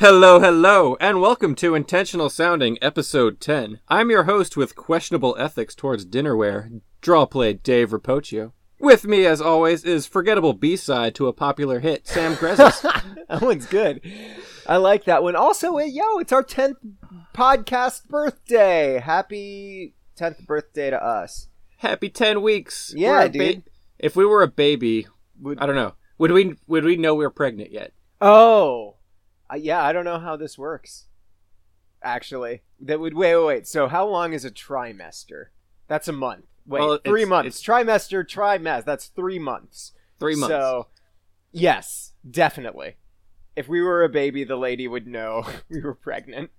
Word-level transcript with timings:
Hello, 0.00 0.40
hello, 0.40 0.96
and 0.98 1.20
welcome 1.20 1.54
to 1.56 1.74
Intentional 1.74 2.30
Sounding, 2.30 2.78
Episode 2.80 3.38
10. 3.38 3.80
I'm 3.86 4.08
your 4.08 4.22
host 4.22 4.56
with 4.56 4.74
questionable 4.74 5.36
ethics 5.38 5.74
towards 5.74 6.06
dinnerware, 6.06 6.80
draw 7.02 7.26
play 7.26 7.52
Dave 7.52 7.90
Rapocchio. 7.90 8.52
With 8.78 9.04
me, 9.04 9.26
as 9.26 9.42
always, 9.42 9.84
is 9.84 10.06
forgettable 10.06 10.54
B-side 10.54 11.14
to 11.16 11.26
a 11.28 11.34
popular 11.34 11.80
hit, 11.80 12.06
Sam 12.06 12.34
Grezis. 12.34 12.80
that 13.28 13.42
one's 13.42 13.66
good. 13.66 14.00
I 14.66 14.78
like 14.78 15.04
that 15.04 15.22
one. 15.22 15.36
Also, 15.36 15.76
eh, 15.76 15.84
yo, 15.84 16.18
it's 16.18 16.32
our 16.32 16.42
10th 16.44 16.76
podcast 17.34 18.08
birthday. 18.08 19.00
Happy 19.00 19.94
10th 20.18 20.46
birthday 20.46 20.88
to 20.88 21.04
us. 21.04 21.48
Happy 21.76 22.08
10 22.08 22.40
weeks. 22.40 22.94
Yeah, 22.96 23.28
dude. 23.28 23.64
if 23.98 24.16
we 24.16 24.24
were 24.24 24.42
a 24.42 24.48
baby, 24.48 25.08
Would- 25.42 25.58
I 25.58 25.66
don't 25.66 25.76
know, 25.76 25.92
would 26.16 26.30
we 26.32 26.54
would 26.66 26.84
we 26.84 26.96
know 26.96 27.14
we 27.14 27.26
are 27.26 27.30
pregnant 27.30 27.70
yet? 27.70 27.92
Oh, 28.22 28.96
uh, 29.52 29.56
yeah. 29.56 29.82
I 29.82 29.92
don't 29.92 30.04
know 30.04 30.18
how 30.18 30.36
this 30.36 30.56
works. 30.58 31.06
Actually, 32.02 32.62
that 32.80 32.98
would 33.00 33.14
wait, 33.14 33.36
wait, 33.36 33.44
wait. 33.46 33.66
So, 33.68 33.86
how 33.88 34.06
long 34.08 34.32
is 34.32 34.44
a 34.44 34.50
trimester? 34.50 35.46
That's 35.86 36.08
a 36.08 36.12
month. 36.12 36.46
Wait, 36.66 36.80
Well, 36.80 36.98
three 37.04 37.22
it's- 37.22 37.28
months. 37.28 37.62
Trimester, 37.62 38.24
trimester. 38.24 38.84
That's 38.84 39.06
three 39.06 39.38
months. 39.38 39.92
Three 40.18 40.34
months. 40.36 40.52
So, 40.54 40.86
yes, 41.52 42.12
definitely. 42.28 42.96
If 43.56 43.68
we 43.68 43.82
were 43.82 44.02
a 44.04 44.08
baby, 44.08 44.44
the 44.44 44.56
lady 44.56 44.86
would 44.88 45.06
know 45.06 45.44
we 45.68 45.80
were 45.82 45.94
pregnant. 45.94 46.50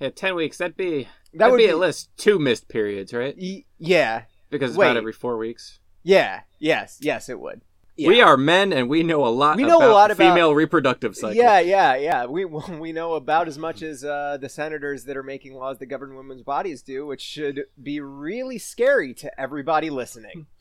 yeah, 0.00 0.10
10 0.10 0.34
weeks, 0.34 0.58
that'd 0.58 0.76
be, 0.76 1.04
That 1.32 1.38
that'd 1.38 1.52
would 1.52 1.58
be, 1.58 1.64
be 1.66 1.70
at 1.70 1.78
least 1.78 2.10
two 2.18 2.38
missed 2.38 2.68
periods, 2.68 3.14
right? 3.14 3.34
Y- 3.40 3.64
yeah, 3.78 4.22
Because 4.50 4.70
it's 4.72 4.78
Wait. 4.78 4.86
about 4.88 4.96
every 4.98 5.12
four 5.12 5.38
weeks. 5.38 5.78
yeah, 6.02 6.40
yes, 6.58 6.98
yes, 7.00 7.28
it 7.30 7.38
would. 7.40 7.62
Yeah. 7.96 8.08
We 8.08 8.20
are 8.20 8.36
men 8.36 8.72
and 8.74 8.90
we 8.90 9.02
know 9.02 9.26
a 9.26 9.28
lot 9.28 9.56
We 9.56 9.62
know 9.64 9.78
a 9.78 9.88
lot 9.90 10.10
about- 10.10 10.28
female 10.28 10.54
reproductive 10.54 11.16
cycle. 11.16 11.34
Yeah, 11.34 11.60
yeah, 11.60 11.96
yeah. 11.96 12.26
We 12.26 12.44
we 12.78 12.92
know 12.92 13.14
about 13.14 13.48
as 13.48 13.56
much 13.58 13.80
as 13.82 14.04
uh, 14.04 14.36
the 14.40 14.48
senators 14.50 15.04
that 15.04 15.16
are 15.16 15.22
making 15.22 15.54
laws 15.54 15.78
that 15.78 15.86
govern 15.86 16.14
women's 16.14 16.42
bodies 16.42 16.82
do, 16.82 17.06
which 17.06 17.22
should 17.22 17.64
be 17.82 18.00
really 18.00 18.58
scary 18.58 19.14
to 19.14 19.40
everybody 19.40 19.90
listening. 19.90 20.46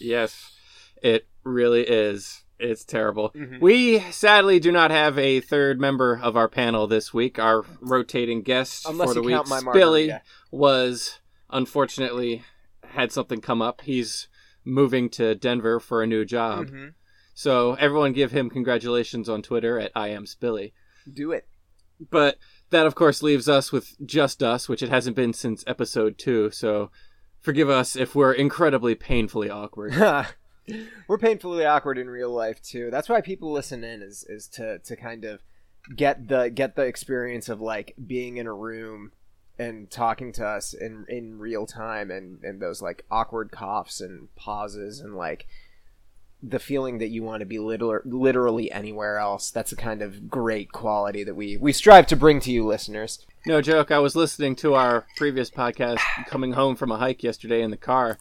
Yes, 0.00 0.54
it 1.02 1.26
really 1.44 1.82
is. 1.82 2.44
It's 2.60 2.84
terrible. 2.84 3.30
Mhm. 3.30 3.60
We 3.60 4.00
sadly 4.12 4.58
do 4.60 4.70
not 4.72 4.90
have 4.90 5.18
a 5.18 5.40
third 5.40 5.80
member 5.80 6.18
of 6.22 6.36
our 6.36 6.48
panel 6.48 6.86
this 6.86 7.12
week. 7.12 7.38
Our 7.38 7.64
rotating 7.80 8.42
guest 8.42 8.86
Unless 8.88 9.08
for 9.08 9.14
the 9.14 9.22
week, 9.22 9.40
Billy, 9.72 10.12
was 10.52 11.18
unfortunately 11.50 12.44
had 12.90 13.12
something 13.12 13.40
come 13.40 13.60
up. 13.62 13.80
He's 13.82 14.28
moving 14.68 15.08
to 15.10 15.34
Denver 15.34 15.80
for 15.80 16.02
a 16.02 16.06
new 16.06 16.24
job. 16.24 16.68
Mhm. 16.68 16.94
So 17.34 17.74
everyone 17.74 18.12
give 18.12 18.32
him 18.32 18.50
congratulations 18.50 19.28
on 19.28 19.42
Twitter 19.42 19.78
at 19.78 19.92
I 19.94 20.08
am 20.08 20.24
Spilly. 20.24 20.72
Do 21.12 21.32
it. 21.32 21.46
But 22.10 22.38
that 22.70 22.86
of 22.86 22.94
course 22.94 23.22
leaves 23.22 23.48
us 23.48 23.72
with 23.72 23.96
just 24.04 24.42
us, 24.42 24.68
which 24.68 24.82
it 24.82 24.88
hasn't 24.88 25.16
been 25.16 25.32
since 25.32 25.64
episode 25.66 26.18
two. 26.18 26.50
So 26.50 26.90
forgive 27.40 27.70
us 27.70 27.96
if 27.96 28.14
we're 28.14 28.32
incredibly 28.32 28.94
painfully 28.94 29.50
awkward. 29.50 29.94
We're 31.08 31.16
painfully 31.16 31.64
awkward 31.64 31.96
in 31.96 32.10
real 32.10 32.30
life 32.30 32.60
too. 32.60 32.90
That's 32.90 33.08
why 33.08 33.22
people 33.22 33.50
listen 33.50 33.82
in 33.84 34.02
is 34.02 34.22
is 34.28 34.46
to 34.48 34.78
to 34.80 34.96
kind 34.96 35.24
of 35.24 35.40
get 35.96 36.28
the 36.28 36.50
get 36.50 36.76
the 36.76 36.82
experience 36.82 37.48
of 37.48 37.58
like 37.60 37.94
being 38.06 38.36
in 38.36 38.46
a 38.46 38.52
room 38.52 39.12
and 39.58 39.90
talking 39.90 40.32
to 40.32 40.46
us 40.46 40.72
in 40.72 41.04
in 41.08 41.38
real 41.38 41.66
time 41.66 42.10
and 42.10 42.42
and 42.44 42.60
those 42.60 42.80
like 42.80 43.04
awkward 43.10 43.50
coughs 43.50 44.00
and 44.00 44.34
pauses 44.36 45.00
and 45.00 45.16
like 45.16 45.46
the 46.42 46.58
feeling 46.58 46.98
that 46.98 47.08
you 47.08 47.22
want 47.22 47.40
to 47.40 47.46
be 47.46 47.58
liter- 47.58 48.02
literally 48.04 48.70
anywhere 48.70 49.18
else. 49.18 49.50
That's 49.50 49.72
a 49.72 49.76
kind 49.76 50.02
of 50.02 50.30
great 50.30 50.70
quality 50.70 51.24
that 51.24 51.34
we 51.34 51.56
we 51.56 51.72
strive 51.72 52.06
to 52.08 52.16
bring 52.16 52.40
to 52.40 52.52
you 52.52 52.64
listeners. 52.64 53.26
No 53.46 53.60
joke. 53.60 53.90
I 53.90 53.98
was 53.98 54.14
listening 54.14 54.54
to 54.56 54.74
our 54.74 55.06
previous 55.16 55.50
podcast 55.50 56.00
coming 56.26 56.52
home 56.52 56.76
from 56.76 56.92
a 56.92 56.96
hike 56.96 57.22
yesterday 57.22 57.62
in 57.62 57.70
the 57.70 57.76
car 57.76 58.18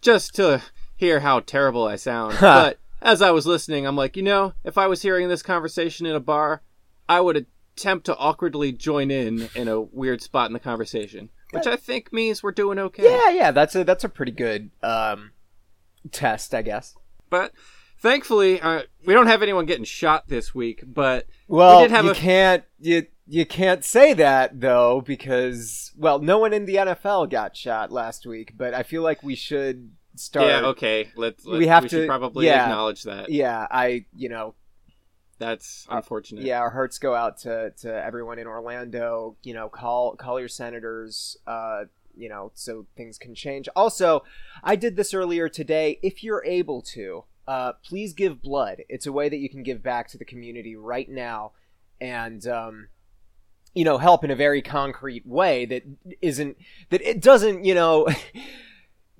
just 0.00 0.34
to 0.36 0.62
hear 0.96 1.20
how 1.20 1.40
terrible 1.40 1.86
I 1.86 1.96
sound. 1.96 2.36
but 2.40 2.78
as 3.02 3.20
I 3.22 3.30
was 3.30 3.46
listening, 3.46 3.86
I'm 3.86 3.96
like, 3.96 4.16
you 4.16 4.22
know, 4.22 4.54
if 4.64 4.78
I 4.78 4.86
was 4.86 5.02
hearing 5.02 5.28
this 5.28 5.42
conversation 5.42 6.06
in 6.06 6.14
a 6.14 6.20
bar, 6.20 6.62
I 7.08 7.20
would 7.20 7.46
attempt 7.80 8.06
to 8.06 8.16
awkwardly 8.16 8.72
join 8.72 9.10
in 9.10 9.48
in 9.54 9.68
a 9.68 9.80
weird 9.80 10.22
spot 10.22 10.48
in 10.48 10.52
the 10.52 10.60
conversation, 10.60 11.30
which 11.52 11.66
I 11.66 11.76
think 11.76 12.12
means 12.12 12.42
we're 12.42 12.52
doing 12.52 12.78
okay. 12.78 13.04
Yeah, 13.04 13.30
yeah, 13.30 13.50
that's 13.50 13.74
a 13.74 13.84
that's 13.84 14.04
a 14.04 14.08
pretty 14.08 14.32
good 14.32 14.70
um 14.82 15.32
test, 16.12 16.54
I 16.54 16.62
guess. 16.62 16.94
But 17.30 17.52
thankfully, 17.98 18.60
uh, 18.60 18.82
we 19.06 19.14
don't 19.14 19.26
have 19.28 19.42
anyone 19.42 19.66
getting 19.66 19.84
shot 19.84 20.28
this 20.28 20.54
week, 20.54 20.82
but 20.86 21.26
Well, 21.48 21.78
We 21.78 21.84
did 21.84 21.90
have 21.92 22.04
you 22.04 22.10
a- 22.12 22.14
can't 22.14 22.64
you 22.78 23.06
you 23.26 23.46
can't 23.46 23.84
say 23.84 24.12
that 24.14 24.60
though 24.60 25.00
because 25.00 25.92
well, 25.96 26.18
no 26.18 26.38
one 26.38 26.52
in 26.52 26.66
the 26.66 26.76
NFL 26.76 27.30
got 27.30 27.56
shot 27.56 27.90
last 27.92 28.26
week, 28.26 28.52
but 28.56 28.74
I 28.74 28.82
feel 28.82 29.02
like 29.02 29.22
we 29.22 29.34
should 29.36 29.90
start. 30.16 30.46
yeah, 30.48 30.60
okay. 30.70 31.08
Let's, 31.16 31.46
We 31.46 31.58
we 31.58 31.66
have 31.68 31.84
should 31.84 31.90
to- 32.02 32.06
probably 32.06 32.46
yeah. 32.46 32.64
acknowledge 32.64 33.04
that. 33.04 33.30
Yeah, 33.30 33.66
I 33.70 34.04
you 34.14 34.28
know 34.28 34.54
That's 35.40 35.86
unfortunate. 35.90 36.44
yeah, 36.44 36.60
our 36.60 36.70
hearts 36.70 36.98
go 36.98 37.14
out 37.14 37.38
to 37.38 37.70
to 37.78 38.04
everyone 38.04 38.38
in 38.38 38.46
Orlando. 38.46 39.36
You 39.42 39.54
know, 39.54 39.70
call 39.70 40.14
call 40.14 40.38
your 40.38 40.50
senators. 40.50 41.38
Uh, 41.46 41.84
you 42.14 42.28
know, 42.28 42.52
so 42.54 42.86
things 42.94 43.16
can 43.16 43.34
change. 43.34 43.66
Also, 43.74 44.22
I 44.62 44.76
did 44.76 44.96
this 44.96 45.14
earlier 45.14 45.48
today. 45.48 45.98
If 46.02 46.22
you're 46.22 46.44
able 46.44 46.82
to, 46.82 47.24
uh, 47.48 47.72
please 47.82 48.12
give 48.12 48.42
blood. 48.42 48.82
It's 48.90 49.06
a 49.06 49.12
way 49.12 49.30
that 49.30 49.38
you 49.38 49.48
can 49.48 49.62
give 49.62 49.82
back 49.82 50.08
to 50.08 50.18
the 50.18 50.26
community 50.26 50.76
right 50.76 51.08
now, 51.08 51.52
and 52.02 52.46
um, 52.46 52.88
you 53.74 53.84
know, 53.84 53.96
help 53.96 54.22
in 54.22 54.30
a 54.30 54.36
very 54.36 54.60
concrete 54.60 55.26
way 55.26 55.64
that 55.64 55.84
isn't 56.20 56.58
that 56.90 57.00
it 57.00 57.22
doesn't. 57.22 57.64
You 57.64 57.74
know. 57.74 58.06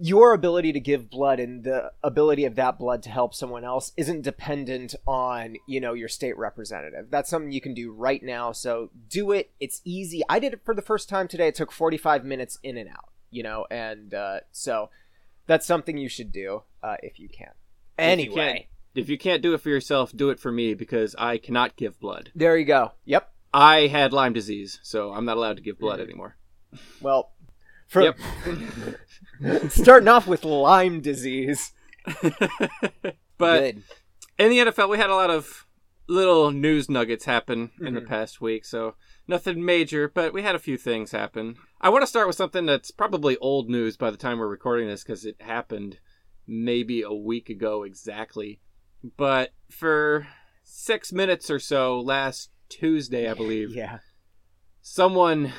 Your 0.03 0.33
ability 0.33 0.72
to 0.72 0.81
give 0.81 1.11
blood 1.11 1.38
and 1.41 1.62
the 1.62 1.93
ability 2.03 2.47
of 2.47 2.55
that 2.55 2.78
blood 2.78 3.03
to 3.03 3.11
help 3.11 3.34
someone 3.34 3.65
else 3.65 3.93
isn't 3.99 4.22
dependent 4.22 4.94
on, 5.06 5.56
you 5.69 5.78
know, 5.81 5.93
your 5.93 6.09
state 6.09 6.38
representative. 6.38 7.11
That's 7.11 7.28
something 7.28 7.53
you 7.53 7.61
can 7.61 7.75
do 7.75 7.93
right 7.93 8.22
now. 8.22 8.53
So 8.53 8.91
do 9.09 9.31
it. 9.33 9.50
It's 9.60 9.83
easy. 9.84 10.22
I 10.28 10.39
did 10.39 10.55
it 10.55 10.60
for 10.65 10.75
the 10.75 10.81
first 10.83 11.09
time 11.10 11.28
today. 11.28 11.49
It 11.49 11.55
took 11.55 11.71
45 11.71 12.25
minutes 12.25 12.59
in 12.62 12.78
and 12.78 12.89
out, 12.89 13.10
you 13.31 13.43
know, 13.43 13.66
and 13.71 14.15
uh, 14.15 14.41
so 14.53 14.89
that's 15.47 15.66
something 15.66 15.99
you 15.99 16.09
should 16.09 16.33
do 16.33 16.62
uh, 16.83 16.97
if 17.03 17.19
you 17.21 17.28
can. 17.28 17.49
If 17.99 18.05
you 18.21 18.33
Anyway, 18.33 18.69
If 18.94 19.10
you 19.10 19.19
can't 19.19 19.43
do 19.43 19.53
it 19.53 19.60
for 19.60 19.69
yourself, 19.69 20.12
do 20.16 20.31
it 20.31 20.41
for 20.41 20.50
me 20.50 20.72
because 20.72 21.15
I 21.19 21.37
cannot 21.37 21.77
give 21.77 22.00
blood. 22.00 22.31
there 22.34 22.56
you 22.56 22.65
go. 22.65 22.93
Yep. 23.05 23.31
I 23.53 23.89
had 23.89 24.12
Lyme 24.15 24.33
disease, 24.33 24.81
so 24.83 25.12
I'm 25.12 25.25
not 25.27 25.37
allowed 25.37 25.56
to 25.59 25.62
give 25.62 25.78
blood 25.78 25.99
Mhm. 25.99 26.05
anymore. 26.05 26.37
Well, 27.03 27.33
for 27.91 28.03
Yep. 28.03 28.19
starting 29.71 30.09
off 30.09 30.27
with 30.27 30.45
Lyme 30.45 31.01
disease. 31.01 31.73
but 33.39 33.61
Good. 33.61 33.83
in 34.39 34.51
the 34.51 34.59
NFL, 34.59 34.89
we 34.89 34.97
had 34.99 35.11
a 35.11 35.15
lot 35.15 35.31
of 35.31 35.67
little 36.09 36.51
news 36.51 36.89
nuggets 36.89 37.25
happen 37.25 37.71
in 37.81 37.95
the 37.95 38.01
Mhm. 38.01 38.09
past 38.09 38.41
week, 38.41 38.65
so 38.65 38.97
nothing 39.28 39.65
major, 39.65 40.09
but 40.09 40.33
we 40.33 40.43
had 40.43 40.55
a 40.55 40.59
few 40.61 40.77
things 40.77 41.12
happen. 41.12 41.56
I 41.81 41.89
want 41.89 42.03
to 42.03 42.06
start 42.06 42.27
with 42.27 42.37
something 42.37 42.67
that's 42.67 42.91
probably 42.91 43.37
old 43.39 43.69
news 43.71 43.97
by 43.97 44.11
the 44.11 44.17
time 44.17 44.39
we're 44.39 44.49
recording 44.49 44.89
this 44.89 45.03
because 45.05 45.25
it 45.25 45.41
happened 45.41 45.99
maybe 46.47 47.03
a 47.03 47.12
week 47.12 47.49
ago 47.49 47.84
exactly. 47.84 48.61
But 49.17 49.53
for 49.71 50.27
six 50.65 51.12
minutes 51.12 51.49
or 51.51 51.59
so 51.61 52.01
last 52.01 52.51
Tuesday, 52.69 53.28
I 53.31 53.34
believe, 53.34 53.71
Yeah. 53.75 53.99
someone 54.81 55.53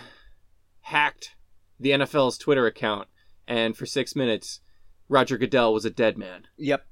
hacked 0.82 1.36
the 1.82 1.92
NFL's 1.92 2.38
Twitter 2.38 2.66
account, 2.66 3.08
and 3.48 3.76
for 3.76 3.86
six 3.86 4.16
minutes, 4.16 4.62
Roger 5.10 5.38
Goodell 5.38 5.74
was 5.74 5.86
a 5.86 5.90
dead 5.90 6.18
man, 6.18 6.48
Yep. 6.58 6.86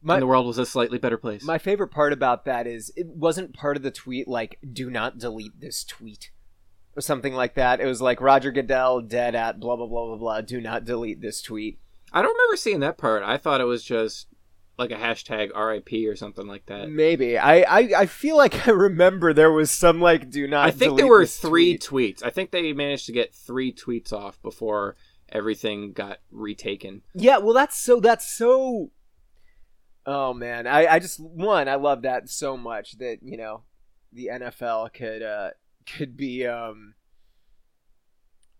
My, 0.00 0.14
and 0.16 0.22
the 0.22 0.26
world 0.26 0.46
was 0.46 0.58
a 0.58 0.66
slightly 0.66 0.98
better 0.98 1.16
place. 1.16 1.42
My 1.44 1.56
favorite 1.56 1.88
part 1.88 2.12
about 2.12 2.44
that 2.44 2.66
is 2.66 2.92
it 2.94 3.06
wasn't 3.06 3.54
part 3.54 3.78
of 3.78 3.82
the 3.82 3.90
tweet 3.90 4.28
like 4.28 4.58
"Do 4.70 4.90
not 4.90 5.16
delete 5.16 5.58
this 5.60 5.82
tweet" 5.82 6.30
or 6.94 7.00
something 7.00 7.32
like 7.32 7.54
that. 7.54 7.80
It 7.80 7.86
was 7.86 8.02
like 8.02 8.20
Roger 8.20 8.50
Goodell 8.50 9.00
dead 9.00 9.34
at 9.34 9.58
blah 9.58 9.76
blah 9.76 9.86
blah 9.86 10.06
blah 10.08 10.16
blah. 10.16 10.40
Do 10.42 10.60
not 10.60 10.84
delete 10.84 11.22
this 11.22 11.40
tweet. 11.40 11.80
I 12.12 12.20
don't 12.20 12.36
remember 12.36 12.56
seeing 12.56 12.80
that 12.80 12.98
part. 12.98 13.22
I 13.22 13.38
thought 13.38 13.62
it 13.62 13.64
was 13.64 13.82
just 13.82 14.26
like 14.78 14.90
a 14.90 14.96
hashtag 14.96 15.50
RIP 15.54 16.08
or 16.10 16.16
something 16.16 16.46
like 16.46 16.66
that. 16.66 16.88
Maybe 16.90 17.38
I, 17.38 17.60
I 17.60 17.90
I 17.98 18.06
feel 18.06 18.36
like 18.36 18.66
I 18.66 18.72
remember 18.72 19.32
there 19.32 19.52
was 19.52 19.70
some 19.70 20.00
like 20.00 20.30
"Do 20.30 20.46
not." 20.46 20.66
I 20.66 20.70
think 20.70 20.96
there 20.96 21.06
were 21.06 21.26
three 21.26 21.78
tweet. 21.78 22.16
tweets. 22.16 22.26
I 22.26 22.30
think 22.30 22.50
they 22.50 22.72
managed 22.72 23.06
to 23.06 23.12
get 23.12 23.34
three 23.34 23.72
tweets 23.72 24.12
off 24.12 24.40
before 24.42 24.96
everything 25.30 25.92
got 25.92 26.18
retaken. 26.30 27.02
Yeah, 27.14 27.38
well, 27.38 27.54
that's 27.54 27.78
so. 27.78 28.00
That's 28.00 28.26
so. 28.36 28.90
Oh 30.06 30.34
man, 30.34 30.66
I 30.66 30.86
I 30.86 30.98
just 30.98 31.20
one 31.20 31.68
I 31.68 31.76
love 31.76 32.02
that 32.02 32.28
so 32.28 32.56
much 32.56 32.98
that 32.98 33.18
you 33.22 33.36
know 33.36 33.62
the 34.12 34.30
NFL 34.32 34.92
could 34.92 35.22
uh 35.22 35.50
could 35.86 36.16
be 36.16 36.46
um 36.46 36.94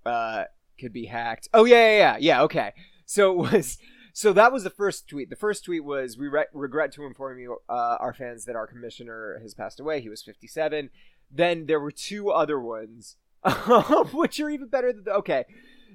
uh 0.07 0.45
could 0.81 0.93
be 0.93 1.07
hacked. 1.07 1.49
Oh 1.53 1.65
yeah 1.65 1.77
yeah 1.77 1.99
yeah 1.99 2.17
yeah 2.19 2.43
okay. 2.43 2.73
So 3.05 3.33
it 3.33 3.53
was 3.53 3.79
so 4.17 4.33
that 4.33 4.53
was 4.53 4.63
the 4.63 4.71
first 4.71 5.09
tweet. 5.09 5.29
The 5.29 5.37
first 5.37 5.65
tweet 5.65 5.85
was 5.85 6.17
we 6.17 6.29
re- 6.29 6.47
regret 6.53 6.93
to 6.93 7.05
inform 7.05 7.41
you 7.41 7.59
uh, 7.69 7.97
our 7.99 8.15
fans 8.15 8.45
that 8.45 8.55
our 8.55 8.67
commissioner 8.67 9.39
has 9.43 9.55
passed 9.55 9.81
away. 9.81 10.01
He 10.01 10.09
was 10.09 10.23
57. 10.23 10.89
then 11.31 11.67
there 11.67 11.81
were 11.81 11.91
two 11.91 12.31
other 12.31 12.61
ones, 12.61 13.17
which 14.13 14.39
are 14.39 14.49
even 14.49 14.69
better 14.69 14.93
than 14.93 15.03
the, 15.05 15.13
okay. 15.15 15.45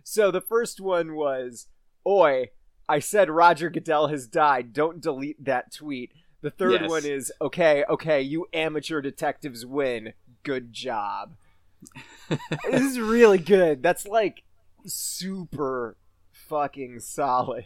So 0.04 0.32
the 0.32 0.42
first 0.42 0.82
one 0.82 1.16
was, 1.16 1.68
"Oi, 2.06 2.50
I 2.90 3.00
said 3.00 3.30
Roger 3.30 3.70
Goodell 3.70 4.08
has 4.08 4.28
died. 4.28 4.74
Don't 4.74 5.00
delete 5.02 5.44
that 5.46 5.74
tweet." 5.74 6.12
The 6.42 6.50
third 6.52 6.82
Yes. 6.82 6.90
one 6.90 7.06
is, 7.06 7.32
"Okay, 7.42 7.84
okay, 7.90 8.22
you 8.22 8.48
amateur 8.54 9.02
detectives 9.02 9.66
win. 9.66 10.14
Good 10.44 10.74
job." 10.74 11.36
this 12.30 12.82
is 12.82 13.00
really 13.00 13.38
good. 13.38 13.82
That's 13.82 14.06
like 14.06 14.44
super 14.86 15.96
fucking 16.32 17.00
solid. 17.00 17.66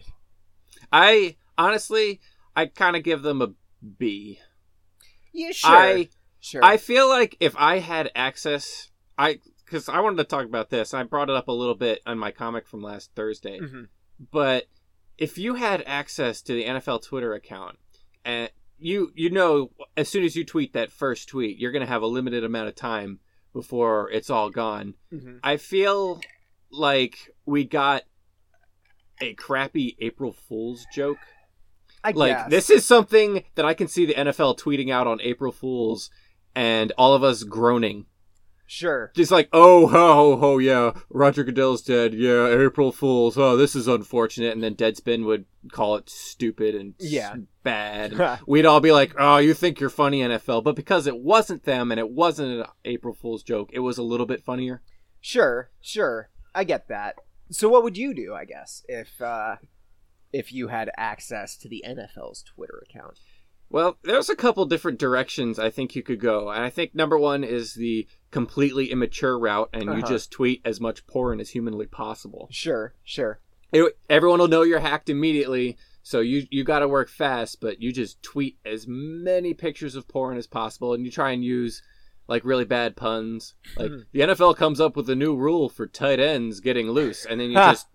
I 0.91 1.37
honestly, 1.57 2.19
I 2.55 2.67
kind 2.67 2.95
of 2.95 3.03
give 3.03 3.21
them 3.21 3.41
a 3.41 3.49
B. 3.97 4.39
Yeah, 5.31 5.51
sure. 5.51 5.69
I 5.71 6.09
sure. 6.39 6.63
I 6.63 6.77
feel 6.77 7.09
like 7.09 7.37
if 7.39 7.55
I 7.57 7.79
had 7.79 8.11
access, 8.15 8.91
I 9.17 9.39
because 9.65 9.89
I 9.89 9.99
wanted 10.01 10.17
to 10.17 10.23
talk 10.25 10.45
about 10.45 10.69
this. 10.69 10.93
I 10.93 11.03
brought 11.03 11.29
it 11.29 11.35
up 11.35 11.47
a 11.47 11.53
little 11.53 11.75
bit 11.75 12.01
on 12.05 12.17
my 12.19 12.31
comic 12.31 12.67
from 12.67 12.81
last 12.81 13.11
Thursday. 13.15 13.59
Mhm. 13.59 13.87
But 14.31 14.67
if 15.17 15.37
you 15.37 15.55
had 15.55 15.83
access 15.85 16.41
to 16.43 16.53
the 16.53 16.65
NFL 16.65 16.99
Twitter 16.99 17.33
account, 17.33 17.79
and 18.23 18.51
you 18.77 19.11
you 19.15 19.29
know 19.29 19.71
as 19.97 20.09
soon 20.09 20.23
as 20.23 20.35
you 20.35 20.45
tweet 20.45 20.73
that 20.73 20.91
first 20.91 21.29
tweet, 21.29 21.57
you're 21.57 21.71
gonna 21.71 21.85
have 21.85 22.01
a 22.03 22.07
limited 22.07 22.43
amount 22.43 22.67
of 22.67 22.75
time 22.75 23.19
before 23.53 24.09
it's 24.11 24.29
all 24.29 24.49
gone. 24.49 24.95
Mhm. 25.11 25.39
I 25.43 25.57
feel 25.57 26.21
like 26.71 27.31
we 27.45 27.63
got 27.63 28.03
a 29.21 29.33
crappy 29.35 29.95
April 29.99 30.33
Fool's 30.33 30.85
joke. 30.93 31.17
I 32.03 32.11
Like 32.11 32.35
guess. 32.37 32.49
this 32.49 32.69
is 32.69 32.85
something 32.85 33.43
that 33.55 33.65
I 33.65 33.73
can 33.73 33.87
see 33.87 34.05
the 34.05 34.13
NFL 34.15 34.57
tweeting 34.59 34.91
out 34.91 35.07
on 35.07 35.21
April 35.21 35.51
Fools, 35.51 36.09
and 36.55 36.91
all 36.97 37.13
of 37.13 37.23
us 37.23 37.43
groaning, 37.43 38.05
Sure. 38.65 39.11
just 39.15 39.31
like, 39.31 39.47
"Oh, 39.53 39.87
ho, 39.87 40.13
ho, 40.13 40.35
ho, 40.37 40.57
yeah, 40.57 40.91
Roger 41.09 41.43
Goodell's 41.45 41.81
dead. 41.81 42.13
Yeah, 42.13 42.47
April 42.47 42.91
Fools. 42.91 43.37
Oh, 43.37 43.55
this 43.55 43.73
is 43.75 43.87
unfortunate." 43.87 44.51
And 44.53 44.61
then 44.63 44.75
Deadspin 44.75 45.25
would 45.25 45.45
call 45.71 45.95
it 45.95 46.09
stupid 46.09 46.75
and 46.75 46.93
Yeah. 46.99 47.35
bad. 47.63 48.13
And 48.13 48.39
we'd 48.47 48.65
all 48.65 48.81
be 48.81 48.91
like, 48.91 49.13
"Oh, 49.17 49.37
you 49.37 49.53
think 49.53 49.79
you're 49.79 49.89
funny, 49.89 50.21
NFL?" 50.21 50.61
But 50.61 50.75
because 50.75 51.07
it 51.07 51.17
wasn't 51.19 51.63
them 51.63 51.89
and 51.91 51.99
it 51.99 52.09
wasn't 52.09 52.59
an 52.61 52.65
April 52.83 53.13
Fool's 53.13 53.43
joke, 53.43 53.69
it 53.71 53.79
was 53.79 53.97
a 53.97 54.03
little 54.03 54.25
bit 54.25 54.43
funnier. 54.43 54.81
Sure, 55.21 55.69
sure. 55.79 56.29
I 56.53 56.65
get 56.65 56.89
that. 56.89 57.15
So 57.53 57.69
what 57.69 57.83
would 57.83 57.97
you 57.97 58.13
do, 58.13 58.33
I 58.33 58.45
guess, 58.45 58.83
if 58.87 59.21
uh 59.21 59.57
if 60.31 60.51
you 60.51 60.67
had 60.69 60.89
access 60.97 61.55
to 61.57 61.69
the 61.69 61.83
NFL's 61.87 62.43
Twitter 62.43 62.83
account? 62.89 63.19
Well, 63.69 63.97
there's 64.03 64.29
a 64.29 64.35
couple 64.35 64.65
different 64.65 64.99
directions 64.99 65.57
I 65.59 65.69
think 65.69 65.95
you 65.95 66.01
could 66.03 66.19
go. 66.19 66.49
And 66.49 66.63
I 66.63 66.69
think 66.69 66.93
number 66.95 67.17
one 67.17 67.43
is 67.43 67.75
the 67.75 68.07
completely 68.31 68.91
immature 68.91 69.37
route, 69.37 69.69
and 69.73 69.83
you 69.83 69.91
Uh-huh. 69.91 70.07
just 70.07 70.31
tweet 70.31 70.61
as 70.65 70.79
much 70.81 71.05
porn 71.07 71.39
as 71.39 71.51
humanly 71.51 71.85
possible. 71.87 72.47
Sure, 72.51 72.93
sure. 73.03 73.39
It- 73.71 73.97
everyone 74.09 74.39
will 74.39 74.47
know 74.47 74.63
you're 74.63 74.79
hacked 74.79 75.09
immediately, 75.09 75.77
so 76.03 76.19
you, 76.19 76.45
you 76.51 76.63
got 76.63 76.79
to 76.79 76.87
work 76.87 77.09
fast, 77.09 77.61
but 77.61 77.81
you 77.81 77.91
just 77.91 78.21
tweet 78.21 78.57
as 78.65 78.85
many 78.87 79.53
pictures 79.55 79.95
of 79.95 80.07
porn 80.07 80.37
as 80.37 80.45
possible, 80.47 80.93
and 80.93 81.05
you 81.05 81.11
try 81.11 81.31
and 81.31 81.43
use 81.43 81.81
like 82.33 82.43
really 82.45 82.65
bad 82.65 82.95
puns. 82.95 83.53
Like, 83.77 83.91
Hmm. 83.91 83.97
the 84.11 84.21
NFL 84.21 84.55
comes 84.57 84.79
up 84.81 84.95
with 84.97 85.07
a 85.09 85.15
new 85.15 85.35
rule 85.35 85.69
for 85.69 85.85
tight 85.87 86.19
ends 86.19 86.59
getting 86.61 86.89
loose, 86.89 87.25
and 87.25 87.39
then 87.39 87.49
you 87.51 87.55
just 87.55 87.87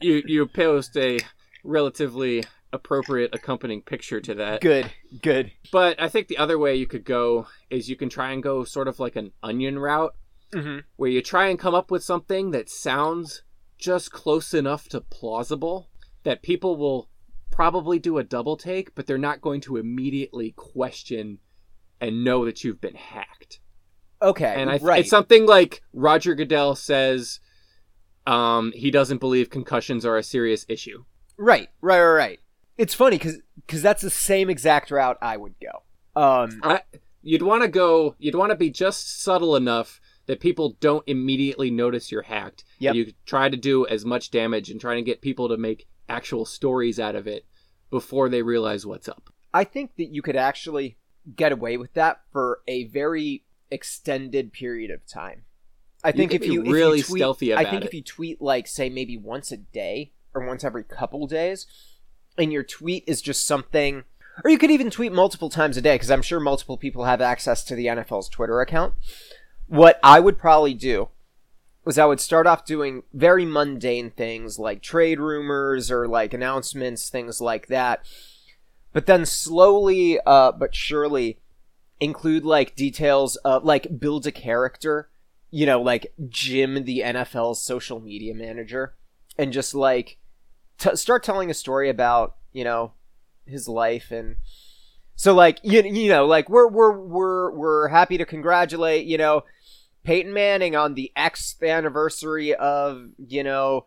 you 0.00 0.22
you 0.26 0.46
post 0.46 0.96
a 0.96 1.18
relatively 1.64 2.44
appropriate 2.74 3.34
accompanying 3.34 3.82
picture 3.82 4.20
to 4.20 4.34
that. 4.34 4.60
good, 4.60 4.90
good. 5.22 5.52
But 5.70 6.00
I 6.00 6.08
think 6.08 6.28
the 6.28 6.38
other 6.38 6.58
way 6.58 6.74
you 6.76 6.86
could 6.86 7.04
go 7.04 7.46
is 7.70 7.88
you 7.88 7.96
can 7.96 8.08
try 8.08 8.32
and 8.32 8.42
go 8.42 8.64
sort 8.64 8.88
of 8.88 8.98
like 8.98 9.16
an 9.16 9.32
onion 9.42 9.78
route 9.78 10.14
Mm-hmm. 10.54 10.80
where 10.96 11.08
you 11.10 11.22
try 11.22 11.46
and 11.48 11.58
come 11.58 11.74
up 11.74 11.90
with 11.90 12.04
something 12.04 12.50
that 12.50 12.68
sounds 12.68 13.42
just 13.78 14.12
close 14.12 14.52
enough 14.52 14.86
to 14.90 15.00
plausible 15.00 15.88
that 16.24 16.42
people 16.42 16.76
will 16.76 17.08
probably 17.50 17.98
do 17.98 18.18
a 18.18 18.24
double 18.24 18.58
take, 18.58 18.94
but 18.94 19.06
they're 19.06 19.16
not 19.30 19.40
going 19.40 19.62
to 19.62 19.78
immediately 19.78 20.52
question 20.54 21.38
and 22.02 22.24
know 22.24 22.44
that 22.44 22.62
you've 22.64 22.80
been 22.80 22.96
hacked. 22.96 23.60
Okay, 24.20 24.54
And 24.56 24.70
I 24.70 24.76
right. 24.78 25.00
it's 25.00 25.10
something 25.10 25.46
like 25.46 25.82
Roger 25.92 26.34
Goodell 26.34 26.74
says 26.74 27.40
um, 28.26 28.72
he 28.74 28.90
doesn't 28.90 29.18
believe 29.18 29.50
concussions 29.50 30.04
are 30.04 30.16
a 30.16 30.22
serious 30.22 30.66
issue. 30.68 31.04
right, 31.38 31.68
right, 31.80 32.00
right, 32.00 32.14
right. 32.14 32.40
It's 32.78 32.94
funny 32.94 33.18
because 33.18 33.82
that's 33.82 34.02
the 34.02 34.10
same 34.10 34.50
exact 34.50 34.90
route 34.90 35.18
I 35.22 35.36
would 35.36 35.54
go. 35.60 36.20
Um, 36.20 36.60
I, 36.62 36.82
you'd 37.22 37.42
want 37.42 37.62
to 37.62 37.68
go. 37.68 38.16
You'd 38.18 38.34
want 38.34 38.50
to 38.50 38.56
be 38.56 38.70
just 38.70 39.22
subtle 39.22 39.56
enough 39.56 40.00
that 40.26 40.40
people 40.40 40.76
don't 40.80 41.04
immediately 41.06 41.70
notice 41.70 42.10
you're 42.10 42.22
hacked. 42.22 42.64
Yep. 42.78 42.94
You 42.94 43.12
try 43.26 43.48
to 43.48 43.56
do 43.56 43.86
as 43.86 44.04
much 44.04 44.30
damage 44.30 44.70
and 44.70 44.80
try 44.80 44.94
to 44.94 45.02
get 45.02 45.20
people 45.20 45.48
to 45.48 45.56
make 45.56 45.86
actual 46.08 46.44
stories 46.44 46.98
out 46.98 47.14
of 47.14 47.26
it 47.26 47.44
before 47.90 48.28
they 48.28 48.42
realize 48.42 48.86
what's 48.86 49.08
up. 49.08 49.30
I 49.52 49.64
think 49.64 49.96
that 49.96 50.14
you 50.14 50.22
could 50.22 50.36
actually 50.36 50.96
get 51.36 51.52
away 51.52 51.76
with 51.76 51.94
that 51.94 52.20
for 52.32 52.60
a 52.66 52.84
very 52.84 53.44
extended 53.70 54.52
period 54.52 54.90
of 54.90 55.06
time. 55.06 55.44
I 56.04 56.12
think 56.12 56.32
could 56.32 56.42
if 56.42 56.48
you 56.48 56.62
if 56.62 56.66
you 56.66 56.72
really 56.72 57.02
tweet- 57.02 57.20
stealthy 57.20 57.54
I 57.54 57.64
think 57.64 57.82
it. 57.82 57.86
if 57.86 57.94
you 57.94 58.02
tweet 58.02 58.42
like 58.42 58.66
say 58.66 58.88
maybe 58.88 59.16
once 59.16 59.52
a 59.52 59.56
day 59.56 60.12
or 60.34 60.44
once 60.46 60.64
every 60.64 60.84
couple 60.84 61.26
days, 61.26 61.66
and 62.36 62.52
your 62.52 62.62
tweet 62.62 63.04
is 63.06 63.20
just 63.20 63.46
something, 63.46 64.04
or 64.44 64.50
you 64.50 64.58
could 64.58 64.70
even 64.70 64.90
tweet 64.90 65.12
multiple 65.12 65.50
times 65.50 65.76
a 65.76 65.82
day 65.82 65.94
because 65.94 66.10
I'm 66.10 66.22
sure 66.22 66.40
multiple 66.40 66.76
people 66.76 67.04
have 67.04 67.20
access 67.20 67.62
to 67.64 67.74
the 67.74 67.86
NFL's 67.86 68.28
Twitter 68.28 68.60
account. 68.60 68.94
What 69.66 70.00
I 70.02 70.20
would 70.20 70.38
probably 70.38 70.74
do 70.74 71.10
was 71.84 71.98
I 71.98 72.04
would 72.04 72.20
start 72.20 72.46
off 72.46 72.64
doing 72.64 73.02
very 73.12 73.44
mundane 73.44 74.10
things 74.10 74.58
like 74.58 74.82
trade 74.82 75.18
rumors 75.18 75.90
or 75.90 76.06
like 76.06 76.32
announcements, 76.32 77.08
things 77.08 77.40
like 77.40 77.66
that. 77.68 78.04
But 78.92 79.06
then 79.06 79.24
slowly, 79.24 80.18
uh, 80.26 80.52
but 80.52 80.74
surely, 80.74 81.38
include 82.00 82.44
like 82.44 82.76
details 82.76 83.36
of 83.36 83.64
like 83.64 83.98
build 83.98 84.26
a 84.26 84.32
character, 84.32 85.08
you 85.50 85.66
know, 85.66 85.80
like 85.80 86.12
Jim, 86.28 86.84
the 86.84 87.02
NFL's 87.04 87.62
social 87.62 88.00
media 88.00 88.34
manager, 88.34 88.94
and 89.38 89.52
just 89.52 89.74
like 89.74 90.18
t- 90.78 90.96
start 90.96 91.22
telling 91.22 91.50
a 91.50 91.54
story 91.54 91.88
about 91.88 92.36
you 92.52 92.64
know 92.64 92.92
his 93.46 93.66
life 93.66 94.10
and 94.10 94.36
so 95.16 95.34
like 95.34 95.58
you, 95.62 95.82
you 95.82 96.08
know 96.08 96.26
like 96.26 96.48
we're 96.48 96.68
we're 96.68 96.98
we're 96.98 97.50
we're 97.52 97.88
happy 97.88 98.18
to 98.18 98.24
congratulate 98.24 99.06
you 99.06 99.18
know 99.18 99.44
Peyton 100.04 100.32
Manning 100.32 100.74
on 100.74 100.94
the 100.94 101.12
Xth 101.16 101.62
anniversary 101.68 102.54
of 102.54 103.08
you 103.18 103.44
know 103.44 103.86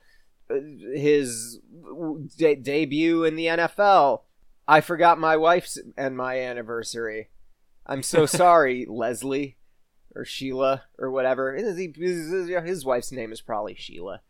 uh, 0.50 0.56
his 0.94 1.60
de- 2.38 2.56
debut 2.56 3.24
in 3.24 3.36
the 3.36 3.48
NFL. 3.48 4.22
I 4.68 4.82
forgot 4.82 5.20
my 5.20 5.38
wife's 5.38 5.78
and 5.98 6.18
my 6.18 6.40
anniversary. 6.40 7.30
I'm 7.86 8.04
so 8.04 8.26
sorry, 8.26 8.86
Leslie 8.90 9.58
or 10.16 10.26
Sheila 10.26 10.84
or 10.98 11.12
whatever. 11.12 11.56
His, 11.56 12.86
wife's 12.86 13.12
name 13.12 13.32
is 13.32 13.42
probably 13.42 13.76
Sheila. 13.76 14.22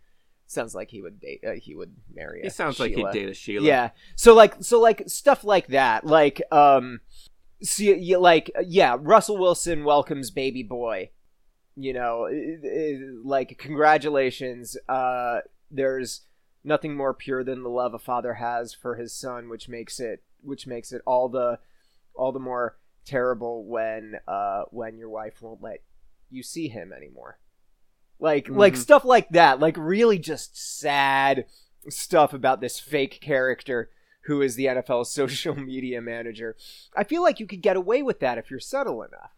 Sounds 0.47 0.75
like 0.75 0.91
he 0.91 1.01
would 1.01 1.19
date. 1.19 1.43
Uh, 1.45 1.53
he 1.53 1.75
would 1.75 1.95
marry. 2.13 2.41
A 2.41 2.49
sounds 2.49 2.79
like 2.79 2.93
he'd 2.93 3.11
date 3.11 3.29
a 3.29 3.33
Sheila. 3.33 3.65
Yeah. 3.65 3.89
So 4.15 4.35
like 4.35 4.55
so 4.61 4.79
like 4.79 5.03
stuff 5.07 5.43
like 5.43 5.67
that. 5.67 6.05
Like 6.05 6.41
um 6.51 6.99
see 7.63 7.95
you 7.97 8.19
like 8.19 8.51
yeah, 8.63 8.95
Russell 8.99 9.37
Wilson 9.37 9.83
welcomes 9.83 10.29
baby 10.29 10.61
boy. 10.61 11.09
You 11.75 11.93
know, 11.93 12.25
eh, 12.25 12.57
eh, 12.63 12.97
like 13.23 13.57
congratulations. 13.57 14.77
Uh 14.87 15.39
there's 15.71 16.21
nothing 16.65 16.95
more 16.95 17.13
pure 17.13 17.43
than 17.43 17.63
the 17.63 17.69
love 17.69 17.93
a 17.93 17.99
father 17.99 18.35
has 18.35 18.73
for 18.73 18.95
his 18.95 19.13
son, 19.13 19.47
which 19.49 19.69
makes 19.69 19.99
it 19.99 20.23
which 20.41 20.67
makes 20.67 20.91
it 20.91 21.01
all 21.05 21.29
the 21.29 21.59
all 22.13 22.31
the 22.31 22.39
more 22.39 22.77
terrible 23.05 23.65
when 23.65 24.15
uh 24.27 24.63
when 24.71 24.97
your 24.97 25.09
wife 25.09 25.41
won't 25.41 25.61
let 25.61 25.81
you 26.29 26.41
see 26.43 26.67
him 26.67 26.91
anymore. 26.91 27.39
Like 28.19 28.49
like 28.49 28.73
Mhm. 28.73 28.77
stuff 28.77 29.05
like 29.05 29.29
that, 29.29 29.59
like 29.59 29.77
really 29.77 30.17
just 30.19 30.57
sad 30.57 31.45
stuff 31.89 32.33
about 32.33 32.61
this 32.61 32.79
fake 32.79 33.19
character 33.21 33.89
who 34.23 34.41
is 34.41 34.55
the 34.55 34.65
NFL's 34.67 35.11
social 35.21 35.55
media 35.55 36.01
manager. 36.01 36.55
I 36.95 37.03
feel 37.03 37.21
like 37.21 37.39
you 37.39 37.45
could 37.45 37.61
get 37.61 37.77
away 37.77 38.01
with 38.01 38.19
that 38.21 38.37
if 38.39 38.49
you're 38.49 38.59
subtle 38.59 39.03
enough. 39.03 39.31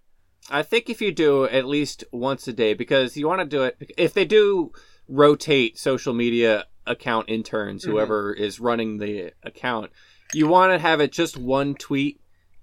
I 0.49 0.63
think 0.63 0.89
if 0.89 1.01
you 1.01 1.11
do 1.11 1.43
at 1.45 1.65
least 1.65 2.05
once 2.13 2.47
a 2.47 2.53
day, 2.53 2.73
because 2.73 3.17
you 3.17 3.27
want 3.27 3.41
to 3.41 3.45
do 3.45 3.63
it, 3.63 3.91
if 3.97 4.13
they 4.13 4.23
do 4.23 4.71
rotate 5.09 5.77
social 5.77 6.13
media 6.13 6.67
account 6.87 7.29
interns, 7.29 7.85
Mhm. 7.85 7.91
whoever 7.91 8.33
is 8.33 8.59
running 8.59 8.97
the 8.97 9.31
account, 9.43 9.91
you 10.33 10.47
want 10.47 10.71
to 10.73 10.79
have 10.79 10.99
it 11.01 11.11
just 11.11 11.37
one 11.37 11.75
tweet 11.75 12.19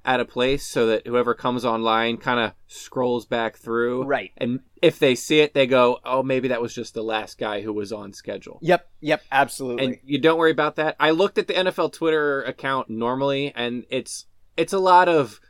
at 0.06 0.20
a 0.20 0.24
place 0.24 0.66
so 0.66 0.86
that 0.86 1.06
whoever 1.06 1.32
comes 1.32 1.64
online 1.64 2.18
kind 2.18 2.38
of 2.38 2.52
scrolls 2.66 3.24
back 3.24 3.56
through. 3.56 4.04
Right. 4.04 4.32
And 4.36 4.60
if 4.82 4.98
they 4.98 5.14
see 5.14 5.40
it, 5.40 5.54
they 5.54 5.66
go, 5.66 5.98
oh, 6.04 6.22
maybe 6.22 6.48
that 6.48 6.60
was 6.60 6.74
just 6.74 6.92
the 6.92 7.02
last 7.02 7.38
guy 7.38 7.62
who 7.62 7.72
was 7.72 7.90
on 7.90 8.12
schedule. 8.12 8.58
Yep, 8.60 8.86
yep, 9.00 9.22
absolutely. 9.32 9.84
And 9.84 9.98
you 10.04 10.18
don't 10.18 10.36
worry 10.38 10.50
about 10.50 10.76
that. 10.76 10.94
I 11.00 11.10
looked 11.10 11.38
at 11.38 11.46
the 11.46 11.54
NFL 11.54 11.88
Twitter 11.90 12.42
account 12.42 12.90
normally, 12.90 13.52
and 13.56 13.84
it's 13.88 14.26
it's 14.58 14.74
a 14.74 14.78
lot 14.78 15.08
of 15.08 15.40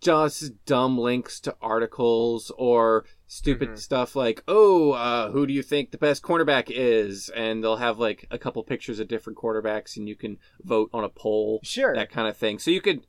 just 0.00 0.64
dumb 0.66 0.98
links 0.98 1.40
to 1.40 1.56
articles 1.60 2.50
or 2.56 3.04
stupid 3.26 3.70
Mhm. 3.70 3.78
stuff 3.78 4.14
like, 4.16 4.42
"Oh, 4.46 4.92
uh, 4.92 5.30
who 5.30 5.46
do 5.46 5.52
you 5.52 5.62
think 5.62 5.90
the 5.90 5.98
best 5.98 6.22
cornerback 6.22 6.70
is?" 6.70 7.28
And 7.30 7.62
they'll 7.62 7.76
have 7.76 7.98
like 7.98 8.26
a 8.30 8.38
couple 8.38 8.62
pictures 8.64 8.98
of 9.00 9.08
different 9.08 9.38
quarterbacks, 9.38 9.96
and 9.96 10.08
you 10.08 10.16
can 10.16 10.38
vote 10.62 10.90
on 10.92 11.04
a 11.04 11.08
poll, 11.08 11.60
Sure. 11.62 11.94
that 11.94 12.10
kind 12.10 12.28
of 12.28 12.36
thing. 12.36 12.58
So 12.58 12.70
you 12.70 12.80
could, 12.80 13.06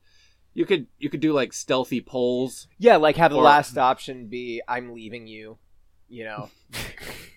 you 0.54 0.66
could, 0.66 0.88
you 0.98 1.10
could 1.10 1.20
do 1.20 1.34
like 1.34 1.54
stealthy 1.54 2.02
polls. 2.02 2.68
Yeah, 2.80 2.98
like 2.98 3.16
have 3.18 3.32
the 3.32 3.38
Or- 3.38 3.44
last 3.44 3.78
option 3.78 4.28
be 4.28 4.62
"I'm 4.68 4.94
leaving 4.94 5.28
you," 5.28 5.58
you 6.10 6.24
know, 6.24 6.50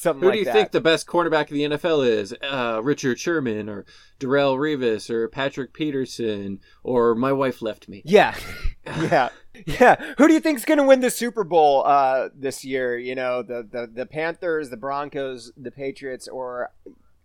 something 0.00 0.22
Who 0.22 0.28
like 0.28 0.34
do 0.34 0.38
you 0.40 0.44
that. 0.46 0.52
think 0.54 0.70
the 0.72 0.80
best 0.80 1.06
cornerback 1.06 1.42
of 1.42 1.50
the 1.50 1.62
NFL 1.62 2.06
is? 2.06 2.34
Uh, 2.42 2.80
Richard 2.82 3.18
Sherman 3.18 3.68
or 3.68 3.84
Darrelle 4.18 4.56
Revis 4.56 5.10
or 5.10 5.28
Patrick 5.28 5.72
Peterson 5.72 6.60
or 6.82 7.14
my 7.14 7.32
wife 7.32 7.60
left 7.62 7.88
me. 7.88 8.02
Yeah, 8.04 8.34
yeah, 8.86 9.28
yeah. 9.66 10.14
Who 10.18 10.26
do 10.28 10.34
you 10.34 10.40
think's 10.40 10.64
gonna 10.64 10.86
win 10.86 11.00
the 11.00 11.10
Super 11.10 11.44
Bowl 11.44 11.84
uh, 11.86 12.30
this 12.34 12.64
year? 12.64 12.98
You 12.98 13.14
know, 13.14 13.42
the, 13.42 13.66
the 13.70 13.90
the 13.92 14.06
Panthers, 14.06 14.70
the 14.70 14.76
Broncos, 14.76 15.52
the 15.56 15.70
Patriots, 15.70 16.28
or 16.28 16.70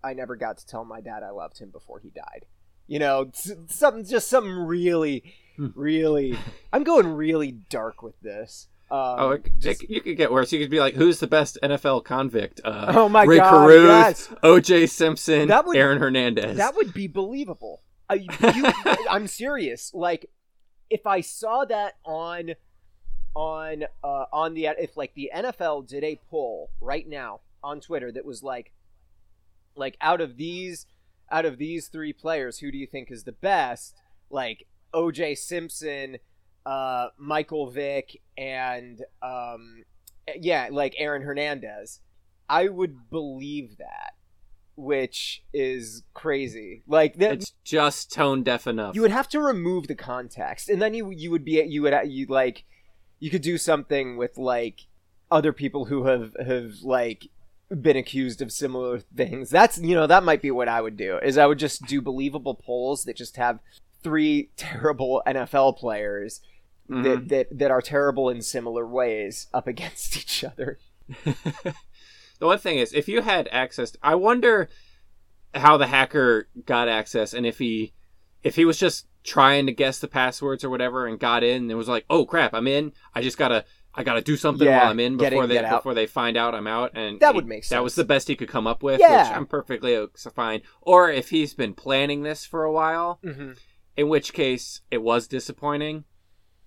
I 0.03 0.13
never 0.13 0.35
got 0.35 0.57
to 0.57 0.65
tell 0.65 0.85
my 0.85 1.01
dad 1.01 1.23
I 1.23 1.29
loved 1.31 1.57
him 1.59 1.69
before 1.69 1.99
he 1.99 2.09
died. 2.09 2.45
You 2.87 2.99
know, 2.99 3.31
something 3.67 4.05
just 4.05 4.27
something 4.27 4.51
really, 4.53 5.33
Hmm. 5.57 5.67
really. 5.73 6.37
I'm 6.73 6.83
going 6.83 7.07
really 7.07 7.51
dark 7.51 8.03
with 8.03 8.19
this. 8.21 8.67
Um, 8.91 9.15
Oh, 9.17 9.29
it, 9.31 9.51
just- 9.59 9.83
it- 9.83 9.89
you 9.89 10.01
could 10.01 10.15
get 10.17 10.31
worse. 10.31 10.51
You 10.53 10.59
could 10.59 10.69
be 10.69 10.79
like, 10.79 10.93
"Who's 10.93 11.19
the 11.19 11.27
best 11.27 11.57
NFL 11.63 12.03
convict?" 12.05 12.61
Uh, 12.63 12.93
Oh 12.95 13.09
my 13.09 13.23
Rae 13.23 13.37
God, 13.37 13.49
Carruth, 13.49 13.87
yes. 13.87 14.29
O.J. 14.43 14.85
Simpson, 14.87 15.47
That 15.47 15.65
would- 15.65 15.75
Aaron 15.77 15.99
Hernandez. 15.99 16.57
That 16.57 16.75
would 16.75 16.93
be 16.93 17.07
believable. 17.07 17.81
I, 18.09 18.13
you, 18.55 18.71
I'm 19.09 19.25
serious. 19.27 19.91
Like, 19.93 20.27
if 20.91 21.07
I 21.07 21.21
saw 21.21 21.65
that 21.65 21.95
on, 22.05 22.51
on, 23.35 23.85
uh, 24.03 24.25
on 24.31 24.53
the 24.53 24.67
if 24.67 24.95
like 24.95 25.13
the 25.15 25.31
NFL 25.35 25.87
did 25.87 26.03
a 26.03 26.19
poll 26.29 26.69
right 26.79 27.07
now 27.07 27.39
on 27.63 27.81
Twitter 27.81 28.11
that 28.11 28.23
was 28.23 28.43
like, 28.43 28.71
like 29.75 29.97
out 29.99 30.21
of 30.21 30.37
these, 30.37 30.85
out 31.31 31.45
of 31.45 31.57
these 31.57 31.87
three 31.87 32.13
players, 32.13 32.59
who 32.59 32.71
do 32.71 32.77
you 32.77 32.85
think 32.85 33.09
is 33.09 33.23
the 33.23 33.31
best? 33.31 33.95
Like 34.29 34.67
O.J. 34.93 35.33
Simpson, 35.35 36.17
uh, 36.65 37.09
Michael 37.17 37.69
Vick, 37.69 38.21
and 38.37 39.01
um, 39.21 39.83
yeah, 40.35 40.69
like 40.71 40.95
Aaron 40.97 41.21
Hernandez. 41.21 41.99
I 42.47 42.67
would 42.67 43.09
believe 43.09 43.77
that 43.77 44.13
which 44.75 45.41
is 45.53 46.03
crazy. 46.13 46.83
Like 46.87 47.15
that, 47.17 47.33
it's 47.33 47.53
just 47.63 48.11
tone 48.11 48.43
deaf 48.43 48.67
enough. 48.67 48.95
you 48.95 49.01
would 49.01 49.11
have 49.11 49.29
to 49.29 49.39
remove 49.39 49.87
the 49.87 49.95
context, 49.95 50.69
and 50.69 50.81
then 50.81 50.93
you 50.93 51.11
you 51.11 51.31
would 51.31 51.45
be 51.45 51.63
you 51.63 51.81
would 51.81 51.93
you 52.05 52.25
like 52.27 52.63
you 53.19 53.29
could 53.29 53.41
do 53.41 53.57
something 53.57 54.17
with 54.17 54.37
like 54.37 54.81
other 55.31 55.53
people 55.53 55.85
who 55.85 56.05
have 56.05 56.35
have 56.45 56.75
like 56.83 57.27
been 57.81 57.97
accused 57.97 58.41
of 58.41 58.51
similar 58.51 58.99
things. 58.99 59.49
That's 59.49 59.77
you 59.77 59.95
know 59.95 60.07
that 60.07 60.23
might 60.23 60.41
be 60.41 60.51
what 60.51 60.67
I 60.67 60.81
would 60.81 60.97
do. 60.97 61.17
Is 61.17 61.37
I 61.37 61.45
would 61.45 61.59
just 61.59 61.85
do 61.85 62.01
believable 62.01 62.55
polls 62.55 63.05
that 63.05 63.15
just 63.15 63.37
have 63.37 63.59
three 64.03 64.49
terrible 64.57 65.23
NFL 65.25 65.77
players 65.77 66.41
Mhm. 66.89 67.03
that, 67.03 67.27
that 67.29 67.57
that 67.59 67.71
are 67.71 67.81
terrible 67.81 68.29
in 68.29 68.41
similar 68.41 68.85
ways 68.85 69.47
up 69.53 69.67
against 69.73 70.17
each 70.17 70.43
other. 70.43 70.77
the 71.23 71.73
one 72.45 72.57
thing 72.59 72.77
is, 72.79 72.93
if 72.93 73.07
you 73.07 73.21
had 73.21 73.47
access, 73.51 73.95
I 74.03 74.15
wonder 74.15 74.69
how 75.53 75.77
the 75.77 75.87
hacker 75.87 76.47
got 76.65 76.87
access, 76.87 77.33
and 77.33 77.45
if 77.45 77.59
he, 77.59 77.93
if 78.43 78.55
he 78.55 78.65
was 78.65 78.77
just 78.77 79.07
trying 79.23 79.65
to 79.65 79.71
guess 79.71 79.99
the 79.99 80.07
passwords 80.07 80.63
or 80.63 80.69
whatever, 80.69 81.07
and 81.07 81.19
got 81.19 81.43
in, 81.43 81.69
and 81.69 81.77
was 81.77 81.87
like, 81.87 82.05
"Oh 82.09 82.25
crap, 82.25 82.53
I'm 82.53 82.67
in. 82.67 82.91
I 83.13 83.21
just 83.21 83.37
gotta, 83.37 83.65
I 83.93 84.03
gotta 84.03 84.21
do 84.21 84.35
something 84.37 84.67
Yeah, 84.67 84.81
while 84.81 84.91
I'm 84.91 84.99
in 84.99 85.17
before 85.17 85.47
they 85.47 85.61
before 85.61 85.93
they 85.93 86.05
find 86.07 86.37
out 86.37 86.53
I'm 86.53 86.67
out." 86.67 86.91
And 86.95 87.19
That 87.19 87.31
he- 87.31 87.35
would 87.37 87.47
make 87.47 87.63
sense. 87.63 87.69
That 87.69 87.83
was 87.83 87.95
the 87.95 88.03
best 88.03 88.27
he 88.27 88.35
could 88.35 88.49
come 88.49 88.67
up 88.67 88.83
with, 88.83 88.99
Yeah. 88.99 89.23
which 89.27 89.35
I'm 89.37 89.45
perfectly 89.47 90.05
fine. 90.35 90.61
Or 90.81 91.09
if 91.09 91.29
he's 91.29 91.53
been 91.53 91.73
planning 91.73 92.23
this 92.23 92.45
for 92.45 92.63
a 92.63 92.71
while, 92.71 93.19
Mm-hmm. 93.23 93.53
in 93.97 94.09
which 94.09 94.33
case 94.33 94.81
it 94.91 95.01
was 95.01 95.27
disappointing 95.27 96.03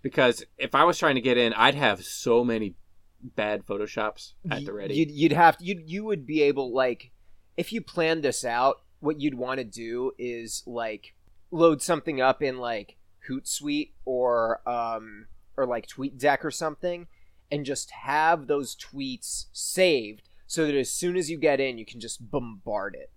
because 0.08 0.42
if 0.56 0.74
I 0.74 0.84
was 0.84 0.98
trying 0.98 1.16
to 1.16 1.20
get 1.20 1.36
in, 1.36 1.52
I'd 1.52 1.74
have 1.74 2.02
so 2.02 2.42
many 2.42 2.76
bad 3.22 3.66
photoshops 3.66 4.32
at 4.50 4.64
the 4.64 4.72
ready. 4.72 4.94
You'd, 4.94 5.10
you'd 5.10 5.32
have 5.32 5.56
you 5.60 5.82
you 5.84 6.04
would 6.04 6.26
be 6.26 6.42
able 6.42 6.72
like 6.72 7.10
if 7.58 7.72
you 7.72 7.82
planned 7.82 8.22
this 8.22 8.42
out, 8.42 8.76
what 9.00 9.20
you'd 9.20 9.34
want 9.34 9.58
to 9.58 9.64
do 9.64 10.12
is 10.18 10.62
like 10.66 11.14
load 11.50 11.82
something 11.82 12.22
up 12.22 12.42
in 12.42 12.56
like 12.56 12.96
Hootsuite 13.28 13.92
or 14.06 14.66
um 14.66 15.26
or 15.58 15.66
like 15.66 15.86
TweetDeck 15.86 16.42
or 16.42 16.50
something, 16.50 17.06
and 17.50 17.66
just 17.66 17.90
have 17.90 18.46
those 18.46 18.74
tweets 18.74 19.46
saved 19.52 20.28
so 20.46 20.64
that 20.64 20.74
as 20.74 20.90
soon 20.90 21.16
as 21.18 21.30
you 21.30 21.36
get 21.36 21.60
in, 21.60 21.76
you 21.76 21.84
can 21.84 22.00
just 22.00 22.30
bombard 22.30 22.96
it. 22.98 23.10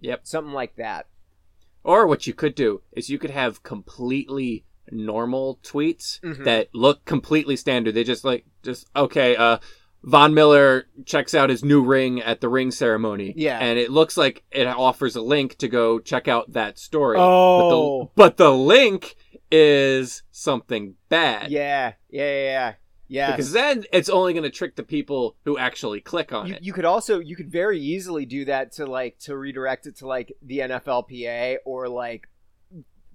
Yep. 0.00 0.20
Something 0.22 0.52
like 0.52 0.76
that. 0.76 1.08
Or 1.82 2.06
what 2.06 2.28
you 2.28 2.34
could 2.34 2.54
do 2.54 2.82
is 2.92 3.10
you 3.10 3.18
could 3.18 3.30
have 3.30 3.64
completely 3.64 4.66
normal 4.92 5.58
tweets 5.62 6.20
Mhm. 6.20 6.44
that 6.44 6.68
look 6.74 7.04
completely 7.04 7.56
standard. 7.56 7.94
They 7.94 8.04
just 8.04 8.24
like 8.24 8.44
just 8.62 8.86
okay, 8.94 9.36
uh 9.36 9.58
Von 10.04 10.32
Miller 10.32 10.86
checks 11.06 11.34
out 11.34 11.50
his 11.50 11.64
new 11.64 11.82
ring 11.82 12.22
at 12.22 12.40
the 12.40 12.48
ring 12.48 12.70
ceremony. 12.70 13.34
Yeah. 13.36 13.58
And 13.58 13.78
it 13.80 13.90
looks 13.90 14.16
like 14.16 14.44
it 14.52 14.66
offers 14.66 15.16
a 15.16 15.20
link 15.20 15.56
to 15.58 15.66
go 15.68 15.98
check 15.98 16.28
out 16.28 16.52
that 16.52 16.78
story. 16.78 17.16
Oh. 17.18 18.12
But 18.14 18.36
the, 18.36 18.44
but 18.44 18.44
the 18.44 18.52
link 18.56 19.16
is 19.50 20.22
something 20.30 20.94
bad. 21.08 21.50
Yeah, 21.50 21.94
yeah, 22.10 22.22
yeah, 22.30 22.42
yeah. 22.44 22.74
yeah. 23.08 23.30
Because 23.32 23.50
then 23.52 23.84
it's 23.92 24.08
only 24.08 24.32
going 24.34 24.44
to 24.44 24.50
trick 24.50 24.76
the 24.76 24.82
people 24.84 25.36
who 25.44 25.58
actually 25.58 26.00
click 26.00 26.32
on 26.32 26.46
you, 26.46 26.54
it. 26.54 26.62
you 26.62 26.72
could 26.72 26.84
also 26.84 27.18
you 27.18 27.34
could 27.34 27.50
very 27.50 27.80
easily 27.80 28.24
do 28.24 28.44
that 28.44 28.72
to 28.72 28.86
like 28.86 29.18
to 29.20 29.36
redirect 29.36 29.86
it 29.86 29.96
to 29.96 30.06
like 30.06 30.32
the 30.42 30.58
NFLPA 30.60 31.56
or 31.64 31.88
like 31.88 32.28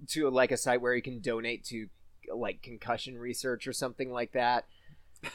to 0.08 0.28
like 0.30 0.52
a 0.52 0.56
site 0.56 0.80
where 0.80 0.94
you 0.94 1.02
can 1.02 1.20
donate 1.20 1.64
to 1.64 1.88
like 2.34 2.62
concussion 2.62 3.18
research 3.18 3.66
or 3.66 3.72
something 3.72 4.10
like 4.10 4.32
that 4.32 4.64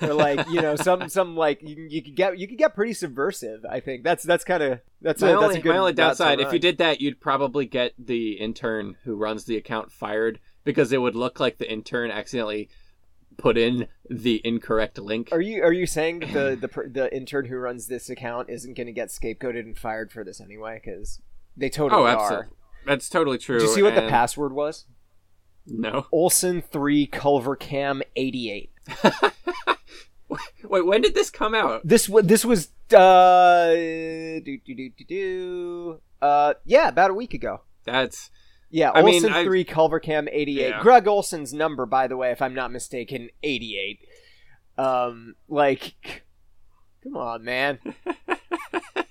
or 0.02 0.14
like 0.14 0.48
you 0.50 0.62
know 0.62 0.76
some 0.76 1.10
some 1.10 1.36
like 1.36 1.62
you, 1.62 1.76
can- 1.76 1.90
you 1.90 2.02
could 2.02 2.16
get 2.16 2.38
you 2.38 2.48
could 2.48 2.58
get 2.58 2.76
pretty 2.76 2.94
subversive 2.94 3.66
i 3.70 3.80
think 3.80 4.04
that's 4.04 4.24
that's 4.24 4.44
kind 4.44 4.64
of 4.64 4.80
that's 5.02 5.22
my 5.22 5.30
a, 5.30 5.36
only, 5.36 5.48
that's 5.48 5.60
a 5.60 5.62
good 5.62 5.70
my 5.70 5.78
only 5.78 5.94
downside, 5.94 6.40
if 6.40 6.52
you 6.52 6.60
did 6.60 6.78
that, 6.80 7.00
you'd 7.00 7.22
probably 7.22 7.66
get 7.66 7.94
the 7.98 8.34
intern 8.34 8.98
who 9.04 9.16
runs 9.16 9.46
the 9.46 9.56
account 9.56 9.92
fired 9.92 10.40
because 10.64 10.92
it 10.92 10.98
would 10.98 11.16
look 11.16 11.40
like 11.40 11.58
the 11.58 11.72
intern 11.72 12.12
accidentally 12.12 12.70
put 13.38 13.58
in 13.58 13.88
the 14.10 14.42
incorrect 14.44 14.98
link. 14.98 15.30
are 15.32 15.40
you 15.40 15.64
are 15.64 15.72
you 15.72 15.86
saying 15.86 16.20
that 16.20 16.34
the 16.34 16.68
the 16.68 16.90
the 16.90 17.16
intern 17.16 17.46
who 17.46 17.56
runs 17.56 17.88
this 17.88 18.10
account 18.10 18.50
isn't 18.50 18.76
going 18.76 18.88
to 18.88 18.94
get 18.94 19.08
scapegoated 19.08 19.62
and 19.62 19.78
fired 19.78 20.12
for 20.12 20.24
this 20.24 20.42
anyway 20.42 20.82
because 20.84 21.22
they 21.56 21.70
totally 21.70 22.02
oh, 22.02 22.06
are 22.06 22.22
absolutely. 22.22 22.58
That's 22.86 23.10
totally 23.10 23.38
true. 23.38 23.60
Do 23.60 23.66
you 23.66 23.74
see 23.74 23.84
what 23.84 23.96
the 23.96 24.08
password 24.08 24.54
was 24.54 24.86
No. 25.68 26.06
olson 26.12 26.62
3 26.62 27.06
culvercam 27.08 28.02
88 28.16 28.72
Wait, 30.64 30.86
when 30.86 31.02
did 31.02 31.16
this 31.16 31.30
come 31.32 31.56
out? 31.56 31.82
This 31.88 32.08
was 32.08 32.26
this 32.26 32.46
was 32.46 32.70
uh 32.94 33.72
do, 33.74 34.42
do, 34.66 34.76
do, 34.76 34.90
do, 34.98 35.04
do. 35.08 36.02
uh 36.22 36.54
yeah 36.66 36.88
about 36.88 37.12
a 37.12 37.14
week 37.14 37.34
ago. 37.34 37.62
That's 37.86 38.30
Yeah, 38.70 38.92
I 38.94 39.02
mean, 39.02 39.16
Olson 39.16 39.34
I- 39.34 39.44
three 39.44 39.64
Culvercam 39.64 40.28
eighty 40.32 40.62
eight. 40.62 40.70
Yeah. 40.70 40.82
Greg 40.82 41.08
Olsen's 41.08 41.54
number, 41.54 41.86
by 41.88 42.08
the 42.08 42.18
way, 42.18 42.32
if 42.32 42.42
I'm 42.42 42.54
not 42.54 42.72
mistaken, 42.72 43.30
eighty 43.42 43.78
eight. 43.78 44.00
Um, 44.84 45.36
like, 45.48 46.24
come 47.04 47.18
on, 47.18 47.44
man. 47.44 47.80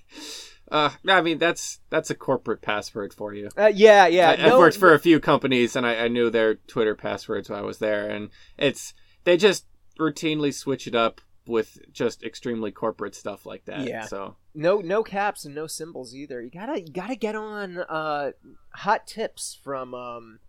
uh, 0.70 0.90
I 1.08 1.20
mean 1.22 1.38
that's 1.38 1.80
that's 1.90 2.10
a 2.10 2.14
corporate 2.14 2.62
password 2.62 3.14
for 3.14 3.34
you. 3.34 3.48
Uh, 3.56 3.72
yeah, 3.75 4.06
yeah. 4.06 4.30
I, 4.30 4.32
I've 4.32 4.52
no- 4.52 4.58
worked 4.58 4.76
for 4.76 4.94
a 4.94 4.98
few 4.98 5.20
companies 5.20 5.76
and 5.76 5.87
I, 5.87 6.04
I 6.04 6.08
knew 6.08 6.30
their 6.30 6.54
Twitter 6.54 6.94
passwords 6.94 7.48
when 7.48 7.58
I 7.58 7.62
was 7.62 7.78
there, 7.78 8.08
and 8.08 8.30
it's 8.56 8.94
they 9.25 9.37
just 9.37 9.66
routinely 9.98 10.54
switch 10.54 10.87
it 10.87 10.94
up 10.94 11.20
with 11.46 11.78
just 11.92 12.22
extremely 12.22 12.70
corporate 12.70 13.14
stuff 13.14 13.46
like 13.46 13.64
that. 13.64 13.87
Yeah. 13.88 14.04
So 14.04 14.37
no 14.54 14.80
no 14.80 15.02
caps 15.02 15.44
and 15.44 15.54
no 15.54 15.66
symbols 15.66 16.14
either. 16.14 16.42
You 16.42 16.50
gotta 16.50 16.80
you 16.80 16.92
gotta 16.92 17.16
get 17.16 17.34
on 17.34 17.78
uh 17.78 18.32
hot 18.75 19.06
tips 19.06 19.58
from 19.62 19.94
um 19.94 20.40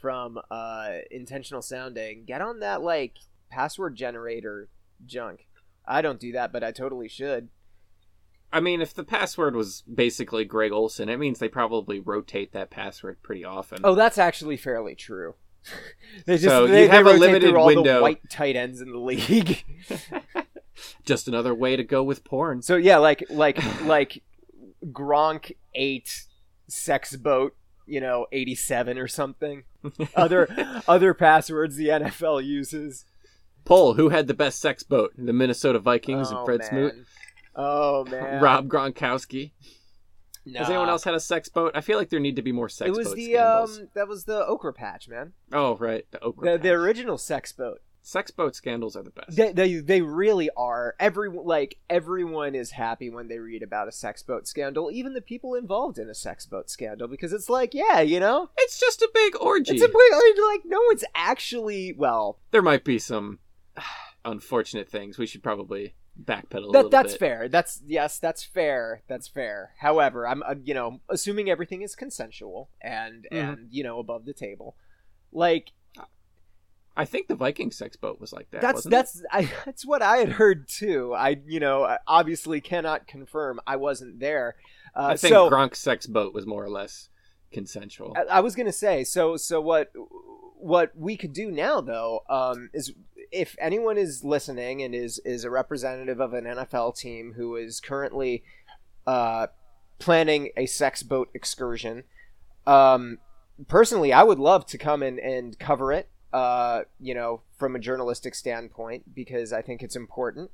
from 0.00 0.38
uh 0.50 0.98
intentional 1.10 1.62
sounding. 1.62 2.24
Get 2.24 2.40
on 2.40 2.60
that 2.60 2.82
like 2.82 3.18
password 3.50 3.96
generator 3.96 4.68
junk. 5.04 5.46
I 5.86 6.00
don't 6.00 6.20
do 6.20 6.32
that, 6.32 6.52
but 6.52 6.64
I 6.64 6.70
totally 6.70 7.08
should. 7.08 7.48
I 8.54 8.60
mean, 8.60 8.80
if 8.80 8.94
the 8.94 9.02
password 9.02 9.56
was 9.56 9.82
basically 9.82 10.44
Greg 10.44 10.70
Olsen, 10.70 11.08
it 11.08 11.18
means 11.18 11.40
they 11.40 11.48
probably 11.48 11.98
rotate 11.98 12.52
that 12.52 12.70
password 12.70 13.20
pretty 13.22 13.44
often. 13.44 13.80
Oh, 13.82 13.94
that's 13.96 14.16
actually 14.16 14.56
fairly 14.56 14.94
true. 14.94 15.34
they 16.26 16.34
just 16.36 16.44
So 16.44 16.66
they, 16.66 16.84
you 16.84 16.88
have 16.88 17.04
they 17.04 17.14
a 17.14 17.18
limited 17.18 17.56
all 17.56 17.66
window. 17.66 17.96
the 17.96 18.02
white 18.02 18.30
tight 18.30 18.54
ends 18.54 18.80
in 18.80 18.92
the 18.92 18.98
league. 18.98 19.64
Just 21.04 21.28
another 21.28 21.54
way 21.54 21.76
to 21.76 21.84
go 21.84 22.02
with 22.02 22.24
porn. 22.24 22.60
so 22.60 22.76
yeah, 22.76 22.98
like 22.98 23.24
like 23.30 23.58
like 23.82 24.22
Gronk 24.92 25.52
eight 25.74 26.24
sex 26.68 27.16
boat 27.16 27.54
you 27.86 28.00
know, 28.00 28.26
87 28.32 28.98
or 28.98 29.08
something. 29.08 29.64
other 30.16 30.48
other 30.88 31.14
passwords 31.14 31.76
the 31.76 31.88
NFL 31.88 32.44
uses. 32.44 33.04
Poll: 33.64 33.94
Who 33.94 34.10
had 34.10 34.26
the 34.26 34.34
best 34.34 34.60
sex 34.60 34.82
boat? 34.82 35.12
The 35.16 35.32
Minnesota 35.32 35.78
Vikings 35.78 36.30
oh, 36.30 36.36
and 36.36 36.46
Fred 36.46 36.60
man. 36.60 36.68
Smoot, 36.68 36.94
Oh 37.56 38.04
man. 38.10 38.42
Rob 38.42 38.68
Gronkowski. 38.68 39.52
Has 40.56 40.68
anyone 40.68 40.90
else 40.90 41.04
had 41.04 41.14
a 41.14 41.20
sex 41.20 41.48
boat? 41.48 41.72
I 41.74 41.80
feel 41.80 41.96
like 41.96 42.10
there 42.10 42.20
need 42.20 42.36
to 42.36 42.42
be 42.42 42.52
more 42.52 42.68
sex. 42.68 42.88
It 42.88 42.94
was 42.94 43.08
boat 43.08 43.16
the 43.16 43.24
scandals. 43.32 43.78
um 43.78 43.88
that 43.94 44.08
was 44.08 44.24
the 44.24 44.44
okra 44.46 44.74
patch, 44.74 45.08
man. 45.08 45.32
Oh 45.52 45.76
right, 45.76 46.04
the 46.10 46.20
okra. 46.20 46.52
The 46.52 46.58
the 46.58 46.70
original 46.70 47.16
sex 47.16 47.50
boat. 47.52 47.80
sex 48.02 48.30
boat 48.30 48.54
scandals 48.54 48.94
are 48.94 49.02
the 49.02 49.08
best. 49.10 49.34
They, 49.36 49.52
they 49.52 49.76
they 49.76 50.02
really 50.02 50.50
are. 50.54 50.96
Every 51.00 51.30
like 51.30 51.78
everyone 51.88 52.54
is 52.54 52.72
happy 52.72 53.08
when 53.08 53.28
they 53.28 53.38
read 53.38 53.62
about 53.62 53.88
a 53.88 53.92
sex 53.92 54.22
boat 54.22 54.46
scandal, 54.46 54.90
even 54.92 55.14
the 55.14 55.22
people 55.22 55.54
involved 55.54 55.96
in 55.98 56.10
a 56.10 56.14
sex 56.14 56.44
boat 56.44 56.68
scandal, 56.68 57.08
because 57.08 57.32
it's 57.32 57.48
like, 57.48 57.72
yeah, 57.72 58.02
you 58.02 58.20
know, 58.20 58.50
it's 58.58 58.78
just 58.78 59.00
a 59.00 59.08
big 59.14 59.36
orgy. 59.40 59.72
it's 59.72 59.82
a 59.82 59.88
big- 59.88 60.44
like 60.50 60.60
no 60.66 60.80
one's 60.88 61.04
actually 61.14 61.94
well. 61.96 62.38
there 62.50 62.60
might 62.60 62.84
be 62.84 62.98
some 62.98 63.38
unfortunate 64.26 64.90
things. 64.90 65.16
We 65.16 65.26
should 65.26 65.42
probably 65.42 65.94
backpedal 66.22 66.68
a 66.68 66.72
That 66.72 66.90
that's 66.90 67.12
bit. 67.14 67.18
fair. 67.20 67.48
That's 67.48 67.80
yes, 67.86 68.18
that's 68.18 68.44
fair. 68.44 69.02
That's 69.08 69.28
fair. 69.28 69.72
However, 69.78 70.26
I'm 70.26 70.42
uh, 70.42 70.54
you 70.62 70.74
know 70.74 71.00
assuming 71.08 71.50
everything 71.50 71.82
is 71.82 71.94
consensual 71.96 72.70
and 72.80 73.26
Mhm. 73.32 73.52
and 73.52 73.68
you 73.72 73.82
know 73.82 73.98
above 73.98 74.24
the 74.24 74.32
table, 74.34 74.76
like 75.32 75.72
I 76.96 77.04
think 77.04 77.26
the 77.26 77.34
Viking 77.34 77.72
sex 77.72 77.96
boat 77.96 78.20
was 78.20 78.32
like 78.32 78.48
that. 78.52 78.60
that's 78.60 78.76
wasn't 78.86 78.94
it? 78.94 78.96
that's 78.96 79.22
I, 79.32 79.50
that's 79.64 79.84
what 79.84 80.00
I 80.02 80.18
had 80.18 80.28
heard 80.30 80.68
too. 80.68 81.12
I 81.14 81.40
you 81.46 81.58
know 81.60 81.96
obviously 82.06 82.60
cannot 82.60 83.06
confirm. 83.08 83.60
I 83.66 83.76
wasn't 83.76 84.20
there. 84.20 84.54
Uh, 84.94 85.06
I 85.06 85.16
think 85.16 85.32
so 85.34 85.50
Gronk's 85.50 85.80
sex 85.80 86.06
boat 86.06 86.32
was 86.32 86.46
more 86.46 86.62
or 86.62 86.70
less 86.70 87.08
consensual. 87.52 88.14
I, 88.16 88.36
I 88.36 88.40
was 88.40 88.54
gonna 88.54 88.72
say 88.72 89.02
so. 89.02 89.36
So 89.36 89.60
what 89.60 89.90
what 90.56 90.92
we 90.96 91.16
could 91.16 91.32
do 91.32 91.50
now 91.50 91.80
though 91.80 92.20
um, 92.30 92.70
is 92.72 92.92
if 93.32 93.56
anyone 93.58 93.98
is 93.98 94.24
listening 94.24 94.82
and 94.82 94.94
is 94.94 95.18
is 95.24 95.44
a 95.44 95.50
representative 95.50 96.20
of 96.20 96.32
an 96.32 96.44
NFL 96.44 96.96
team 96.96 97.34
who 97.36 97.56
is 97.56 97.80
currently 97.80 98.44
uh, 99.06 99.48
planning 99.98 100.50
a 100.56 100.66
sex 100.66 101.02
boat 101.02 101.30
excursion, 101.34 102.04
um, 102.66 103.18
personally, 103.68 104.12
I 104.12 104.22
would 104.22 104.38
love 104.38 104.66
to 104.66 104.78
come 104.78 105.02
in 105.02 105.18
and 105.18 105.58
cover 105.58 105.92
it. 105.92 106.08
Uh, 106.32 106.82
you 106.98 107.14
know, 107.14 107.42
from 107.56 107.76
a 107.76 107.78
journalistic 107.78 108.34
standpoint, 108.34 109.14
because 109.14 109.52
I 109.52 109.62
think 109.62 109.82
it's 109.82 109.94
important. 109.94 110.50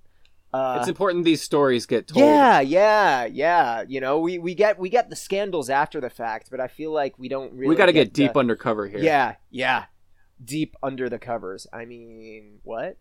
Uh, 0.52 0.76
it's 0.78 0.88
important 0.88 1.24
these 1.24 1.40
stories 1.40 1.86
get 1.86 2.08
told. 2.08 2.24
yeah, 2.24 2.60
yeah, 2.60 3.24
yeah. 3.24 3.84
You 3.88 4.00
know, 4.00 4.18
we, 4.18 4.38
we 4.38 4.54
get 4.54 4.78
we 4.78 4.90
get 4.90 5.08
the 5.08 5.16
scandals 5.16 5.70
after 5.70 6.00
the 6.00 6.10
fact, 6.10 6.48
but 6.50 6.60
I 6.60 6.68
feel 6.68 6.92
like 6.92 7.18
we 7.18 7.28
don't 7.28 7.52
really. 7.54 7.68
we 7.68 7.76
got 7.76 7.86
to 7.86 7.92
get 7.92 8.12
the- 8.12 8.26
deep 8.26 8.36
undercover 8.36 8.88
here. 8.88 8.98
Yeah, 8.98 9.36
yeah, 9.50 9.84
deep 10.44 10.76
under 10.82 11.08
the 11.08 11.18
covers. 11.18 11.66
I 11.72 11.84
mean, 11.84 12.58
what? 12.62 12.96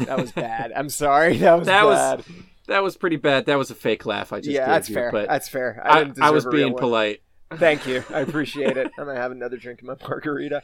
That 0.00 0.18
was 0.18 0.32
bad. 0.32 0.72
I'm 0.74 0.88
sorry. 0.88 1.36
That 1.38 1.58
was 1.58 1.66
That 1.66 1.84
was- 1.84 2.24
that 2.66 2.82
was 2.82 2.96
pretty 2.96 3.16
bad. 3.16 3.44
That 3.46 3.58
was 3.58 3.70
a 3.70 3.74
fake 3.74 4.06
laugh 4.06 4.32
I 4.32 4.38
just 4.40 4.48
yeah, 4.50 4.64
that's 4.66 4.88
you, 4.88 4.94
fair. 4.94 5.12
That's 5.28 5.50
fair. 5.50 5.82
I, 5.84 6.00
I, 6.00 6.12
I 6.22 6.30
was 6.30 6.46
being 6.46 6.74
polite. 6.74 7.20
Thank 7.56 7.86
you. 7.86 8.02
I 8.08 8.20
appreciate 8.28 8.78
it. 8.78 8.90
I'm 8.98 9.04
gonna 9.04 9.20
have 9.20 9.32
another 9.32 9.58
drink 9.58 9.82
of 9.82 9.86
my 9.88 9.96
margarita. 10.08 10.62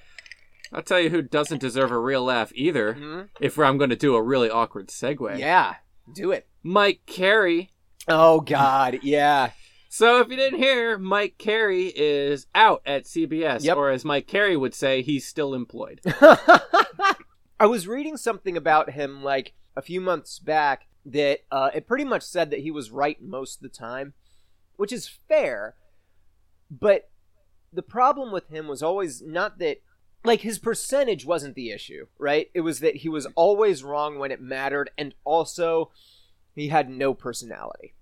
I'll 0.73 0.83
tell 0.83 0.99
you 0.99 1.11
who 1.11 1.21
doesn't 1.21 1.59
deserve 1.61 1.91
a 1.91 1.99
real 1.99 2.25
laugh 2.25 2.53
either. 2.55 2.95
Mhm. 2.95 3.29
If 3.41 3.59
I'm 3.59 3.77
going 3.77 3.91
to 3.91 3.97
do 3.97 4.15
a 4.15 4.23
really 4.23 4.49
awkward 4.49 4.89
segue, 4.89 5.39
Yeah, 5.39 5.75
do 6.15 6.31
it. 6.33 6.47
Mike 6.63 7.01
Carey. 7.07 7.71
Oh 8.09 8.41
God, 8.41 9.01
yeah. 9.03 9.51
So 9.93 10.21
if 10.21 10.29
you 10.29 10.37
didn't 10.37 10.61
hear, 10.61 10.97
Mike 10.99 11.37
Carey 11.37 11.87
is 11.87 12.47
out 12.55 12.81
at 12.87 13.07
CBS, 13.07 13.65
Yep. 13.65 13.77
or 13.77 13.91
as 13.91 14.05
Mike 14.05 14.29
Carey 14.29 14.57
would 14.57 14.73
say, 14.73 15.03
he's 15.03 15.27
still 15.27 15.53
employed. 15.53 16.01
I 16.05 17.67
was 17.67 17.89
reading 17.89 18.17
something 18.17 18.57
about 18.57 18.91
him 18.91 19.25
like 19.25 19.53
a 19.77 19.83
few 19.83 20.01
months 20.01 20.39
back 20.39 20.87
that 21.07 21.41
uh, 21.51 21.71
it 21.75 21.89
pretty 21.89 22.05
much 22.05 22.23
said 22.23 22.51
that 22.51 22.61
he 22.61 22.71
was 22.71 22.93
right 22.93 23.21
most 23.21 23.57
of 23.57 23.63
the 23.63 23.69
time, 23.77 24.15
which 24.77 24.93
is 24.93 25.09
fair. 25.29 25.75
But 26.71 27.11
the 27.73 27.83
problem 27.83 28.31
with 28.31 28.49
him 28.49 28.69
was 28.69 28.85
always 28.85 29.21
not 29.21 29.59
that, 29.59 29.79
like, 30.23 30.43
his 30.43 30.61
percentage 30.61 31.27
wasn't 31.27 31.57
the 31.57 31.71
issue, 31.73 32.07
right? 32.17 32.49
It 32.55 32.61
was 32.61 32.79
that 32.79 32.97
he 32.99 33.09
was 33.09 33.27
always 33.35 33.83
wrong 33.83 34.21
when 34.21 34.31
it 34.31 34.41
mattered, 34.41 34.91
and 34.97 35.15
also 35.25 35.91
he 36.55 36.69
had 36.69 36.89
no 36.89 37.13
personality. 37.13 37.95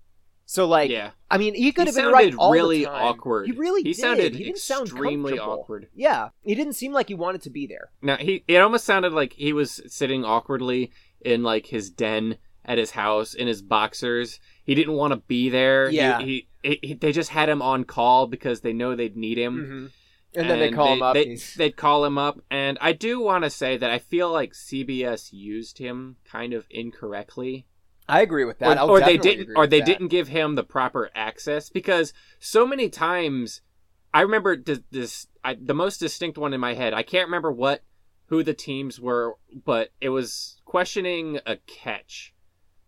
So, 0.51 0.67
like, 0.67 0.89
yeah, 0.89 1.11
I 1.29 1.37
mean, 1.37 1.53
he 1.53 1.71
could 1.71 1.87
He 1.87 1.93
have 1.93 2.03
been 2.03 2.11
right 2.11 2.33
all 2.35 2.51
really 2.51 2.79
the 2.79 2.85
time. 2.85 3.03
awkward. 3.03 3.45
He 3.45 3.51
really 3.51 3.83
He 3.83 3.93
did. 3.93 3.97
sounded 4.01 4.33
he 4.33 4.45
didn't 4.45 4.57
sound 4.57 4.87
extremely 4.87 5.33
comfortable. 5.33 5.61
awkward. 5.61 5.89
Yeah, 5.93 6.29
he 6.41 6.55
didn't 6.55 6.73
seem 6.73 6.91
like 6.91 7.07
he 7.09 7.13
wanted 7.13 7.43
to 7.43 7.51
be 7.51 7.67
there. 7.67 7.91
Now 8.01 8.17
he 8.17 8.43
it 8.47 8.57
almost 8.57 8.83
sounded 8.83 9.13
like 9.13 9.33
he 9.33 9.53
was 9.53 9.79
sitting 9.85 10.25
awkwardly 10.25 10.91
in 11.21 11.43
like 11.43 11.67
his 11.67 11.91
den 11.91 12.39
at 12.65 12.79
his 12.79 12.89
house 12.91 13.35
in 13.35 13.45
his 13.45 13.61
boxers. 13.61 14.39
He 14.63 14.73
didn't 14.73 14.95
want 14.95 15.13
to 15.13 15.17
be 15.17 15.49
there. 15.49 15.87
Yeah. 15.91 16.19
He, 16.19 16.47
he, 16.63 16.79
he- 16.81 16.93
they 16.95 17.11
just 17.11 17.29
had 17.29 17.47
him 17.47 17.61
on 17.61 17.83
call 17.83 18.25
because 18.25 18.61
they 18.61 18.73
know 18.73 18.95
they'd 18.95 19.15
need 19.15 19.37
him. 19.37 19.55
Mm-hmm. 19.55 19.85
And, 20.39 20.49
then 20.49 20.57
they 20.59 20.71
call 20.71 20.93
him 20.93 21.03
up. 21.03 21.13
They, 21.13 21.37
would 21.59 21.75
call 21.77 22.05
him 22.05 22.17
up, 22.17 22.39
and 22.51 22.77
I 22.81 22.91
do 22.93 23.19
want 23.19 23.43
to 23.43 23.49
say 23.51 23.77
that 23.77 23.89
I 23.89 23.97
feel 23.99 24.31
like 24.31 24.53
CBS 24.53 25.29
used 25.31 25.77
him 25.79 26.17
kind 26.23 26.53
of 26.53 26.65
incorrectly, 26.69 27.65
I 28.09 28.21
agree 28.21 28.45
with 28.45 28.59
that. 28.59 28.77
or, 28.79 28.91
or 28.91 28.99
they 28.99 29.17
didn't, 29.17 29.49
or 29.55 29.67
they 29.67 29.79
that. 29.79 29.85
didn't 29.85 30.07
give 30.07 30.27
him 30.27 30.55
the 30.55 30.63
proper 30.63 31.09
access 31.15 31.69
because 31.69 32.13
so 32.39 32.65
many 32.65 32.89
times, 32.89 33.61
I 34.13 34.21
remember 34.21 34.57
this, 34.57 34.79
this 34.91 35.27
I, 35.43 35.55
the 35.61 35.73
most 35.73 35.99
distinct 35.99 36.37
one 36.37 36.53
in 36.53 36.59
my 36.59 36.73
head. 36.73 36.93
I 36.93 37.03
can't 37.03 37.27
remember 37.27 37.51
what 37.51 37.83
who 38.27 38.43
the 38.43 38.53
teams 38.53 38.99
were, 38.99 39.35
but 39.65 39.89
it 40.01 40.09
was 40.09 40.57
questioning 40.65 41.39
a 41.45 41.57
catch 41.67 42.33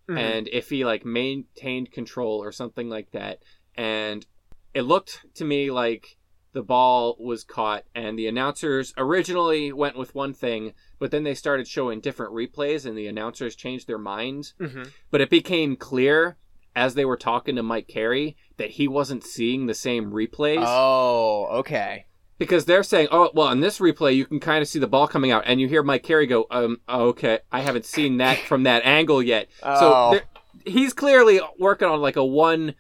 Mhm. 0.10 0.18
and 0.18 0.48
if 0.52 0.70
he 0.70 0.84
like 0.84 1.06
maintained 1.06 1.92
control 1.92 2.44
or 2.44 2.52
something 2.52 2.90
like 2.90 3.12
that 3.12 3.38
and 3.76 4.26
it 4.74 4.82
looked 4.82 5.26
to 5.36 5.46
me 5.46 5.70
like 5.70 6.18
the 6.54 6.62
ball 6.64 7.16
was 7.20 7.44
caught 7.44 7.84
and 7.96 8.18
the 8.20 8.28
announcers 8.28 8.94
originally 8.98 9.72
went 9.72 9.98
with 9.98 10.14
one 10.16 10.34
thing 10.34 10.74
but 11.00 11.10
then 11.12 11.24
they 11.24 11.34
started 11.34 11.68
showing 11.68 12.00
different 12.02 12.34
replays 12.34 12.86
and 12.86 12.98
the 12.98 13.08
announcers 13.08 13.56
changed 13.56 13.88
their 13.88 13.98
minds 13.98 14.54
Mhm. 14.60 14.92
but 15.12 15.22
it 15.22 15.30
became 15.30 15.76
clear 15.76 16.38
as 16.76 16.94
they 16.94 17.06
were 17.06 17.18
talking 17.18 17.56
to 17.56 17.64
Mike 17.64 17.88
Carey 17.88 18.36
that 18.58 18.72
he 18.72 18.88
wasn't 18.88 19.24
seeing 19.24 19.66
the 19.66 19.74
same 19.74 20.12
replays 20.12 20.64
Oh, 20.66 21.48
okay. 21.60 22.06
because 22.38 22.64
they're 22.66 22.82
saying, 22.84 23.08
"Oh, 23.12 23.30
well, 23.34 23.50
in 23.50 23.60
this 23.60 23.80
replay, 23.80 24.16
you 24.16 24.26
can 24.26 24.40
kind 24.40 24.62
of 24.62 24.68
see 24.68 24.80
the 24.80 24.88
ball 24.88 25.08
coming 25.08 25.32
out," 25.32 25.44
and 25.46 25.60
you 25.60 25.68
hear 25.68 25.84
Mike 25.84 26.04
Carey 26.04 26.28
go, 26.28 26.48
"Um, 26.50 26.80
oh, 26.88 27.08
okay, 27.10 27.40
I 27.52 27.60
haven't 27.62 27.86
seen 27.86 28.18
that 28.18 28.38
from 28.40 28.64
that 28.64 28.86
angle 28.86 29.22
yet." 29.22 29.50
Oh. 29.64 29.80
So 30.14 30.20
he's 30.66 30.94
clearly 30.94 31.40
working 31.60 31.88
on 31.90 32.00
like 32.02 32.16
a 32.16 32.26
one 32.26 32.76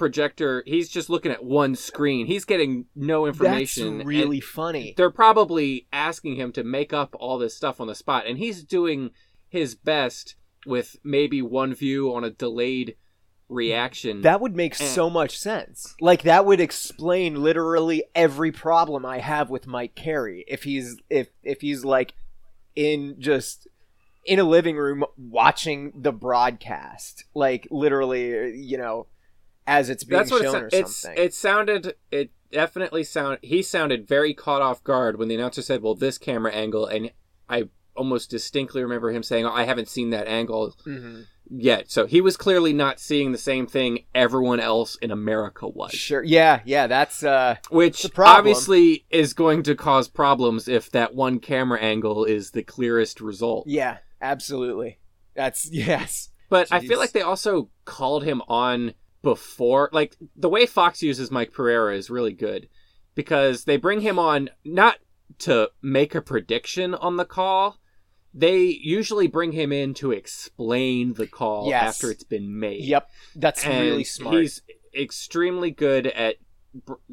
projector. 0.00 0.64
He's 0.66 0.88
just 0.88 1.08
looking 1.10 1.30
at 1.30 1.44
one 1.44 1.76
screen. 1.76 2.26
He's 2.26 2.44
getting 2.44 2.86
no 2.96 3.26
information. 3.26 3.98
That's 3.98 4.08
really 4.08 4.40
funny. 4.40 4.94
they're 4.96 5.10
probably 5.10 5.86
asking 5.92 6.34
him 6.36 6.50
to 6.52 6.64
make 6.64 6.92
up 6.92 7.14
all 7.20 7.38
this 7.38 7.54
stuff 7.54 7.80
on 7.80 7.86
the 7.86 7.94
spot, 7.94 8.26
and 8.26 8.38
he's 8.38 8.64
doing 8.64 9.10
his 9.48 9.74
best 9.76 10.34
with 10.66 10.96
maybe 11.04 11.40
one 11.42 11.74
view 11.74 12.12
on 12.14 12.24
a 12.24 12.30
delayed 12.30 12.96
reaction. 13.48 14.22
That 14.22 14.40
would 14.40 14.56
make 14.56 14.80
Eh. 14.80 14.84
so 14.84 15.10
much 15.10 15.38
sense. 15.38 15.94
Like 16.00 16.22
that 16.22 16.46
would 16.46 16.60
explain 16.60 17.42
literally 17.42 18.04
every 18.14 18.52
problem 18.52 19.04
I 19.04 19.18
have 19.18 19.50
with 19.50 19.66
Mike 19.66 19.94
Carey 19.94 20.44
if 20.48 20.62
he's 20.62 20.96
if 21.10 21.28
if 21.42 21.60
he's 21.60 21.84
like 21.84 22.14
in 22.76 23.16
just 23.18 23.66
in 24.24 24.38
a 24.38 24.44
living 24.44 24.76
room 24.76 25.04
watching 25.18 25.92
the 25.96 26.12
broadcast, 26.12 27.24
like 27.34 27.66
literally, 27.70 28.56
you 28.56 28.78
know, 28.78 29.06
as 29.66 29.88
it's 29.90 30.04
being 30.04 30.18
That's 30.18 30.30
what 30.30 30.42
shown 30.42 30.54
it, 30.56 30.62
or 30.64 30.70
sa- 30.70 30.76
it's, 30.78 30.96
something. 30.96 31.22
it 31.24 31.34
sounded. 31.34 31.94
It 32.10 32.30
definitely 32.50 33.04
sound. 33.04 33.38
He 33.42 33.62
sounded 33.62 34.06
very 34.08 34.34
caught 34.34 34.62
off 34.62 34.82
guard 34.84 35.18
when 35.18 35.28
the 35.28 35.34
announcer 35.34 35.62
said, 35.62 35.82
"Well, 35.82 35.94
this 35.94 36.18
camera 36.18 36.52
angle," 36.52 36.86
and 36.86 37.12
I 37.48 37.68
almost 37.96 38.30
distinctly 38.30 38.82
remember 38.82 39.10
him 39.10 39.22
saying, 39.22 39.44
oh, 39.44 39.52
"I 39.52 39.64
haven't 39.64 39.88
seen 39.88 40.10
that 40.10 40.26
angle 40.26 40.74
Mhm. 40.86 41.26
yet." 41.50 41.90
So 41.90 42.06
he 42.06 42.20
was 42.20 42.36
clearly 42.36 42.72
not 42.72 42.98
seeing 43.00 43.32
the 43.32 43.38
same 43.38 43.66
thing 43.66 44.06
everyone 44.14 44.60
else 44.60 44.96
in 45.02 45.10
America 45.10 45.68
was, 45.68 45.92
Sure. 45.92 46.22
Yeah, 46.22 46.60
yeah, 46.64 46.86
that's 46.86 47.22
uh 47.22 47.56
which 47.68 48.02
the 48.02 48.08
problem. 48.08 48.38
obviously 48.38 49.04
is 49.10 49.34
going 49.34 49.62
to 49.64 49.74
cause 49.74 50.08
problems 50.08 50.66
if 50.68 50.90
that 50.92 51.14
one 51.14 51.40
camera 51.40 51.78
angle 51.80 52.24
is 52.24 52.52
the 52.52 52.62
clearest 52.62 53.20
result. 53.20 53.66
yeah, 53.66 53.98
absolutely. 54.22 54.98
That's 55.34 55.68
yes. 55.70 56.30
But 56.48 56.72
I 56.72 56.80
feel 56.80 56.98
like 56.98 57.12
they 57.12 57.22
also 57.22 57.70
called 57.84 58.24
him 58.24 58.42
on 58.48 58.94
before. 59.22 59.90
Like 59.92 60.16
the 60.36 60.48
way 60.48 60.66
Fox 60.66 61.02
uses 61.02 61.30
Mike 61.30 61.52
Pereira 61.52 61.94
is 61.96 62.10
really 62.10 62.32
good 62.32 62.68
because 63.14 63.64
they 63.64 63.76
bring 63.76 64.00
him 64.00 64.18
on 64.18 64.50
not 64.64 64.96
to 65.40 65.70
make 65.82 66.14
a 66.14 66.20
prediction 66.22 66.94
on 66.94 67.16
the 67.16 67.24
call. 67.24 67.76
They 68.32 68.58
usually 68.62 69.26
bring 69.26 69.52
him 69.52 69.72
in 69.72 69.94
to 69.94 70.12
explain 70.12 71.14
the 71.14 71.26
call 71.26 71.68
Yes. 71.68 71.96
after 71.96 72.10
it's 72.10 72.24
been 72.24 72.58
made. 72.58 72.84
Yep. 72.84 73.10
That's 73.34 73.64
And 73.64 73.80
really 73.84 74.04
smart. 74.04 74.36
He's 74.36 74.62
extremely 74.94 75.70
good 75.70 76.06
at 76.06 76.36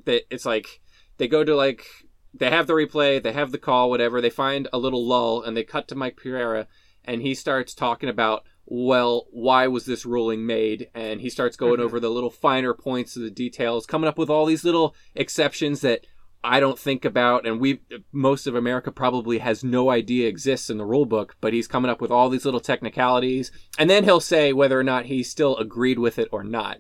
that. 0.06 0.24
It's 0.32 0.46
like 0.46 0.80
they 1.18 1.28
go 1.28 1.44
to 1.44 1.56
like 1.56 1.86
they 2.34 2.50
have 2.52 2.68
the 2.68 2.74
replay, 2.74 3.22
they 3.22 3.34
have 3.34 3.52
the 3.52 3.58
call, 3.58 3.90
whatever. 3.90 4.22
They 4.22 4.30
find 4.30 4.68
a 4.72 4.78
little 4.78 5.06
lull, 5.06 5.42
and 5.42 5.58
they 5.58 5.64
cut 5.64 5.88
to 5.88 5.96
Mike 5.96 6.18
Pereira, 6.18 6.68
and 7.04 7.22
he 7.24 7.34
starts 7.34 7.74
talking 7.74 8.10
about 8.10 8.44
well, 8.68 9.28
why 9.32 9.68
was 9.68 9.86
this 9.86 10.06
ruling 10.06 10.46
made? 10.46 10.90
And 10.94 11.22
he 11.22 11.30
starts 11.30 11.56
going 11.56 11.76
mm-hmm. 11.76 11.84
over 11.84 12.00
the 12.00 12.10
little 12.10 12.30
finer 12.30 12.74
points 12.74 13.16
of 13.16 13.24
the 13.24 13.32
details, 13.32 13.86
coming 13.86 14.08
up 14.08 14.18
with 14.18 14.30
all 14.30 14.46
these 14.46 14.66
little 14.66 14.94
exceptions 15.16 15.82
that 15.82 16.06
I 16.44 16.60
don't 16.60 16.78
think 16.78 17.04
about, 17.04 17.48
and 17.48 17.60
we 17.60 17.80
most 18.12 18.46
of 18.46 18.56
America 18.56 18.92
probably 18.92 19.40
has 19.40 19.64
no 19.64 19.90
idea 19.90 20.28
exists 20.28 20.70
in 20.70 20.78
the 20.78 20.86
rule 20.86 21.06
book. 21.06 21.36
But 21.42 21.54
he's 21.54 21.68
coming 21.68 21.90
up 21.90 22.02
with 22.02 22.12
all 22.12 22.30
these 22.30 22.46
little 22.46 22.60
technicalities, 22.60 23.52
and 23.80 23.90
then 23.90 24.04
he'll 24.04 24.20
say 24.20 24.54
whether 24.54 24.80
or 24.80 24.84
not 24.84 25.06
he 25.06 25.24
still 25.24 25.58
agreed 25.58 25.98
with 25.98 26.20
it 26.20 26.28
or 26.32 26.44
not. 26.44 26.78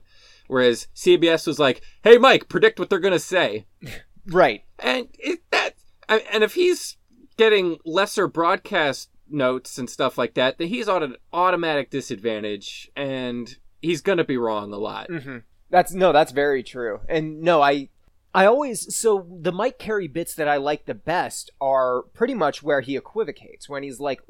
Whereas 0.47 0.87
CBS 0.95 1.47
was 1.47 1.57
like, 1.57 1.81
"Hey, 2.03 2.17
Mike, 2.17 2.49
predict 2.49 2.79
what 2.79 2.89
they're 2.89 2.99
gonna 2.99 3.19
say." 3.19 3.65
Right. 4.29 4.63
And 4.79 5.07
it, 5.17 5.39
that 5.51 5.75
and 6.09 6.43
if 6.43 6.55
he's 6.55 6.97
getting 7.37 7.77
lesser 7.85 8.27
broadcast 8.27 9.09
notes 9.29 9.77
and 9.77 9.89
stuff 9.89 10.17
like 10.17 10.33
that, 10.35 10.57
that 10.57 10.67
he's 10.67 10.87
on 10.87 11.03
an 11.03 11.15
automatic 11.33 11.89
disadvantage, 11.89 12.91
and 12.95 13.57
he's 13.81 14.01
gonna 14.01 14.23
be 14.23 14.37
wrong 14.37 14.73
a 14.73 14.77
lot. 14.77 15.09
Mm-hmm. 15.09 15.37
That's 15.69 15.93
no, 15.93 16.11
that's 16.11 16.31
very 16.31 16.63
true. 16.63 17.01
And 17.09 17.41
no, 17.41 17.61
I 17.61 17.89
I 18.33 18.45
always 18.45 18.95
so 18.95 19.27
the 19.41 19.51
Mike 19.51 19.79
Carey 19.79 20.07
bits 20.07 20.35
that 20.35 20.47
I 20.47 20.57
like 20.57 20.85
the 20.85 20.93
best 20.93 21.51
are 21.59 22.03
pretty 22.13 22.33
much 22.33 22.61
where 22.61 22.81
he 22.81 22.95
equivocates 22.95 23.67
when 23.67 23.83
he's 23.83 23.99
like, 23.99 24.21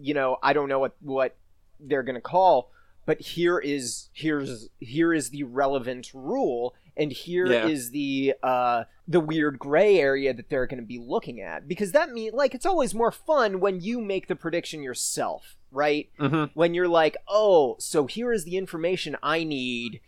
you 0.00 0.14
know, 0.14 0.38
I 0.42 0.52
don't 0.52 0.68
know 0.68 0.78
what 0.78 0.96
what 1.00 1.36
they're 1.78 2.02
gonna 2.02 2.20
call, 2.20 2.70
but 3.06 3.20
here 3.20 3.58
is 3.58 4.08
here's 4.12 4.68
here 4.78 5.12
is 5.12 5.30
the 5.30 5.42
relevant 5.42 6.10
rule 6.14 6.74
and 6.96 7.12
here 7.12 7.46
yeah. 7.46 7.66
is 7.66 7.90
the 7.90 8.34
uh 8.42 8.84
the 9.08 9.20
weird 9.20 9.58
gray 9.58 9.98
area 9.98 10.32
that 10.32 10.48
they're 10.48 10.66
going 10.66 10.80
to 10.80 10.86
be 10.86 10.98
looking 10.98 11.40
at 11.40 11.66
because 11.66 11.92
that 11.92 12.10
means 12.10 12.34
like 12.34 12.54
it's 12.54 12.66
always 12.66 12.94
more 12.94 13.12
fun 13.12 13.60
when 13.60 13.80
you 13.80 14.00
make 14.00 14.28
the 14.28 14.36
prediction 14.36 14.82
yourself 14.82 15.56
right 15.70 16.10
mm-hmm. 16.18 16.44
when 16.54 16.74
you're 16.74 16.88
like 16.88 17.16
oh 17.28 17.76
so 17.78 18.06
here 18.06 18.32
is 18.32 18.44
the 18.44 18.56
information 18.56 19.16
i 19.22 19.42
need 19.42 20.00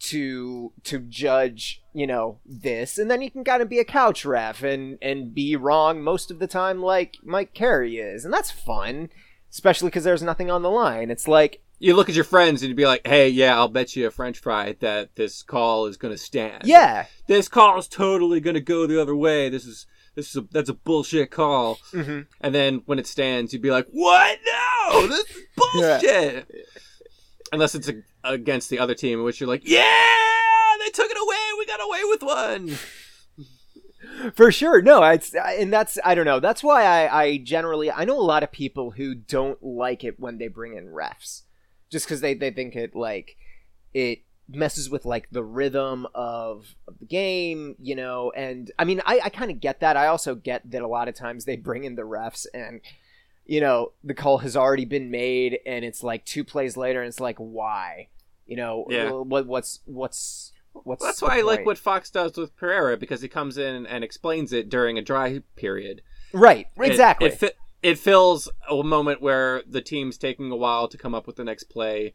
to 0.00 0.72
to 0.82 0.98
judge 0.98 1.80
you 1.92 2.06
know 2.06 2.40
this 2.44 2.98
and 2.98 3.08
then 3.08 3.22
you 3.22 3.30
can 3.30 3.44
kind 3.44 3.62
of 3.62 3.68
be 3.68 3.78
a 3.78 3.84
couch 3.84 4.24
ref 4.24 4.64
and 4.64 4.98
and 5.00 5.32
be 5.32 5.54
wrong 5.54 6.02
most 6.02 6.30
of 6.30 6.40
the 6.40 6.46
time 6.48 6.82
like 6.82 7.16
mike 7.22 7.54
carey 7.54 7.98
is 7.98 8.24
and 8.24 8.34
that's 8.34 8.50
fun 8.50 9.08
especially 9.50 9.88
because 9.88 10.02
there's 10.02 10.22
nothing 10.22 10.50
on 10.50 10.62
the 10.62 10.70
line 10.70 11.08
it's 11.08 11.28
like 11.28 11.62
you 11.82 11.96
look 11.96 12.08
at 12.08 12.14
your 12.14 12.24
friends 12.24 12.62
and 12.62 12.68
you'd 12.68 12.76
be 12.76 12.86
like, 12.86 13.04
"Hey, 13.04 13.28
yeah, 13.28 13.56
I'll 13.56 13.68
bet 13.68 13.96
you 13.96 14.06
a 14.06 14.10
French 14.10 14.38
fry 14.38 14.76
that 14.78 15.16
this 15.16 15.42
call 15.42 15.86
is 15.86 15.96
going 15.96 16.14
to 16.14 16.18
stand. 16.18 16.62
Yeah, 16.64 17.06
this 17.26 17.48
call 17.48 17.76
is 17.76 17.88
totally 17.88 18.40
going 18.40 18.54
to 18.54 18.60
go 18.60 18.86
the 18.86 19.02
other 19.02 19.16
way. 19.16 19.48
This 19.48 19.66
is 19.66 19.86
this 20.14 20.30
is 20.30 20.36
a, 20.36 20.46
that's 20.52 20.68
a 20.68 20.74
bullshit 20.74 21.32
call." 21.32 21.80
Mm-hmm. 21.92 22.20
And 22.40 22.54
then 22.54 22.82
when 22.86 23.00
it 23.00 23.08
stands, 23.08 23.52
you'd 23.52 23.62
be 23.62 23.72
like, 23.72 23.88
"What? 23.90 24.38
No, 24.46 25.06
this 25.08 25.28
is 25.28 25.42
bullshit." 25.56 26.02
yeah. 26.04 26.40
Unless 27.52 27.74
it's 27.74 27.88
a, 27.88 27.94
against 28.22 28.70
the 28.70 28.78
other 28.78 28.94
team, 28.94 29.18
in 29.18 29.24
which 29.24 29.40
you're 29.40 29.48
like, 29.48 29.68
"Yeah, 29.68 29.82
they 30.78 30.90
took 30.90 31.10
it 31.10 31.18
away. 31.20 31.58
We 31.58 31.66
got 31.66 31.84
away 31.84 32.00
with 32.04 32.22
one." 32.22 32.78
for 34.34 34.52
sure 34.52 34.82
no 34.82 35.02
it's 35.04 35.32
and 35.34 35.72
that's 35.72 35.96
i 36.04 36.14
don't 36.14 36.26
know 36.26 36.38
that's 36.38 36.62
why 36.62 36.84
I, 36.84 37.22
I 37.22 37.36
generally 37.38 37.90
i 37.90 38.04
know 38.04 38.18
a 38.18 38.20
lot 38.20 38.42
of 38.42 38.52
people 38.52 38.90
who 38.90 39.14
don't 39.14 39.62
like 39.62 40.04
it 40.04 40.20
when 40.20 40.38
they 40.38 40.48
bring 40.48 40.76
in 40.76 40.88
refs 40.88 41.42
just 41.92 42.06
because 42.06 42.22
they, 42.22 42.34
they 42.34 42.50
think 42.50 42.74
it 42.74 42.96
like 42.96 43.36
it 43.94 44.22
messes 44.48 44.90
with 44.90 45.04
like 45.04 45.28
the 45.30 45.44
rhythm 45.44 46.06
of, 46.14 46.74
of 46.88 46.98
the 46.98 47.04
game, 47.04 47.76
you 47.78 47.94
know. 47.94 48.32
And 48.34 48.72
I 48.78 48.84
mean, 48.84 49.02
I, 49.04 49.20
I 49.24 49.28
kind 49.28 49.50
of 49.50 49.60
get 49.60 49.80
that. 49.80 49.96
I 49.96 50.08
also 50.08 50.34
get 50.34 50.68
that 50.70 50.82
a 50.82 50.88
lot 50.88 51.08
of 51.08 51.14
times 51.14 51.44
they 51.44 51.56
bring 51.56 51.84
in 51.84 51.94
the 51.94 52.02
refs 52.02 52.46
and 52.52 52.80
you 53.44 53.60
know 53.60 53.92
the 54.04 54.14
call 54.14 54.38
has 54.38 54.56
already 54.56 54.84
been 54.84 55.10
made 55.10 55.58
and 55.66 55.84
it's 55.84 56.02
like 56.02 56.24
two 56.24 56.44
plays 56.44 56.76
later 56.76 57.02
and 57.02 57.08
it's 57.08 57.20
like 57.20 57.36
why, 57.36 58.08
you 58.46 58.56
know, 58.56 58.86
yeah. 58.88 59.10
what 59.10 59.46
what's 59.46 59.80
what's 59.84 60.52
what's 60.72 61.04
that's 61.04 61.20
why 61.20 61.38
I 61.38 61.42
like 61.42 61.66
what 61.66 61.76
Fox 61.76 62.08
does 62.08 62.36
with 62.38 62.56
Pereira 62.56 62.96
because 62.96 63.20
he 63.20 63.28
comes 63.28 63.58
in 63.58 63.86
and 63.86 64.02
explains 64.02 64.52
it 64.52 64.70
during 64.70 64.96
a 64.96 65.02
dry 65.02 65.42
period. 65.56 66.00
Right, 66.32 66.66
exactly. 66.78 67.28
It, 67.28 67.42
it, 67.42 67.56
it 67.82 67.98
fills 67.98 68.48
a 68.70 68.82
moment 68.82 69.20
where 69.20 69.62
the 69.68 69.82
team's 69.82 70.16
taking 70.16 70.50
a 70.50 70.56
while 70.56 70.88
to 70.88 70.96
come 70.96 71.14
up 71.14 71.26
with 71.26 71.36
the 71.36 71.44
next 71.44 71.64
play, 71.64 72.14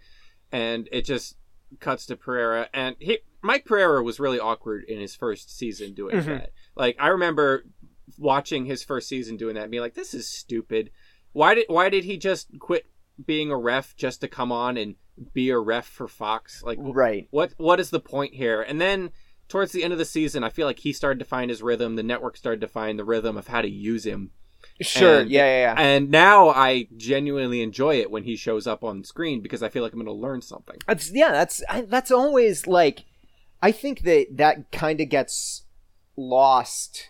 and 0.51 0.87
it 0.91 1.03
just 1.03 1.35
cuts 1.79 2.05
to 2.05 2.15
Pereira. 2.15 2.69
And 2.73 2.95
he, 2.99 3.19
Mike 3.41 3.65
Pereira 3.65 4.01
was 4.01 4.19
really 4.19 4.39
awkward 4.39 4.85
in 4.85 4.99
his 4.99 5.15
first 5.15 5.55
season 5.55 5.93
doing 5.93 6.17
mm-hmm. 6.17 6.29
that. 6.29 6.51
Like 6.75 6.95
I 6.99 7.09
remember 7.09 7.65
watching 8.17 8.65
his 8.65 8.83
first 8.83 9.09
season 9.09 9.35
doing 9.35 9.55
that, 9.55 9.63
and 9.63 9.71
being 9.71 9.83
like, 9.83 9.95
"This 9.95 10.13
is 10.13 10.27
stupid. 10.27 10.91
Why 11.33 11.53
did 11.53 11.65
why 11.67 11.89
did 11.89 12.05
he 12.05 12.17
just 12.17 12.47
quit 12.59 12.85
being 13.25 13.51
a 13.51 13.57
ref 13.57 13.95
just 13.95 14.21
to 14.21 14.27
come 14.27 14.51
on 14.51 14.77
and 14.77 14.95
be 15.33 15.49
a 15.49 15.59
ref 15.59 15.85
for 15.85 16.07
Fox? 16.07 16.63
Like, 16.63 16.77
right? 16.81 17.27
What 17.31 17.53
what 17.57 17.81
is 17.81 17.89
the 17.89 17.99
point 17.99 18.33
here?" 18.33 18.61
And 18.61 18.79
then 18.79 19.11
towards 19.49 19.73
the 19.73 19.83
end 19.83 19.91
of 19.91 19.99
the 19.99 20.05
season, 20.05 20.45
I 20.45 20.49
feel 20.49 20.65
like 20.65 20.79
he 20.79 20.93
started 20.93 21.19
to 21.19 21.25
find 21.25 21.49
his 21.49 21.61
rhythm. 21.61 21.97
The 21.97 22.03
network 22.03 22.37
started 22.37 22.61
to 22.61 22.67
find 22.69 22.97
the 22.97 23.05
rhythm 23.05 23.35
of 23.35 23.47
how 23.47 23.61
to 23.61 23.69
use 23.69 24.05
him 24.05 24.31
Sure. 24.81 25.21
And, 25.21 25.29
yeah, 25.29 25.45
yeah, 25.45 25.73
yeah. 25.73 25.75
And 25.77 26.11
now 26.11 26.49
I 26.49 26.87
genuinely 26.95 27.61
enjoy 27.61 27.95
it 27.95 28.11
when 28.11 28.23
he 28.23 28.35
shows 28.35 28.67
up 28.67 28.83
on 28.83 29.03
screen 29.03 29.41
because 29.41 29.63
I 29.63 29.69
feel 29.69 29.83
like 29.83 29.93
I'm 29.93 29.99
going 29.99 30.05
to 30.05 30.13
learn 30.13 30.41
something. 30.41 30.77
That's 30.87 31.11
yeah. 31.11 31.31
That's 31.31 31.63
I, 31.69 31.81
that's 31.81 32.11
always 32.11 32.67
like. 32.67 33.05
I 33.61 33.71
think 33.71 34.01
that 34.01 34.27
that 34.33 34.71
kind 34.71 35.01
of 35.01 35.09
gets 35.09 35.63
lost 36.15 37.09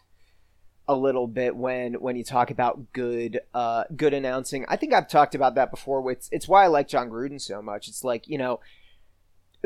a 0.87 0.95
little 0.95 1.27
bit 1.27 1.55
when 1.55 1.95
when 1.95 2.15
you 2.15 2.23
talk 2.23 2.49
about 2.49 2.93
good 2.93 3.41
uh 3.53 3.83
good 3.95 4.13
announcing. 4.13 4.65
I 4.69 4.77
think 4.77 4.93
I've 4.93 5.09
talked 5.09 5.35
about 5.35 5.55
that 5.55 5.71
before. 5.71 6.09
It's 6.11 6.29
it's 6.31 6.47
why 6.47 6.63
I 6.63 6.67
like 6.67 6.87
Jon 6.87 7.09
Gruden 7.09 7.41
so 7.41 7.61
much. 7.61 7.89
It's 7.89 8.03
like 8.03 8.27
you 8.27 8.37
know 8.37 8.61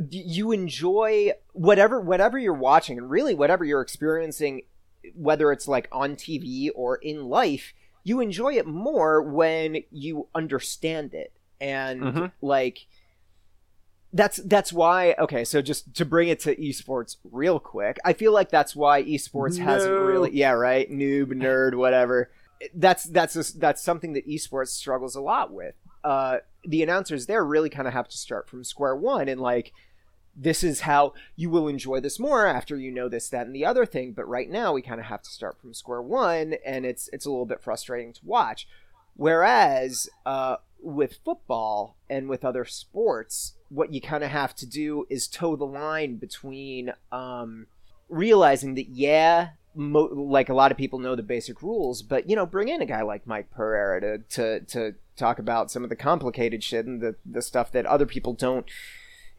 you 0.09 0.51
enjoy 0.51 1.31
whatever 1.53 2.01
whatever 2.01 2.39
you're 2.39 2.53
watching 2.53 2.97
and 2.97 3.09
really 3.09 3.35
whatever 3.35 3.63
you're 3.63 3.81
experiencing 3.81 4.63
whether 5.15 5.51
it's 5.51 5.67
like 5.67 5.87
on 5.91 6.15
TV 6.15 6.69
or 6.73 6.95
in 6.95 7.25
life 7.25 7.73
you 8.03 8.19
enjoy 8.19 8.53
it 8.53 8.65
more 8.65 9.21
when 9.21 9.83
you 9.91 10.27
understand 10.33 11.13
it 11.13 11.33
and 11.59 12.01
mm-hmm. 12.01 12.25
like 12.41 12.87
that's 14.13 14.37
that's 14.37 14.73
why 14.73 15.15
okay 15.17 15.45
so 15.45 15.61
just 15.61 15.93
to 15.93 16.03
bring 16.03 16.27
it 16.27 16.39
to 16.39 16.55
esports 16.57 17.17
real 17.31 17.59
quick 17.59 17.97
i 18.03 18.11
feel 18.11 18.33
like 18.33 18.49
that's 18.49 18.75
why 18.75 19.03
esports 19.03 19.57
no. 19.57 19.65
hasn't 19.65 19.93
really 19.93 20.31
yeah 20.33 20.51
right 20.51 20.91
noob 20.91 21.27
nerd 21.27 21.75
whatever 21.75 22.29
that's 22.75 23.05
that's 23.05 23.35
a, 23.35 23.57
that's 23.57 23.81
something 23.81 24.13
that 24.13 24.27
esports 24.27 24.69
struggles 24.69 25.15
a 25.15 25.21
lot 25.21 25.51
with 25.53 25.75
uh 26.03 26.37
the 26.65 26.83
announcers 26.83 27.25
there 27.25 27.45
really 27.45 27.69
kind 27.69 27.87
of 27.87 27.93
have 27.93 28.07
to 28.07 28.17
start 28.17 28.49
from 28.49 28.63
square 28.63 28.95
one 28.95 29.29
and 29.29 29.39
like 29.39 29.71
this 30.35 30.63
is 30.63 30.81
how 30.81 31.13
you 31.35 31.49
will 31.49 31.67
enjoy 31.67 31.99
this 31.99 32.19
more 32.19 32.45
after 32.45 32.77
you 32.77 32.91
know 32.91 33.09
this 33.09 33.29
that 33.29 33.45
and 33.45 33.55
the 33.55 33.65
other 33.65 33.85
thing. 33.85 34.13
But 34.13 34.27
right 34.27 34.49
now 34.49 34.73
we 34.73 34.81
kind 34.81 34.99
of 34.99 35.07
have 35.07 35.21
to 35.23 35.29
start 35.29 35.59
from 35.59 35.73
square 35.73 36.01
one 36.01 36.55
and 36.65 36.85
it's 36.85 37.09
it's 37.13 37.25
a 37.25 37.29
little 37.29 37.45
bit 37.45 37.61
frustrating 37.61 38.13
to 38.13 38.21
watch. 38.23 38.67
Whereas 39.15 40.09
uh, 40.25 40.57
with 40.81 41.19
football 41.23 41.97
and 42.09 42.29
with 42.29 42.43
other 42.43 42.65
sports 42.65 43.53
what 43.69 43.93
you 43.93 44.01
kind 44.01 44.23
of 44.23 44.29
have 44.29 44.53
to 44.53 44.65
do 44.65 45.05
is 45.09 45.27
toe 45.27 45.55
the 45.55 45.65
line 45.65 46.17
between 46.17 46.91
um, 47.11 47.67
realizing 48.09 48.75
that 48.75 48.89
yeah 48.89 49.49
mo- 49.73 50.11
like 50.13 50.49
a 50.49 50.53
lot 50.53 50.71
of 50.71 50.77
people 50.77 50.99
know 50.99 51.15
the 51.15 51.23
basic 51.23 51.61
rules 51.61 52.01
but 52.01 52.29
you 52.29 52.35
know 52.35 52.45
bring 52.45 52.67
in 52.67 52.81
a 52.81 52.85
guy 52.85 53.01
like 53.01 53.25
mike 53.25 53.49
pereira 53.51 54.01
to 54.01 54.17
to, 54.29 54.59
to 54.61 54.95
talk 55.15 55.39
about 55.39 55.71
some 55.71 55.83
of 55.83 55.89
the 55.89 55.95
complicated 55.95 56.63
shit 56.63 56.85
and 56.85 57.01
the, 57.01 57.15
the 57.25 57.41
stuff 57.41 57.71
that 57.71 57.85
other 57.85 58.05
people 58.05 58.33
don't 58.33 58.65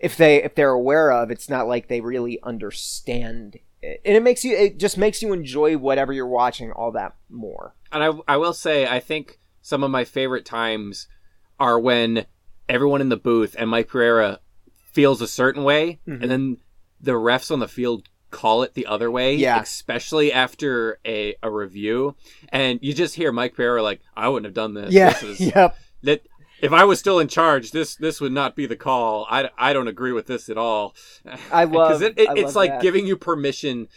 if 0.03 0.17
they 0.17 0.43
if 0.43 0.55
they're 0.55 0.71
aware 0.71 1.11
of, 1.13 1.31
it's 1.31 1.49
not 1.49 1.69
like 1.69 1.89
they 1.89 2.01
really 2.01 2.39
understand 2.43 3.59
it. 3.81 4.01
And 4.05 4.17
it 4.17 4.23
makes 4.23 4.45
you 4.45 4.55
it 4.55 4.79
just 4.79 4.99
makes 4.99 5.23
you 5.23 5.33
enjoy 5.33 5.79
whatever 5.79 6.13
you're 6.13 6.27
watching 6.27 6.73
all 6.73 6.93
that 6.93 7.15
more. 7.31 7.75
And 7.91 8.03
I 8.03 8.35
I 8.35 8.37
will 8.37 8.53
say 8.53 8.87
I 8.87 9.01
think 9.01 9.39
some 9.63 9.83
of 9.83 9.91
my 9.91 10.05
favorite 10.05 10.45
times 10.45 11.07
are 11.59 11.79
when 11.79 12.27
everyone 12.69 13.01
in 13.01 13.09
the 13.09 13.17
booth 13.17 13.57
and 13.59 13.71
Mike 13.71 13.89
Pereira 13.89 14.41
feels 14.93 15.23
a 15.23 15.29
certain 15.29 15.65
way 15.65 16.01
mm-hmm. 16.07 16.21
and 16.21 16.31
then 16.31 16.57
the 17.01 17.13
refs 17.13 17.51
on 17.51 17.61
the 17.61 17.69
field 17.69 18.09
call 18.33 18.63
it 18.65 18.75
the 18.75 18.87
other 18.87 19.11
way. 19.11 19.37
Yeah. 19.37 19.61
Especially 19.61 20.33
after 20.33 20.99
a, 21.07 21.37
a 21.43 21.51
review. 21.51 22.17
And 22.49 22.81
you 22.83 22.93
just 22.93 23.15
hear 23.15 23.31
Mike 23.31 23.55
Pereira 23.55 23.83
like, 23.83 24.01
I 24.17 24.29
wouldn't 24.29 24.47
have 24.47 24.55
done 24.55 24.75
this. 24.75 24.93
Yeah. 24.93 25.13
This 25.13 25.23
is, 25.41 25.41
yep. 25.41 25.77
That 26.03 26.27
if 26.63 26.73
I 26.73 26.85
was 26.85 27.01
still 27.01 27.19
in 27.19 27.29
charge, 27.29 27.73
this 27.73 27.97
this 27.97 28.21
would 28.21 28.33
not 28.33 28.55
be 28.55 28.67
the 28.67 28.77
call. 28.77 29.27
I, 29.29 29.51
I 29.59 29.73
don't 29.73 29.89
agree 29.89 30.13
with 30.13 30.27
this 30.27 30.49
at 30.49 30.57
all. 30.57 30.95
I 31.51 31.65
love 31.65 31.89
because 31.89 32.03
it, 32.03 32.19
it, 32.19 32.29
it's 32.39 32.55
like 32.55 32.71
that. 32.71 32.83
giving 32.83 33.07
you 33.07 33.17
permission 33.17 33.89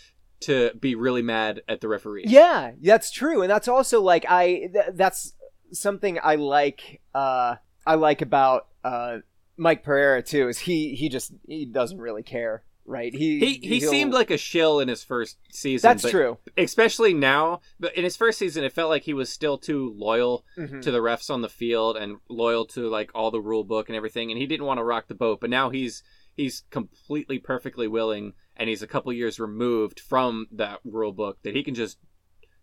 to 0.41 0.71
be 0.79 0.95
really 0.95 1.21
mad 1.21 1.61
at 1.69 1.79
the 1.79 1.87
referee. 1.87 2.25
Yeah, 2.27 2.71
that's 2.81 3.11
true, 3.11 3.43
and 3.43 3.49
that's 3.49 3.67
also 3.67 4.01
like 4.01 4.25
I 4.27 4.69
th- 4.73 4.93
that's 4.93 5.33
something 5.71 6.19
I 6.21 6.35
like. 6.35 7.01
Uh, 7.13 7.55
I 7.85 7.95
like 7.95 8.23
about 8.23 8.67
uh, 8.83 9.19
Mike 9.57 9.83
Pereira 9.83 10.23
too 10.23 10.49
is 10.49 10.59
he 10.59 10.95
he 10.95 11.07
just 11.07 11.33
he 11.47 11.65
doesn't 11.65 11.99
really 11.99 12.23
care. 12.23 12.63
Right? 12.85 13.13
He 13.13 13.39
He 13.39 13.53
he 13.55 13.79
he'll- 13.79 13.89
seemed 13.89 14.13
like 14.13 14.29
a 14.31 14.37
shill 14.37 14.79
in 14.79 14.87
his 14.87 15.03
first 15.03 15.37
season. 15.51 15.87
that's 15.87 16.09
true. 16.09 16.37
especially 16.57 17.13
now. 17.13 17.61
But 17.79 17.95
in 17.95 18.03
his 18.03 18.15
first 18.15 18.37
season, 18.39 18.63
it 18.63 18.71
felt 18.73 18.89
like 18.89 19.03
he 19.03 19.13
was 19.13 19.29
still 19.29 19.57
too 19.57 19.93
loyal 19.97 20.45
Mhm. 20.57 20.81
to 20.81 20.91
the 20.91 20.99
refs 20.99 21.29
on 21.29 21.41
the 21.41 21.49
field 21.49 21.97
and 21.97 22.17
loyal 22.29 22.65
to 22.67 22.87
like 22.87 23.11
all 23.15 23.31
the 23.31 23.41
rule 23.41 23.63
book 23.63 23.89
and 23.89 23.95
everything, 23.95 24.31
and 24.31 24.39
he 24.39 24.45
didn't 24.47 24.65
want 24.65 24.77
to 24.79 24.83
rock 24.83 25.07
the 25.07 25.15
boat. 25.15 25.39
But 25.41 25.49
now 25.49 25.69
he's 25.69 26.03
he's 26.35 26.63
completely 26.69 27.39
perfectly 27.39 27.87
willing, 27.87 28.33
and 28.57 28.69
he's 28.69 28.81
a 28.83 28.87
couple 28.87 29.11
years 29.13 29.39
removed 29.39 29.99
from 29.99 30.47
that 30.51 30.79
rule 30.83 31.11
book 31.13 31.39
that 31.43 31.55
he 31.55 31.63
can 31.63 31.75
just 31.75 31.97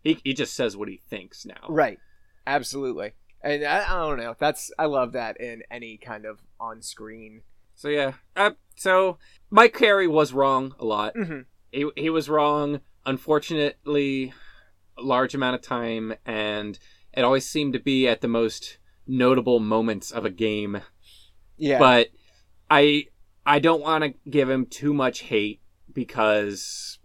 he 0.03 0.19
he 0.23 0.33
just 0.33 0.53
says 0.53 0.77
what 0.77 0.87
he 0.89 0.97
thinks 0.97 1.45
now. 1.45 1.65
Right. 1.69 1.99
Absolutely. 2.47 3.13
And 3.41 3.63
I, 3.65 3.83
I 3.83 3.99
don't 4.07 4.17
know. 4.19 4.35
That's 4.39 4.71
I 4.79 4.85
love 4.85 5.13
that 5.13 5.39
in 5.41 5.63
any 5.71 5.97
kind 5.97 6.25
of 6.25 6.39
on-screen. 6.59 7.41
So 7.83 7.89
yeah. 7.89 8.13
Uh, 8.33 8.51
so 8.77 9.17
Mike 9.51 9.73
Carey 9.73 10.07
was 10.07 10.31
wrong 10.31 10.73
a 10.79 10.85
lot. 10.85 11.15
Mm-hmm. 11.15 11.41
He 11.69 11.89
he 11.97 12.09
was 12.09 12.29
wrong. 12.29 12.79
Unfortunately, 13.05 14.33
a 14.97 15.01
large 15.01 15.35
amount 15.35 15.55
of 15.55 15.61
time, 15.61 16.13
and 16.25 16.79
it 17.11 17.25
always 17.25 17.45
seemed 17.45 17.73
to 17.73 17.81
be 17.81 18.07
at 18.07 18.21
the 18.21 18.29
most 18.29 18.77
notable 19.05 19.59
moments 19.59 20.11
of 20.11 20.23
a 20.23 20.29
game. 20.29 20.79
Yeah. 21.57 21.77
But 21.77 22.07
I 22.71 23.07
I 23.45 23.59
don't 23.59 23.81
want 23.81 24.05
to 24.05 24.29
give 24.29 24.49
him 24.49 24.65
too 24.65 24.93
much 24.93 25.23
hate 25.23 25.59
because 25.91 26.99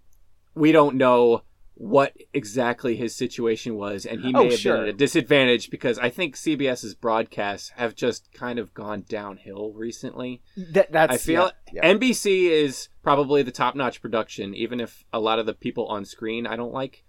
we 0.55 0.71
don't 0.71 0.95
know 0.95 1.43
what 1.81 2.13
exactly 2.35 2.97
his 2.97 3.15
situation 3.15 3.77
was, 3.77 4.05
and 4.05 4.21
he 4.21 4.33
may 4.33 4.39
Oh, 4.41 4.51
have 4.51 4.59
sure. 4.59 4.75
been 4.79 4.83
at 4.83 4.89
a 4.89 4.93
disadvantage 4.93 5.71
because 5.71 5.97
I 5.97 6.11
think 6.11 6.35
CBS's 6.35 6.97
broadcasts 6.97 7.69
have 7.77 7.95
just 7.95 8.33
kind 8.33 8.59
of 8.59 8.75
gone 8.75 9.05
downhill 9.09 9.73
recently. 9.75 10.43
That, 10.57 10.91
that's 10.91 11.15
I 11.15 11.17
feel 11.19 11.53
yeah, 11.73 11.83
yeah. 11.85 11.95
NBC 11.95 12.51
is 12.51 12.89
probably 13.05 13.45
the 13.45 13.53
top 13.53 13.77
notch 13.77 14.03
production, 14.03 14.57
even 14.57 14.81
if 14.81 15.05
a 15.13 15.21
lot 15.21 15.39
of 15.39 15.47
the 15.47 15.55
people 15.55 15.87
on 15.87 16.05
screen 16.05 16.49
I 16.49 16.57
don't 16.57 16.73
like. 16.73 17.05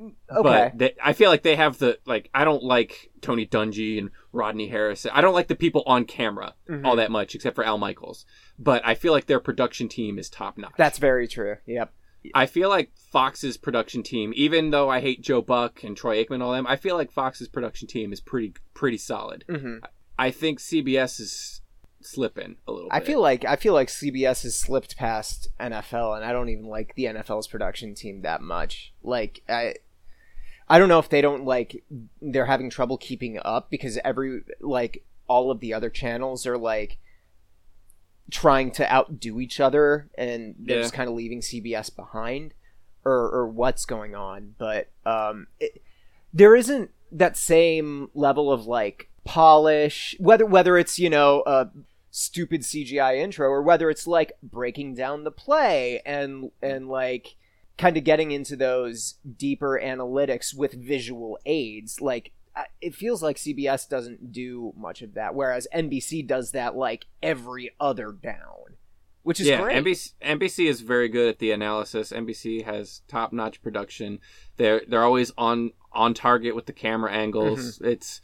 okay. 0.00 0.12
But 0.42 0.78
they, 0.78 0.94
I 1.02 1.12
feel 1.12 1.28
like 1.30 1.42
they 1.42 1.56
have 1.56 1.78
the 1.78 1.98
like 2.06 2.30
I 2.32 2.44
don't 2.44 2.62
like 2.62 3.10
Tony 3.20 3.46
Dungy 3.46 3.98
and 3.98 4.10
Rodney 4.32 4.68
Harris. 4.68 5.06
I 5.12 5.22
don't 5.22 5.34
like 5.34 5.48
the 5.48 5.54
people 5.56 5.82
on 5.86 6.04
camera 6.04 6.54
Mhm. 6.70 6.84
all 6.86 6.94
that 6.96 7.10
much, 7.10 7.34
except 7.34 7.56
for 7.56 7.64
Al 7.64 7.78
Michaels. 7.78 8.26
But 8.60 8.86
I 8.86 8.94
feel 8.94 9.12
like 9.12 9.26
their 9.26 9.40
production 9.40 9.88
team 9.88 10.18
is 10.20 10.28
top 10.30 10.56
notch. 10.56 10.74
That's 10.76 10.98
very 10.98 11.26
true. 11.26 11.56
Yep. 11.66 11.92
I 12.34 12.46
feel 12.46 12.68
like 12.68 12.90
Fox's 12.96 13.56
production 13.56 14.02
team, 14.02 14.32
even 14.34 14.70
though 14.70 14.88
I 14.88 15.00
hate 15.00 15.22
Joe 15.22 15.42
Buck 15.42 15.82
and 15.84 15.96
Troy 15.96 16.22
Aikman 16.22 16.34
and 16.34 16.42
all 16.42 16.52
them, 16.52 16.66
I 16.66 16.76
feel 16.76 16.96
like 16.96 17.12
Fox's 17.12 17.48
production 17.48 17.86
team 17.88 18.12
is 18.12 18.20
pretty 18.20 18.54
pretty 18.72 18.98
solid. 18.98 19.44
Mm-hmm. 19.48 19.84
I 20.18 20.30
think 20.30 20.60
CBS 20.60 21.20
is 21.20 21.60
slipping 22.00 22.56
a 22.66 22.72
little. 22.72 22.88
I 22.90 23.00
bit. 23.00 23.06
feel 23.06 23.20
like 23.20 23.44
I 23.44 23.56
feel 23.56 23.74
like 23.74 23.88
CBS 23.88 24.42
has 24.44 24.56
slipped 24.56 24.96
past 24.96 25.48
NFL, 25.60 26.16
and 26.16 26.24
I 26.24 26.32
don't 26.32 26.48
even 26.48 26.66
like 26.66 26.94
the 26.94 27.04
NFL's 27.04 27.48
production 27.48 27.94
team 27.94 28.22
that 28.22 28.40
much. 28.40 28.92
Like 29.02 29.42
I, 29.48 29.74
I 30.68 30.78
don't 30.78 30.88
know 30.88 30.98
if 30.98 31.08
they 31.08 31.20
don't 31.20 31.44
like 31.44 31.84
they're 32.22 32.46
having 32.46 32.70
trouble 32.70 32.96
keeping 32.96 33.38
up 33.44 33.70
because 33.70 33.98
every 34.04 34.42
like 34.60 35.04
all 35.26 35.50
of 35.50 35.60
the 35.60 35.74
other 35.74 35.90
channels 35.90 36.46
are 36.46 36.58
like 36.58 36.98
trying 38.30 38.70
to 38.72 38.92
outdo 38.92 39.40
each 39.40 39.60
other, 39.60 40.08
and 40.16 40.54
they're 40.58 40.76
Yeah. 40.78 40.82
just 40.82 40.94
kind 40.94 41.08
of 41.08 41.14
leaving 41.14 41.40
CBS 41.40 41.94
behind, 41.94 42.54
or 43.04 43.30
or 43.30 43.48
what's 43.48 43.84
going 43.84 44.14
on. 44.14 44.54
But 44.58 44.88
um, 45.04 45.46
it, 45.60 45.82
there 46.32 46.56
isn't 46.56 46.90
that 47.12 47.36
same 47.36 48.08
level 48.14 48.50
of 48.52 48.66
like 48.66 49.08
polish 49.24 50.14
whether 50.18 50.44
whether 50.44 50.76
it's 50.76 50.98
you 50.98 51.08
know 51.08 51.42
a 51.46 51.68
stupid 52.10 52.60
CGI 52.62 53.16
intro 53.16 53.48
or 53.48 53.62
whether 53.62 53.88
it's 53.88 54.06
like 54.06 54.32
breaking 54.42 54.94
down 54.94 55.24
the 55.24 55.30
play 55.30 56.00
and 56.04 56.50
and 56.62 56.88
like 56.88 57.36
kind 57.78 57.96
of 57.96 58.04
getting 58.04 58.30
into 58.32 58.54
those 58.56 59.14
deeper 59.36 59.80
analytics 59.82 60.54
with 60.56 60.72
visual 60.72 61.38
aids 61.46 62.00
like 62.00 62.32
it 62.80 62.94
feels 62.94 63.22
like 63.22 63.36
CBS 63.36 63.88
doesn't 63.88 64.32
do 64.32 64.72
much 64.76 65.02
of 65.02 65.14
that 65.14 65.34
whereas 65.34 65.66
NBC 65.74 66.26
does 66.26 66.52
that 66.52 66.76
like 66.76 67.06
every 67.22 67.70
other 67.80 68.12
down 68.12 68.76
which 69.24 69.40
is 69.40 69.46
yeah, 69.46 69.60
great 69.62 69.82
NBC, 69.82 70.12
NBC 70.22 70.66
is 70.66 70.82
very 70.82 71.08
good 71.08 71.30
at 71.30 71.38
the 71.38 71.50
analysis. 71.50 72.12
NBC 72.12 72.62
has 72.66 73.00
top 73.08 73.32
notch 73.32 73.62
production. 73.62 74.18
They're 74.58 74.82
they're 74.86 75.02
always 75.02 75.32
on 75.38 75.72
on 75.92 76.12
target 76.12 76.54
with 76.54 76.66
the 76.66 76.74
camera 76.74 77.10
angles. 77.10 77.78
Mm-hmm. 77.78 77.86
It's 77.86 78.20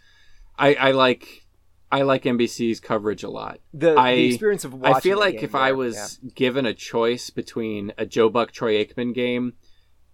I 0.58 0.74
I 0.74 0.90
like 0.90 1.46
I 1.90 2.02
like 2.02 2.24
NBC's 2.24 2.80
coverage 2.80 3.22
a 3.22 3.30
lot. 3.30 3.60
the, 3.72 3.98
I- 3.98 4.14
the 4.14 4.28
experience 4.28 4.64
of 4.64 4.74
watching 4.74 4.94
I 4.94 5.00
feel 5.00 5.18
like 5.18 5.42
if 5.42 5.54
I 5.54 5.68
there, 5.68 5.76
was 5.76 6.20
given 6.34 6.66
a 6.66 6.74
choice 6.74 7.30
between 7.30 7.92
a 7.96 8.04
Joe 8.04 8.28
Buck 8.28 8.52
Troy 8.52 8.84
Aikman 8.84 9.14
game 9.14 9.54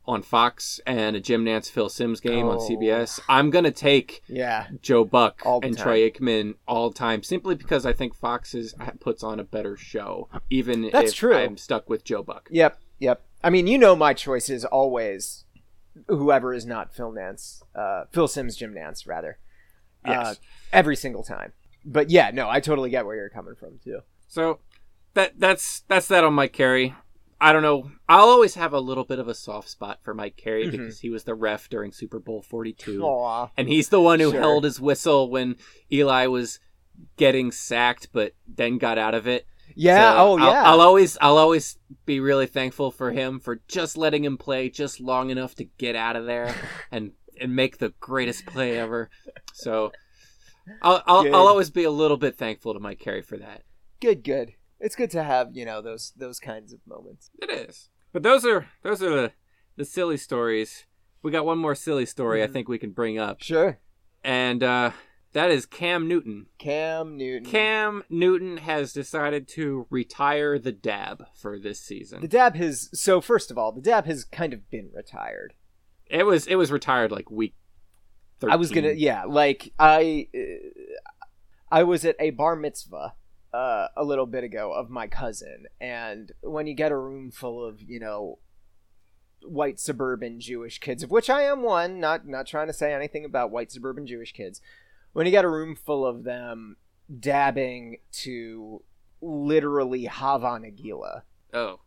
on 0.06 0.22
Fox 0.22 0.80
and 0.86 1.16
a 1.16 1.20
Jim 1.20 1.44
Nantz 1.44 1.70
Phil 1.70 1.88
Simms 1.88 2.20
game 2.20 2.46
on 2.46 2.56
Oh. 2.56 2.60
CBS, 2.68 3.20
I'm 3.28 3.50
gonna 3.50 3.70
take 3.70 4.22
yeah, 4.28 4.68
Joe 4.82 5.04
Buck 5.04 5.42
and 5.44 5.76
time. 5.76 5.84
Troy 5.84 6.08
Aikman 6.10 6.54
all 6.68 6.92
time, 6.92 7.22
simply 7.22 7.54
because 7.54 7.84
I 7.84 7.92
think 7.92 8.14
Fox 8.14 8.54
is, 8.54 8.74
puts 9.00 9.22
on 9.22 9.40
a 9.40 9.44
better 9.44 9.76
show, 9.76 10.28
even 10.50 10.90
That's 10.92 11.10
if 11.10 11.16
true. 11.16 11.36
I'm 11.36 11.56
stuck 11.56 11.88
with 11.90 12.04
Joe 12.04 12.22
Buck. 12.22 12.48
Yep, 12.52 12.78
yep. 12.98 13.22
I 13.42 13.50
mean, 13.50 13.66
you 13.66 13.78
know, 13.78 13.96
my 13.96 14.14
choice 14.14 14.48
is 14.48 14.64
always 14.64 15.44
whoever 16.08 16.52
is 16.54 16.66
not 16.66 16.94
Phil 16.94 17.12
Nantz, 17.12 17.62
uh, 17.74 18.04
Phil 18.12 18.28
Simms, 18.28 18.56
Jim 18.56 18.74
Nantz, 18.74 19.06
rather. 19.06 19.38
Uh, 20.04 20.10
Yes. 20.36 20.40
every 20.72 20.94
single 20.94 21.24
time. 21.24 21.52
But 21.84 22.10
yeah, 22.10 22.30
no, 22.32 22.48
I 22.48 22.60
totally 22.60 22.90
get 22.90 23.06
where 23.06 23.16
you're 23.16 23.28
coming 23.30 23.54
from 23.56 23.78
too. 23.82 24.00
So 24.28 24.60
that 25.14 25.38
that's 25.40 25.80
that's 25.88 26.06
that 26.08 26.22
on 26.24 26.34
Mike 26.34 26.52
Carey. 26.52 26.94
I 27.40 27.52
don't 27.52 27.62
know. 27.62 27.90
I'll 28.08 28.28
always 28.28 28.54
have 28.54 28.72
a 28.72 28.80
little 28.80 29.04
bit 29.04 29.18
of 29.18 29.28
a 29.28 29.34
soft 29.34 29.68
spot 29.68 29.98
for 30.02 30.14
Mike 30.14 30.36
Carey 30.36 30.66
Mhm. 30.66 30.70
because 30.70 31.00
he 31.00 31.10
was 31.10 31.24
the 31.24 31.34
ref 31.34 31.68
during 31.68 31.92
Super 31.92 32.18
Bowl 32.18 32.40
42. 32.42 33.02
Aw. 33.02 33.50
And 33.56 33.68
he's 33.68 33.90
the 33.90 34.00
one 34.00 34.20
who 34.20 34.30
Sure. 34.30 34.40
held 34.40 34.64
his 34.64 34.80
whistle 34.80 35.28
when 35.30 35.56
Eli 35.92 36.26
was 36.26 36.60
getting 37.16 37.52
sacked 37.52 38.08
but 38.12 38.32
then 38.48 38.78
got 38.78 38.96
out 38.96 39.14
of 39.14 39.26
it. 39.28 39.46
Yeah. 39.74 40.12
So 40.12 40.16
oh 40.18 40.38
I'll- 40.38 40.50
yeah. 40.50 40.62
I'll, 40.64 40.80
always 40.80 41.18
I'll 41.20 41.36
always 41.36 41.76
be 42.06 42.20
really 42.20 42.46
thankful 42.46 42.90
for 42.90 43.10
him 43.12 43.38
for 43.38 43.60
just 43.68 43.98
letting 43.98 44.24
him 44.24 44.38
play 44.38 44.70
just 44.70 44.98
long 45.00 45.28
enough 45.28 45.54
to 45.56 45.64
get 45.64 45.94
out 45.94 46.16
of 46.16 46.24
there 46.24 46.54
and 46.90 47.12
and 47.38 47.54
make 47.54 47.76
the 47.76 47.90
greatest 48.00 48.46
play 48.46 48.78
ever. 48.78 49.10
So 49.52 49.92
I'll 50.80 51.02
I'll, 51.06 51.26
I'll 51.34 51.46
always 51.48 51.68
be 51.68 51.84
a 51.84 51.90
little 51.90 52.16
bit 52.16 52.38
thankful 52.38 52.72
to 52.72 52.80
Mike 52.80 52.98
Carey 53.00 53.20
for 53.20 53.36
that. 53.36 53.62
good. 54.00 54.24
Good. 54.24 54.54
It's 54.80 54.96
good 54.96 55.10
to 55.12 55.22
have 55.22 55.50
you 55.56 55.64
know 55.64 55.80
those 55.82 56.12
those 56.16 56.38
kinds 56.40 56.72
of 56.72 56.80
moments. 56.86 57.30
It 57.40 57.50
is. 57.50 57.88
But 58.12 58.22
those 58.22 58.44
are 58.44 58.68
those 58.82 59.02
are 59.02 59.10
the 59.10 59.32
the 59.76 59.84
silly 59.84 60.16
stories. 60.16 60.84
We 61.22 61.30
got 61.32 61.46
one 61.46 61.58
more 61.58 61.74
silly 61.74 62.06
story 62.06 62.42
I 62.42 62.46
Mhm. 62.46 62.52
think 62.52 62.68
we 62.68 62.78
can 62.78 62.90
bring 62.92 63.18
up. 63.18 63.42
Sure. 63.42 63.78
And 64.22 64.62
uh 64.62 64.92
that 65.32 65.50
is 65.50 65.66
Cam 65.66 66.08
Newton. 66.08 66.46
Cam 66.58 67.16
Newton. 67.16 67.50
Cam 67.50 68.04
Newton 68.08 68.56
has 68.58 68.92
decided 68.94 69.46
to 69.48 69.86
retire 69.90 70.58
the 70.58 70.72
dab 70.72 71.26
for 71.34 71.58
this 71.58 71.78
season. 71.80 72.20
The 72.22 72.28
dab 72.28 72.54
has 72.56 72.88
so 72.98 73.20
first 73.20 73.50
of 73.50 73.58
all, 73.58 73.72
the 73.72 73.82
dab 73.82 74.06
has 74.06 74.24
kind 74.24 74.52
of 74.54 74.70
been 74.70 74.90
retired. 74.94 75.54
It 76.06 76.24
was 76.24 76.46
it 76.46 76.54
was 76.56 76.70
retired 76.72 77.10
like 77.10 77.30
week. 77.30 77.54
13. 78.40 78.52
I 78.52 78.56
was 78.56 78.70
gonna, 78.70 78.92
yeah, 78.92 79.24
like 79.24 79.72
I, 79.78 80.28
uh, 80.34 80.84
I 81.70 81.82
was 81.84 82.04
at 82.04 82.16
a 82.20 82.30
bar 82.30 82.54
mitzvah 82.54 83.14
uh, 83.56 83.88
a 83.96 84.04
little 84.04 84.26
bit 84.26 84.44
ago 84.44 84.72
of 84.72 84.90
my 84.90 85.06
cousin, 85.06 85.66
and 85.80 86.32
when 86.42 86.66
you 86.66 86.74
get 86.74 86.92
a 86.92 86.96
room 86.96 87.30
full 87.30 87.64
of 87.64 87.80
you 87.80 87.98
know 87.98 88.38
white 89.42 89.80
suburban 89.80 90.40
Jewish 90.40 90.78
kids, 90.78 91.02
of 91.02 91.10
which 91.10 91.30
I 91.30 91.42
am 91.42 91.62
one, 91.62 91.98
not 91.98 92.26
not 92.26 92.46
trying 92.46 92.66
to 92.66 92.72
say 92.72 92.92
anything 92.92 93.24
about 93.24 93.50
white 93.50 93.72
suburban 93.72 94.06
Jewish 94.06 94.32
kids, 94.32 94.60
when 95.12 95.24
you 95.24 95.32
get 95.32 95.44
a 95.44 95.48
room 95.50 95.74
full 95.74 96.04
of 96.04 96.24
them 96.24 96.76
dabbing 97.18 97.98
to 98.12 98.82
literally 99.22 100.04
Hava 100.04 100.60
Nagila, 100.60 101.22
Oh. 101.52 101.80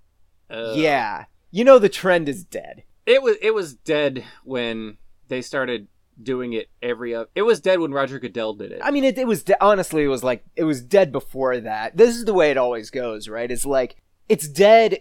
Uh, 0.50 0.74
yeah, 0.76 1.26
you 1.52 1.64
know 1.64 1.78
the 1.78 1.90
trend 1.90 2.28
is 2.28 2.44
dead. 2.44 2.84
It 3.06 3.22
was 3.22 3.38
it 3.42 3.54
was 3.54 3.76
dead 3.76 4.24
when 4.44 4.98
they 5.28 5.44
started 5.44 5.88
doing 6.22 6.54
it 6.54 6.70
every 6.82 7.14
other. 7.16 7.30
It 7.36 7.44
was 7.44 7.60
dead 7.62 7.80
when 7.80 7.92
Roger 7.92 8.20
Goodell 8.20 8.54
did 8.54 8.72
it. 8.72 8.82
I 8.84 8.92
mean, 8.92 9.04
it, 9.04 9.18
it 9.18 9.28
was 9.28 9.44
de- 9.44 9.64
honestly, 9.64 10.04
it 10.04 10.08
was 10.08 10.24
like 10.24 10.44
it 10.56 10.64
was 10.64 10.82
dead 10.82 11.12
before 11.12 11.60
that. 11.60 11.96
This 11.98 12.16
is 12.16 12.26
the 12.26 12.34
way 12.34 12.52
it 12.52 12.58
always 12.58 12.90
goes, 12.90 13.28
right? 13.30 13.50
It's 13.50 13.66
like 13.66 13.96
it's 14.28 14.48
dead 14.48 15.00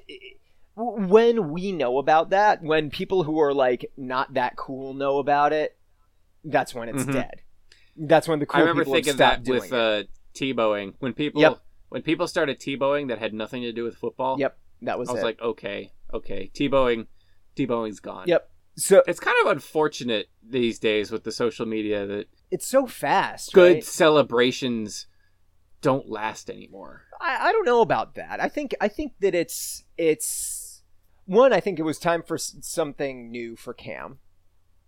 when 0.77 1.51
we 1.51 1.73
know 1.73 1.99
about 1.99 2.31
that. 2.31 2.63
When 2.63 2.91
people 2.91 3.25
who 3.25 3.41
are 3.41 3.53
like 3.55 3.91
not 3.97 4.35
that 4.35 4.57
cool 4.57 4.95
know 4.95 5.19
about 5.19 5.53
it, 5.53 5.77
that's 6.45 6.75
when 6.75 6.89
it's 6.89 7.05
Mhm. 7.05 7.13
dead. 7.13 7.43
That's 7.97 8.29
when 8.29 8.39
the 8.39 8.47
cool 8.47 8.59
I 8.59 8.61
remember 8.63 8.83
people 8.85 8.95
thinking 8.95 9.17
that 9.17 9.45
with 9.45 9.65
it. 9.67 9.73
uh, 9.73 10.05
Tebowing 10.35 10.95
when 11.01 11.15
people 11.15 11.41
Yep. 11.41 11.59
when 11.89 12.03
people 12.03 12.29
started 12.29 12.61
Tebowing 12.61 13.09
that 13.09 13.19
had 13.19 13.35
nothing 13.35 13.63
to 13.63 13.73
do 13.73 13.83
with 13.83 13.97
football. 13.97 14.39
Yep, 14.39 14.57
that 14.83 14.99
was, 14.99 15.09
I 15.09 15.13
was 15.13 15.23
it. 15.23 15.25
like, 15.25 15.41
okay, 15.41 15.91
okay, 16.15 16.51
Tebowing, 16.55 17.07
Tebowing's 17.57 17.99
gone. 17.99 18.25
Yep. 18.29 18.49
So 18.79 19.03
It's 19.07 19.21
kind 19.21 19.37
of 19.45 19.51
unfortunate 19.51 20.29
these 20.43 20.79
days 20.79 21.11
with 21.11 21.25
the 21.25 21.33
social 21.33 21.67
media 21.67 22.07
that 22.07 22.29
it's 22.51 22.67
so 22.67 22.87
fast. 22.87 23.53
good 23.53 23.75
right? 23.75 23.85
celebrations 23.85 25.07
don't 25.83 26.09
last 26.09 26.49
anymore. 26.49 27.03
I, 27.21 27.49
I 27.49 27.53
don't 27.53 27.65
know 27.67 27.81
about 27.83 28.15
that. 28.15 28.41
I 28.41 28.49
think 28.49 28.75
I 28.81 28.89
think 28.89 29.13
that 29.21 29.35
it's 29.35 29.85
it's 29.97 30.83
one. 31.27 31.53
I 31.53 31.61
think 31.61 31.79
it 31.79 31.83
was 31.83 31.99
time 31.99 32.23
for 32.23 32.37
s- 32.37 32.57
something 32.61 33.31
new 33.31 33.57
for 33.57 33.75
Cam. 33.75 34.19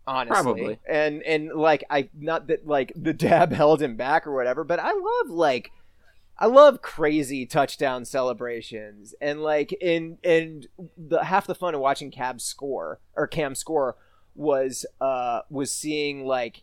Honestly, 0.07 0.35
Probably. 0.42 0.79
and 0.88 1.22
and 1.24 1.50
like 1.55 1.85
I 1.90 2.09
not 2.18 2.46
that 2.48 2.66
like 2.66 2.92
the 2.96 3.12
dab 3.26 3.53
held 3.53 3.83
him 3.83 3.96
back 3.96 4.26
or 4.26 4.33
whatever, 4.35 4.64
but 4.64 4.79
I 4.81 4.92
love 4.92 5.31
like 5.31 5.70
I 6.40 6.46
love 6.46 6.81
crazy 6.81 7.44
touchdown 7.44 8.07
celebrations 8.07 9.14
and 9.20 9.42
like 9.42 9.72
in 9.74 10.16
and 10.24 10.66
the 10.96 11.22
half 11.22 11.46
the 11.46 11.55
fun 11.55 11.74
of 11.74 11.83
watching 11.83 12.11
Cam 12.11 12.38
score 12.38 12.98
or 13.14 13.26
Cam 13.26 13.55
score 13.55 13.96
was 14.35 14.87
uh 15.03 15.40
was 15.50 15.70
seeing 15.70 16.24
like 16.24 16.62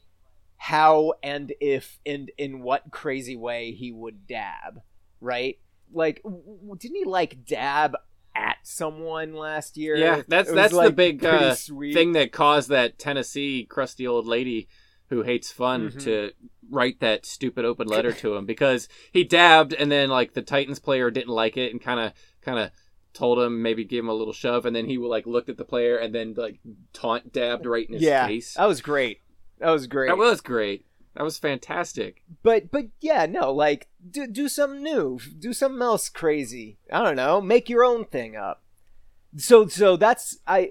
how 0.58 1.13
and 1.22 1.54
if 1.62 2.00
and 2.08 2.32
in 2.40 2.62
what 2.63 2.92
crazy 2.92 3.36
way 3.36 3.72
he 3.72 3.92
would 3.92 4.26
dab, 4.26 4.82
right? 5.22 5.60
Like 5.94 6.24
didn't 6.24 6.98
he 6.98 7.06
like 7.06 7.46
dab 7.46 7.96
at 8.36 8.58
someone 8.63 9.36
last 9.36 9.78
year? 9.78 9.96
Yeah, 9.96 10.24
that's 10.28 10.52
that's 10.52 10.74
the 10.76 10.92
big 10.92 11.24
uh, 11.24 11.54
thing 11.54 12.13
that 12.13 12.32
caused 12.32 12.70
that 12.70 12.98
Tennessee 12.98 13.68
crusty 13.70 14.08
old 14.08 14.26
lady 14.26 14.70
who 15.10 15.22
hates 15.24 15.52
fun 15.52 15.89
Mhm. 15.91 16.04
to 16.04 16.32
write 16.70 17.00
that 17.00 17.26
stupid 17.26 17.63
open 17.65 17.88
letter 17.96 18.12
to 18.12 18.36
him 18.36 18.46
because 18.46 18.89
he 19.12 19.24
dabbed 19.24 19.74
and 19.74 19.91
then 19.91 20.10
like 20.10 20.34
the 20.34 20.41
Titans 20.41 20.80
player 20.80 21.10
didn't 21.12 21.34
like 21.34 21.58
it 21.58 21.72
and 21.72 21.82
kind 21.82 22.00
of 22.00 22.13
kind 22.41 22.60
of 22.60 22.72
told 23.13 23.39
him 23.39 23.62
maybe 23.62 23.84
give 23.84 24.04
him 24.04 24.10
a 24.10 24.13
little 24.13 24.34
shove 24.34 24.65
and 24.65 24.76
then 24.76 24.86
he 24.86 24.98
like 24.98 25.26
looked 25.26 25.50
at 25.50 25.58
the 25.58 25.65
player 25.65 25.98
and 25.98 26.13
then 26.13 26.34
like 26.38 26.60
taunt 26.93 27.32
dabbed 27.34 27.65
right 27.65 27.88
in 27.88 27.93
his 27.93 28.04
yeah, 28.04 28.28
face. 28.28 28.54
that 28.56 28.65
was 28.67 28.82
great. 28.82 29.22
That 29.60 29.72
was 29.72 29.88
great. 29.88 30.08
That 30.10 30.17
was 30.17 30.41
great. 30.41 30.86
That 31.15 31.24
was 31.24 31.39
fantastic. 31.39 32.22
but 32.43 32.70
but 32.70 32.88
yeah, 33.00 33.26
no, 33.26 33.52
like 33.52 33.88
do 34.12 34.28
do 34.28 34.48
something 34.48 34.84
new, 34.84 35.20
do 35.39 35.52
something 35.52 35.82
else 35.82 36.10
crazy. 36.10 36.78
I 36.91 37.02
don't 37.04 37.15
know, 37.15 37.41
make 37.41 37.70
your 37.70 37.84
own 37.84 38.06
thing 38.06 38.36
up. 38.36 38.62
So 39.36 39.68
so 39.68 39.98
that's 39.98 40.38
I 40.48 40.70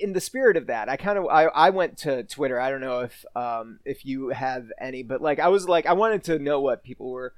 in 0.00 0.12
the 0.12 0.20
spirit 0.20 0.56
of 0.56 0.68
that. 0.68 0.88
I 0.88 0.96
kind 0.96 1.18
of 1.18 1.26
I, 1.26 1.44
I 1.44 1.70
went 1.70 1.98
to 1.98 2.22
Twitter. 2.22 2.60
I 2.60 2.70
don't 2.70 2.80
know 2.80 3.00
if 3.00 3.24
um 3.34 3.80
if 3.84 4.04
you 4.04 4.28
have 4.28 4.68
any, 4.80 5.02
but 5.02 5.20
like 5.20 5.38
I 5.40 5.48
was 5.48 5.68
like 5.68 5.86
I 5.86 5.92
wanted 5.92 6.24
to 6.24 6.38
know 6.38 6.60
what 6.60 6.84
people 6.84 7.10
were 7.10 7.34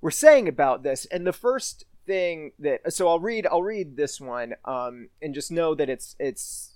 were 0.00 0.10
saying 0.10 0.46
about 0.46 0.82
this. 0.82 1.06
And 1.06 1.26
the 1.26 1.32
first 1.32 1.84
thing 2.06 2.52
that 2.58 2.92
so 2.92 3.08
I'll 3.08 3.20
read 3.20 3.46
I'll 3.46 3.62
read 3.62 3.96
this 3.96 4.20
one 4.20 4.54
um 4.66 5.08
and 5.22 5.34
just 5.34 5.50
know 5.50 5.74
that 5.74 5.88
it's 5.88 6.14
it's 6.18 6.74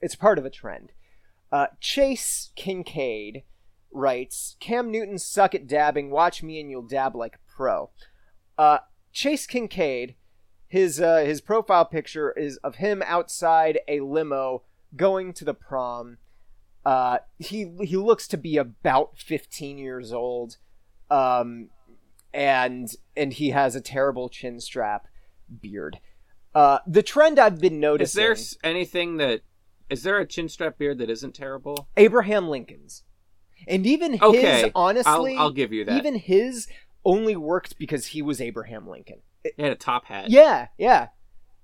it's 0.00 0.14
part 0.14 0.38
of 0.38 0.44
a 0.44 0.50
trend. 0.50 0.92
Uh, 1.52 1.66
Chase 1.80 2.50
Kincaid 2.56 3.42
writes 3.92 4.56
Cam 4.60 4.90
Newton 4.90 5.18
suck 5.18 5.54
at 5.54 5.66
dabbing. 5.66 6.10
Watch 6.10 6.42
me 6.42 6.60
and 6.60 6.70
you'll 6.70 6.82
dab 6.82 7.16
like 7.16 7.36
a 7.36 7.56
pro. 7.56 7.90
Uh, 8.56 8.78
Chase 9.12 9.46
Kincaid, 9.46 10.14
his 10.70 11.00
uh, 11.00 11.18
his 11.18 11.40
profile 11.40 11.84
picture 11.84 12.30
is 12.30 12.56
of 12.58 12.76
him 12.76 13.02
outside 13.04 13.80
a 13.88 13.98
limo 14.00 14.62
going 14.96 15.32
to 15.34 15.44
the 15.44 15.52
prom. 15.52 16.18
Uh, 16.86 17.18
he 17.38 17.72
he 17.82 17.96
looks 17.96 18.28
to 18.28 18.36
be 18.36 18.56
about 18.56 19.18
15 19.18 19.78
years 19.78 20.12
old, 20.12 20.58
um, 21.10 21.70
and 22.32 22.94
and 23.16 23.32
he 23.32 23.50
has 23.50 23.74
a 23.74 23.80
terrible 23.80 24.28
chin 24.28 24.60
strap 24.60 25.08
beard. 25.60 25.98
Uh, 26.54 26.78
the 26.86 27.02
trend 27.02 27.40
I've 27.40 27.60
been 27.60 27.80
noticing. 27.80 28.22
Is 28.22 28.56
there 28.62 28.70
anything 28.70 29.16
that 29.16 29.40
is 29.90 30.04
there 30.04 30.18
a 30.18 30.26
chin 30.26 30.48
strap 30.48 30.78
beard 30.78 30.98
that 30.98 31.10
isn't 31.10 31.34
terrible? 31.34 31.88
Abraham 31.96 32.48
Lincoln's. 32.48 33.02
And 33.66 33.84
even 33.86 34.12
his, 34.12 34.22
Okay, 34.22 34.62
I'll 34.74 34.84
honestly, 34.86 35.36
I'll 35.36 35.50
give 35.50 35.72
you 35.72 35.84
that. 35.84 35.98
even 35.98 36.14
his 36.14 36.68
only 37.04 37.34
worked 37.34 37.76
because 37.76 38.06
he 38.06 38.22
was 38.22 38.40
Abraham 38.40 38.88
Lincoln. 38.88 39.18
He 39.42 39.62
had 39.62 39.72
a 39.72 39.76
top 39.76 40.06
hat. 40.06 40.30
Yeah, 40.30 40.68
yeah, 40.78 41.08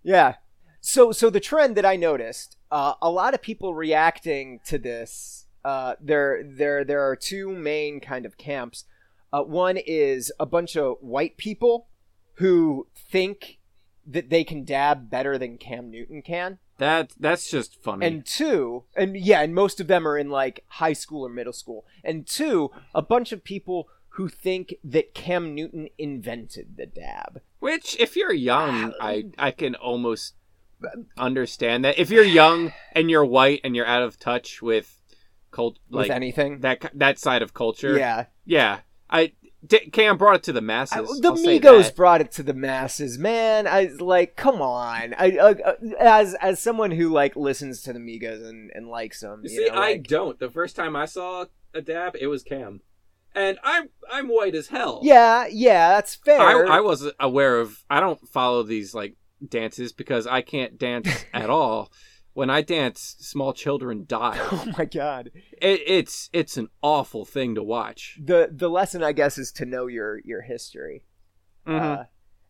yeah. 0.02 0.34
So, 0.80 1.12
so 1.12 1.30
the 1.30 1.40
trend 1.40 1.76
that 1.76 1.84
I 1.84 1.96
noticed, 1.96 2.56
uh, 2.70 2.94
a 3.02 3.10
lot 3.10 3.34
of 3.34 3.42
people 3.42 3.74
reacting 3.74 4.60
to 4.66 4.78
this. 4.78 5.46
Uh, 5.64 5.96
there, 6.00 6.44
there, 6.44 6.84
there 6.84 7.02
are 7.02 7.16
two 7.16 7.50
main 7.50 7.98
kind 7.98 8.24
of 8.24 8.38
camps. 8.38 8.84
Uh, 9.32 9.42
one 9.42 9.76
is 9.76 10.30
a 10.38 10.46
bunch 10.46 10.76
of 10.76 10.96
white 11.00 11.36
people 11.36 11.88
who 12.34 12.86
think 12.94 13.58
that 14.06 14.30
they 14.30 14.44
can 14.44 14.64
dab 14.64 15.10
better 15.10 15.36
than 15.36 15.58
Cam 15.58 15.90
Newton 15.90 16.22
can. 16.22 16.58
That 16.78 17.12
that's 17.18 17.50
just 17.50 17.82
funny. 17.82 18.06
And 18.06 18.24
two, 18.24 18.84
and 18.94 19.16
yeah, 19.16 19.40
and 19.40 19.54
most 19.54 19.80
of 19.80 19.86
them 19.86 20.06
are 20.06 20.18
in 20.18 20.28
like 20.28 20.62
high 20.68 20.92
school 20.92 21.26
or 21.26 21.30
middle 21.30 21.54
school. 21.54 21.86
And 22.04 22.26
two, 22.26 22.70
a 22.94 23.00
bunch 23.00 23.32
of 23.32 23.42
people 23.42 23.88
who 24.16 24.28
think 24.28 24.74
that 24.82 25.14
Cam 25.14 25.54
Newton 25.54 25.88
invented 25.98 26.76
the 26.76 26.86
dab. 26.86 27.40
Which, 27.58 27.98
if 28.00 28.16
you're 28.16 28.32
young, 28.32 28.92
I 29.00 29.24
I 29.38 29.50
can 29.50 29.74
almost 29.74 30.34
understand 31.16 31.84
that. 31.84 31.98
If 31.98 32.10
you're 32.10 32.24
young 32.24 32.72
and 32.92 33.10
you're 33.10 33.24
white 33.24 33.60
and 33.64 33.74
you're 33.76 33.86
out 33.86 34.02
of 34.02 34.18
touch 34.18 34.60
with 34.62 35.00
cult, 35.50 35.78
like 35.90 36.04
with 36.08 36.10
anything. 36.10 36.60
that 36.60 36.90
that 36.94 37.18
side 37.18 37.42
of 37.42 37.54
culture, 37.54 37.96
yeah. 37.98 38.26
yeah. 38.44 38.80
I 39.08 39.32
D- 39.66 39.90
Cam 39.90 40.16
brought 40.16 40.36
it 40.36 40.42
to 40.44 40.52
the 40.52 40.58
I- 40.60 40.62
masses. 40.62 41.20
the 41.20 41.28
I'll 41.28 41.36
Migos 41.36 41.94
brought 41.94 42.20
it 42.20 42.30
to 42.32 42.42
the 42.42 42.54
masses, 42.54 43.18
man. 43.18 43.66
I 43.66 43.90
like, 43.98 44.36
come 44.36 44.60
on. 44.62 45.14
I 45.18 45.36
uh, 45.38 45.54
uh, 45.64 45.72
as 45.98 46.34
as 46.34 46.60
someone 46.60 46.90
who 46.90 47.08
like 47.08 47.36
listens 47.36 47.82
to 47.82 47.92
the 47.92 47.98
Migos 47.98 48.46
and, 48.46 48.70
and 48.74 48.88
likes 48.88 49.20
them. 49.20 49.42
You 49.44 49.50
You 49.50 49.56
see, 49.66 49.70
know, 49.74 49.80
I 49.80 49.96
don't. 49.98 50.38
The 50.38 50.50
first 50.50 50.76
time 50.76 50.94
I 50.96 51.06
saw 51.06 51.46
a 51.74 51.80
dab, 51.82 52.16
it 52.20 52.26
was 52.28 52.42
Cam, 52.42 52.80
and 53.36 53.58
I'm 53.62 53.90
I'm 54.10 54.28
white 54.28 54.54
as 54.54 54.68
hell. 54.68 55.00
yeah, 55.04 55.46
yeah, 55.48 55.90
that's 55.90 56.14
fair. 56.16 56.40
I, 56.40 56.78
I 56.78 56.80
wasn't 56.80 57.14
aware 57.20 57.60
of. 57.60 57.84
I 57.88 58.00
don't 58.00 58.26
follow 58.28 58.62
these 58.62 58.94
like 58.94 59.14
dances 59.46 59.92
because 59.92 60.26
I 60.26 60.40
can't 60.40 60.78
dance 60.78 61.24
at 61.34 61.50
all. 61.50 61.92
When 62.32 62.50
I 62.50 62.60
dance, 62.60 63.16
small 63.20 63.52
children 63.54 64.04
die. 64.06 64.38
oh 64.52 64.66
my 64.76 64.84
god. 64.84 65.30
It, 65.52 65.80
it's 65.86 66.28
it's 66.32 66.56
an 66.56 66.68
awful 66.82 67.24
thing 67.24 67.54
to 67.54 67.62
watch. 67.62 68.18
The 68.22 68.50
the 68.52 68.68
lesson, 68.68 69.02
I 69.02 69.12
guess, 69.12 69.38
is 69.38 69.52
to 69.52 69.64
know 69.64 69.86
your 69.86 70.20
your 70.24 70.42
history. 70.42 71.04
Mhm. 71.66 71.80
Uh, 72.00 72.04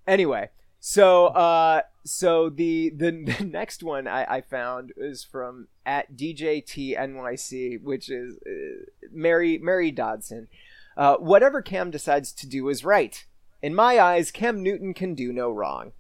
anyway, 0.07 0.51
so 0.81 1.27
uh, 1.27 1.83
so 2.05 2.49
the, 2.49 2.91
the 2.97 3.11
the 3.39 3.45
next 3.45 3.83
one 3.83 4.07
I, 4.09 4.37
I 4.37 4.41
found 4.41 4.93
is 4.97 5.25
from 5.25 5.69
at 5.85 6.17
DJTNYC, 6.17 7.81
which 7.83 8.11
is 8.11 8.37
uh, 8.47 8.85
Mary 9.13 9.59
Mary 9.59 9.91
Dodson. 9.91 10.49
Uh, 10.97 11.17
whatever 11.17 11.63
Cam 11.63 11.91
decides 11.91 12.33
to 12.33 12.47
do 12.47 12.69
is 12.69 12.85
right. 12.85 13.27
In 13.63 13.75
my 13.75 13.99
eyes, 13.99 14.31
Cam 14.31 14.63
Newton 14.63 14.95
can 14.95 15.15
do 15.15 15.33
no 15.33 15.51
wrong. 15.51 15.93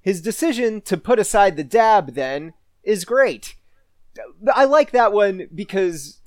His 0.00 0.20
decision 0.20 0.80
to 0.82 0.96
put 0.96 1.18
aside 1.18 1.56
the 1.56 1.64
dab 1.64 2.14
then 2.14 2.54
is 2.82 3.04
great. 3.04 3.56
I 4.52 4.64
like 4.64 4.92
that 4.92 5.12
one 5.12 5.48
because 5.54 6.20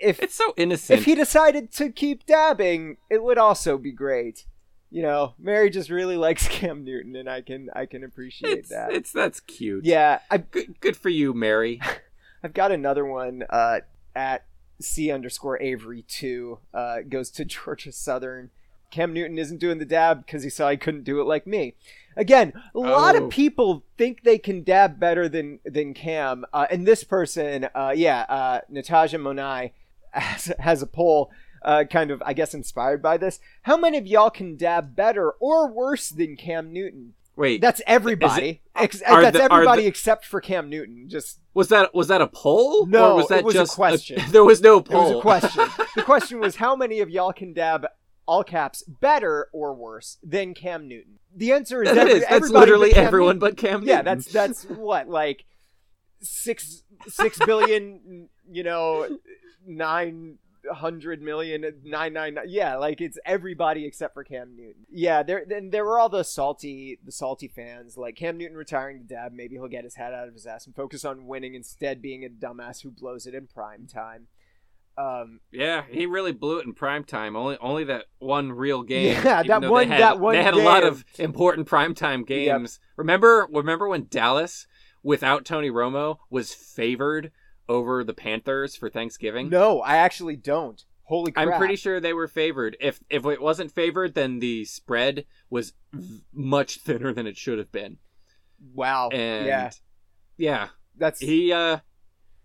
if 0.00 0.20
it's 0.22 0.34
so 0.34 0.54
innocent. 0.56 0.98
if 0.98 1.04
he 1.04 1.14
decided 1.14 1.72
to 1.72 1.90
keep 1.90 2.26
dabbing, 2.26 2.96
it 3.10 3.22
would 3.22 3.38
also 3.38 3.78
be 3.78 3.92
great. 3.92 4.46
You 4.90 5.02
know, 5.02 5.34
Mary 5.38 5.70
just 5.70 5.90
really 5.90 6.16
likes 6.16 6.46
Cam 6.48 6.84
Newton, 6.84 7.16
and 7.16 7.28
I 7.28 7.40
can 7.40 7.70
I 7.74 7.86
can 7.86 8.04
appreciate 8.04 8.58
it's, 8.58 8.68
that. 8.70 8.92
it's 8.92 9.12
that's 9.12 9.40
cute. 9.40 9.84
yeah, 9.84 10.20
I, 10.30 10.38
Good, 10.38 10.80
good 10.80 10.96
for 10.96 11.08
you, 11.08 11.34
Mary. 11.34 11.80
I've 12.44 12.54
got 12.54 12.72
another 12.72 13.04
one 13.04 13.42
uh, 13.48 13.80
at 14.14 14.44
C 14.84 15.10
underscore 15.10 15.60
Avery 15.60 16.02
two. 16.06 16.58
Uh, 16.72 16.98
goes 17.08 17.30
to 17.32 17.44
Georgia 17.54 17.92
Southern. 17.92 18.50
Cam 18.90 19.12
Newton 19.12 19.38
isn't 19.38 19.58
doing 19.58 19.78
the 19.78 19.84
dab 19.84 20.24
because 20.24 20.44
he 20.44 20.50
saw 20.50 20.70
he 20.70 20.76
couldn't 20.76 21.02
do 21.02 21.20
it 21.20 21.24
like 21.24 21.46
me. 21.48 21.74
Again, 22.16 22.52
a 22.74 22.78
lot 22.78 23.16
Oh. 23.16 23.24
of 23.24 23.30
people 23.30 23.82
think 23.98 24.22
they 24.22 24.38
can 24.38 24.62
dab 24.62 25.00
better 25.00 25.28
than 25.28 25.58
than 25.64 25.94
Cam. 25.94 26.44
Uh, 26.52 26.66
and 26.70 26.86
this 26.86 27.02
person, 27.02 27.68
uh, 27.74 27.92
yeah, 27.96 28.20
uh, 28.28 28.60
Natasha 28.68 29.18
Monai 29.18 29.72
has, 30.12 30.52
has 30.60 30.80
a 30.80 30.86
poll, 30.86 31.32
uh, 31.64 31.82
kind 31.90 32.12
of, 32.12 32.22
I 32.24 32.34
guess, 32.34 32.54
inspired 32.54 33.02
by 33.02 33.16
this. 33.16 33.40
How 33.62 33.76
many 33.76 33.98
of 33.98 34.06
y'all 34.06 34.30
can 34.30 34.56
dab 34.56 34.94
better 34.94 35.32
or 35.40 35.66
worse 35.72 36.08
than 36.10 36.36
Cam 36.36 36.72
Newton? 36.72 37.14
Wait, 37.36 37.60
That's 37.60 37.80
everybody. 37.86 38.62
Ex- 38.76 39.00
that's 39.00 39.36
the- 39.36 39.42
everybody 39.42 39.82
the- 39.82 39.88
except 39.88 40.24
for 40.24 40.40
Cam 40.40 40.70
Newton. 40.70 41.08
Just 41.08 41.40
was 41.52 41.68
that 41.68 41.94
was 41.94 42.08
that 42.08 42.20
a 42.20 42.26
poll? 42.28 42.86
No, 42.86 43.12
or 43.12 43.16
was 43.16 43.28
that 43.28 43.40
it 43.40 43.44
was 43.44 43.54
a 43.56 43.58
just 43.58 43.74
question. 43.74 44.20
there 44.30 44.44
was 44.44 44.60
no 44.60 44.78
It 44.78 44.84
poll. 44.86 45.14
was 45.14 45.18
a 45.18 45.20
question. 45.20 45.64
the 45.96 46.02
question 46.02 46.38
was 46.40 46.56
how 46.56 46.76
many 46.76 47.00
of 47.00 47.10
y'all 47.10 47.32
can 47.32 47.52
dab 47.52 47.86
all 48.26 48.44
caps 48.44 48.82
better 48.84 49.48
or 49.52 49.74
worse 49.74 50.18
than 50.22 50.54
Cam 50.54 50.86
Newton? 50.88 51.18
The 51.36 51.52
answer 51.52 51.82
is, 51.82 51.88
That 51.90 51.98
every, 52.06 52.12
is. 52.20 52.24
That's 52.30 52.48
literally 52.50 52.90
but 52.90 52.98
everyone 52.98 53.36
Newton. 53.36 53.40
but 53.40 53.56
Cam. 53.56 53.82
Yeah, 53.84 54.02
that's 54.02 54.26
that's 54.26 54.64
what 54.68 55.08
like 55.08 55.44
six 56.22 56.82
six 57.08 57.38
billion. 57.44 58.28
You 58.50 58.62
know, 58.62 59.18
nine 59.66 60.38
hundred 60.72 61.22
million 61.22 61.64
nine 61.84 62.12
nine 62.12 62.34
nine. 62.34 62.44
Yeah, 62.48 62.76
like 62.76 63.00
it's 63.00 63.18
everybody 63.24 63.84
except 63.86 64.14
for 64.14 64.24
Cam 64.24 64.56
Newton. 64.56 64.86
Yeah, 64.90 65.22
there 65.22 65.44
then 65.46 65.70
there 65.70 65.84
were 65.84 65.98
all 65.98 66.08
the 66.08 66.24
salty 66.24 66.98
the 67.04 67.12
salty 67.12 67.48
fans 67.48 67.96
like 67.96 68.16
Cam 68.16 68.36
Newton 68.38 68.56
retiring 68.56 68.98
to 68.98 69.04
dab. 69.04 69.32
Maybe 69.32 69.56
he'll 69.56 69.68
get 69.68 69.84
his 69.84 69.96
head 69.96 70.12
out 70.12 70.28
of 70.28 70.34
his 70.34 70.46
ass 70.46 70.66
and 70.66 70.74
focus 70.74 71.04
on 71.04 71.26
winning 71.26 71.54
instead, 71.54 72.00
being 72.02 72.24
a 72.24 72.28
dumbass 72.28 72.82
who 72.82 72.90
blows 72.90 73.26
it 73.26 73.34
in 73.34 73.46
prime 73.46 73.86
time. 73.86 74.28
Um, 74.96 75.40
Yeah, 75.50 75.82
he 75.90 76.06
really 76.06 76.32
blew 76.32 76.58
it 76.58 76.66
in 76.66 76.72
prime 76.72 77.04
time. 77.04 77.34
Only 77.34 77.58
only 77.60 77.84
that 77.84 78.04
one 78.18 78.52
real 78.52 78.82
game. 78.82 79.16
Yeah, 79.24 79.42
that 79.46 79.62
one- 79.68 79.88
had, 79.88 80.00
that 80.00 80.20
one 80.20 80.34
They 80.34 80.42
had 80.42 80.54
a 80.54 80.62
lot 80.62 80.84
of 80.84 81.04
important 81.18 81.68
primetime 81.68 82.26
games. 82.26 82.78
Remember? 82.96 83.48
Remember 83.52 83.88
when 83.88 84.06
Dallas, 84.08 84.66
without 85.02 85.44
Tony 85.44 85.70
Romo, 85.70 86.18
was 86.30 86.54
favored 86.54 87.32
over 87.68 88.04
the 88.04 88.14
Panthers 88.14 88.76
for 88.76 88.88
Thanksgiving? 88.90 89.48
no, 89.48 89.80
I 89.80 89.96
actually 89.96 90.36
don't. 90.36 90.82
Holy 91.04 91.32
crap! 91.32 91.48
I'm 91.48 91.58
pretty 91.58 91.76
sure 91.76 92.00
they 92.00 92.14
were 92.14 92.28
favored. 92.28 92.76
If 92.80 93.00
if 93.10 93.26
it 93.26 93.40
wasn't 93.40 93.72
favored, 93.72 94.14
then 94.14 94.38
the 94.38 94.64
spread 94.64 95.26
was 95.50 95.74
v- 95.92 96.22
much 96.32 96.78
thinner 96.84 97.12
than 97.12 97.26
it 97.26 97.36
should 97.36 97.58
have 97.58 97.70
been. 97.70 97.98
Wow. 98.72 99.10
And 99.10 99.46
yeah, 99.46 99.70
yeah, 100.38 100.68
that's 100.96 101.20
he 101.20 101.52
uh 101.52 101.78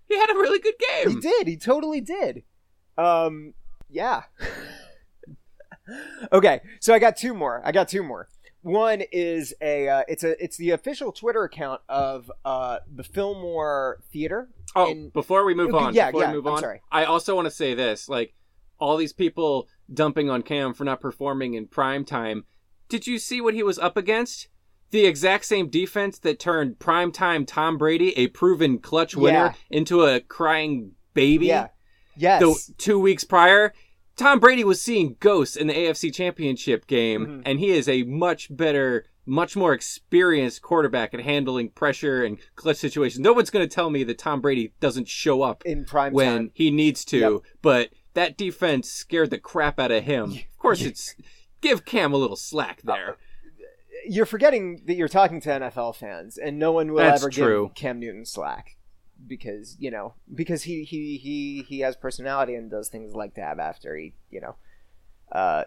he 0.10 0.18
had 0.18 0.30
a 0.30 0.34
really 0.34 0.60
good 0.60 0.76
game. 0.78 1.10
He 1.10 1.20
did. 1.22 1.48
He 1.48 1.56
totally 1.56 2.02
did. 2.02 2.44
Um, 2.98 3.54
yeah. 3.90 4.24
okay, 6.34 6.62
so 6.80 6.94
I 6.94 7.00
got 7.00 7.16
two 7.16 7.34
more. 7.34 7.62
I 7.64 7.72
got 7.72 7.88
two 7.88 8.04
more. 8.04 8.28
One 8.62 9.04
is 9.12 9.54
a 9.62 9.88
uh, 9.88 10.04
it's 10.08 10.24
a 10.24 10.42
it's 10.44 10.58
the 10.58 10.72
official 10.72 11.12
Twitter 11.14 11.44
account 11.44 11.82
of 11.88 12.30
uh 12.44 12.80
the 12.94 13.04
Fillmore 13.04 14.02
Theater. 14.12 14.50
Oh, 14.76 14.92
And- 14.92 15.12
before 15.14 15.46
we 15.46 15.54
move 15.54 15.74
on, 15.74 15.94
yeah, 15.94 16.08
before 16.08 16.22
yeah, 16.24 16.30
we 16.30 16.36
move 16.36 16.48
I'm 16.48 16.54
on, 16.54 16.60
sorry. 16.62 16.82
I 16.92 17.06
also 17.06 17.36
want 17.36 17.46
to 17.46 17.52
say 17.52 17.74
this: 17.74 18.08
like 18.10 18.34
all 18.80 18.98
these 18.98 19.14
people 19.14 19.68
dumping 19.94 20.30
on 20.30 20.42
Cam 20.44 20.74
for 20.74 20.84
not 20.84 21.02
performing 21.02 21.54
in 21.56 21.68
prime 21.68 22.06
time. 22.06 22.46
Did 22.88 23.08
you 23.08 23.20
see 23.20 23.42
what 23.42 23.54
he 23.54 23.64
was 23.64 23.78
up 23.80 23.98
against? 23.98 24.48
The 24.92 25.06
exact 25.06 25.46
same 25.46 25.70
defense 25.70 26.18
that 26.20 26.40
turned 26.40 26.80
primetime 26.80 27.46
Tom 27.46 27.78
Brady, 27.78 28.18
a 28.18 28.28
proven 28.28 28.80
clutch 28.80 29.16
winner, 29.16 29.54
into 29.70 30.04
a 30.04 30.20
crying 30.20 30.94
baby. 31.14 31.48
Yeah. 31.48 31.68
Yes. 32.18 32.42
The 32.42 32.74
two 32.78 33.00
weeks 33.00 33.24
prior, 33.24 33.74
Tom 34.16 34.40
Brady 34.40 34.64
was 34.64 34.82
seeing 34.82 35.16
ghosts 35.20 35.56
in 35.56 35.68
the 35.68 35.74
AFC 35.74 36.12
Championship 36.12 36.88
game, 36.88 37.26
Mhm. 37.26 37.42
and 37.46 37.60
he 37.60 37.70
is 37.70 37.88
a 37.88 38.04
much 38.04 38.48
better, 38.56 39.06
much 39.30 39.56
more 39.56 39.74
experienced 39.74 40.62
quarterback 40.62 41.14
at 41.14 41.22
handling 41.22 41.70
pressure 41.70 42.24
and 42.24 42.38
clutch 42.56 42.78
situations. 42.78 43.20
No 43.20 43.34
one's 43.34 43.50
going 43.50 43.68
to 43.68 43.74
tell 43.74 43.90
me 43.90 44.04
that 44.06 44.18
Tom 44.18 44.42
Brady 44.42 44.74
doesn't 44.80 45.08
show 45.08 45.42
up 45.42 45.64
in 45.66 45.86
prime 45.86 46.14
when 46.14 46.38
time. 46.38 46.52
he 46.54 46.72
needs 46.72 47.06
to, 47.06 47.18
Yep. 47.20 47.32
but 47.62 47.90
that 48.16 48.38
defense 48.38 48.90
scared 48.90 49.30
the 49.30 49.38
crap 49.38 49.80
out 49.80 49.92
of 49.92 50.04
him. 50.04 50.32
Of 50.60 50.62
course, 50.62 50.82
it's 50.82 51.16
give 51.62 51.86
Cam 51.86 52.12
a 52.12 52.18
little 52.18 52.36
slack 52.36 52.82
there. 52.84 53.16
You're 54.06 54.26
forgetting 54.26 54.82
that 54.88 54.96
you're 54.96 55.08
talking 55.08 55.40
to 55.42 55.50
NFL 55.50 55.96
fans, 55.96 56.38
and 56.38 56.60
no 56.60 56.74
one 56.74 56.92
will 56.92 56.98
That's 56.98 57.22
ever 57.24 57.30
true. 57.30 57.68
give 57.68 57.76
Cam 57.76 58.00
Newton 58.02 58.26
slack 58.26 58.76
because 59.26 59.78
you 59.80 59.90
know 59.90 60.16
because 60.36 60.64
he 60.64 60.84
he 60.84 61.18
he 61.18 61.64
he 61.68 61.80
has 61.80 61.96
personality 61.96 62.56
and 62.56 62.70
does 62.70 62.90
things 62.90 63.14
like 63.14 63.36
dab 63.36 63.58
after 63.60 63.96
he 63.96 64.14
you 64.30 64.42
know 64.42 64.56
uh 65.32 65.64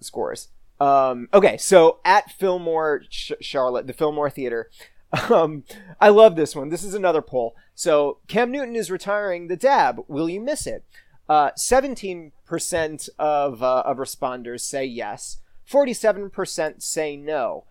scores. 0.00 0.48
Um, 0.80 1.28
okay, 1.32 1.56
so 1.58 2.00
at 2.04 2.30
Fillmore 2.32 3.02
Ch- 3.08 3.32
Charlotte, 3.40 3.86
the 3.86 3.92
Fillmore 3.92 4.30
Theater. 4.30 4.70
Um, 5.28 5.64
I 6.00 6.08
love 6.08 6.36
this 6.36 6.56
one. 6.56 6.70
This 6.70 6.82
is 6.82 6.94
another 6.94 7.20
poll. 7.20 7.54
So 7.74 8.20
Cam 8.28 8.50
Newton 8.50 8.74
is 8.74 8.90
retiring 8.90 9.48
the 9.48 9.58
dab. 9.58 10.02
Will 10.08 10.26
you 10.30 10.40
miss 10.40 10.66
it? 10.66 10.84
Uh, 11.28 11.50
17% 11.50 13.08
of, 13.18 13.62
uh, 13.62 13.82
of 13.84 13.98
responders 13.98 14.60
say 14.62 14.86
yes. 14.86 15.36
47% 15.70 16.82
say 16.82 17.16
no. 17.16 17.64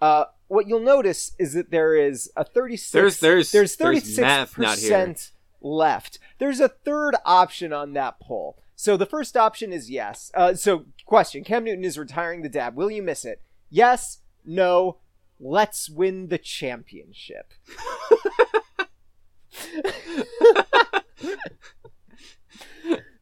Uh, 0.00 0.24
what 0.48 0.66
you'll 0.68 0.80
notice 0.80 1.32
is 1.38 1.52
that 1.52 1.70
there 1.70 1.94
is 1.94 2.30
a 2.34 2.44
36 2.44 2.90
There's- 2.92 3.20
there's- 3.20 3.52
there's 3.52 3.76
there's 3.76 4.16
36% 4.16 4.20
math 4.22 4.58
not 4.58 4.78
here. 4.78 5.14
left. 5.60 6.18
There's 6.38 6.60
a 6.60 6.68
third 6.70 7.14
option 7.26 7.74
on 7.74 7.92
that 7.92 8.18
poll. 8.20 8.56
So 8.78 8.96
the 8.96 9.06
first 9.06 9.36
option 9.36 9.72
is 9.72 9.90
yes. 9.90 10.30
Uh, 10.34 10.54
so 10.54 10.84
question: 11.06 11.42
Cam 11.44 11.64
Newton 11.64 11.84
is 11.84 11.98
retiring 11.98 12.42
the 12.42 12.48
dab. 12.48 12.76
Will 12.76 12.90
you 12.90 13.02
miss 13.02 13.24
it? 13.24 13.40
Yes. 13.70 14.18
No. 14.44 14.98
Let's 15.40 15.90
win 15.90 16.28
the 16.28 16.38
championship. 16.38 17.52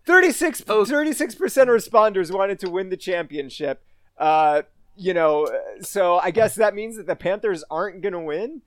Thirty-six 0.07 0.63
Oh. 0.69 0.85
36 0.85 1.35
percent 1.35 1.71
of 1.71 1.77
responders 1.77 2.31
wanted 2.31 2.59
to 2.61 2.71
win 2.71 2.91
the 2.91 2.97
championship. 2.97 3.83
Uh, 4.19 4.63
you 4.97 5.15
know, 5.15 5.49
so 5.81 6.19
I 6.19 6.31
guess 6.31 6.55
that 6.57 6.75
means 6.75 6.97
that 6.97 7.07
the 7.07 7.17
Panthers 7.17 7.65
aren't 7.71 8.03
going 8.03 8.13
to 8.13 8.21
win 8.21 8.63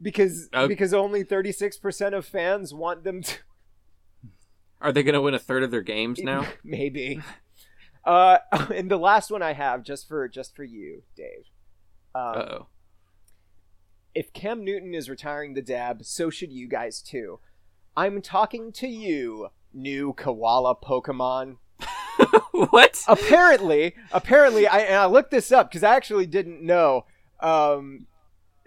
because 0.00 0.48
Uh, 0.52 0.68
because 0.68 0.94
only 0.94 1.24
thirty 1.24 1.50
six 1.52 1.76
percent 1.76 2.14
of 2.14 2.24
fans 2.24 2.72
want 2.72 3.02
them 3.04 3.22
to. 3.22 3.34
Are 4.80 4.92
they 4.92 5.02
going 5.02 5.14
to 5.14 5.20
win 5.20 5.34
a 5.34 5.38
third 5.38 5.62
of 5.62 5.70
their 5.70 5.82
games 5.82 6.20
now? 6.20 6.46
Maybe. 6.64 7.20
Uh, 8.04 8.38
and 8.74 8.90
the 8.90 8.96
last 8.96 9.30
one 9.30 9.42
I 9.42 9.52
have 9.52 9.82
just 9.82 10.06
for 10.08 10.28
just 10.28 10.54
for 10.54 10.64
you, 10.64 11.02
Dave. 11.16 11.44
Um, 12.14 12.22
Uh 12.22 12.42
oh. 12.42 12.66
if 14.14 14.32
Cam 14.32 14.64
Newton 14.64 14.94
is 14.94 15.10
retiring 15.10 15.54
the 15.54 15.62
dab, 15.62 16.04
so 16.04 16.30
should 16.30 16.52
you 16.52 16.68
guys 16.68 17.02
too. 17.02 17.40
I'm 17.96 18.22
talking 18.22 18.70
to 18.72 18.86
you, 18.86 19.48
new 19.74 20.12
koala 20.12 20.76
Pokemon. 20.76 21.56
what? 22.52 23.02
apparently, 23.08 23.94
apparently, 24.12 24.66
I 24.66 24.78
and 24.78 24.96
I 24.96 25.06
looked 25.06 25.30
this 25.30 25.50
up 25.52 25.70
because 25.70 25.82
I 25.82 25.94
actually 25.94 26.26
didn't 26.26 26.62
know. 26.62 27.04
Um, 27.40 28.06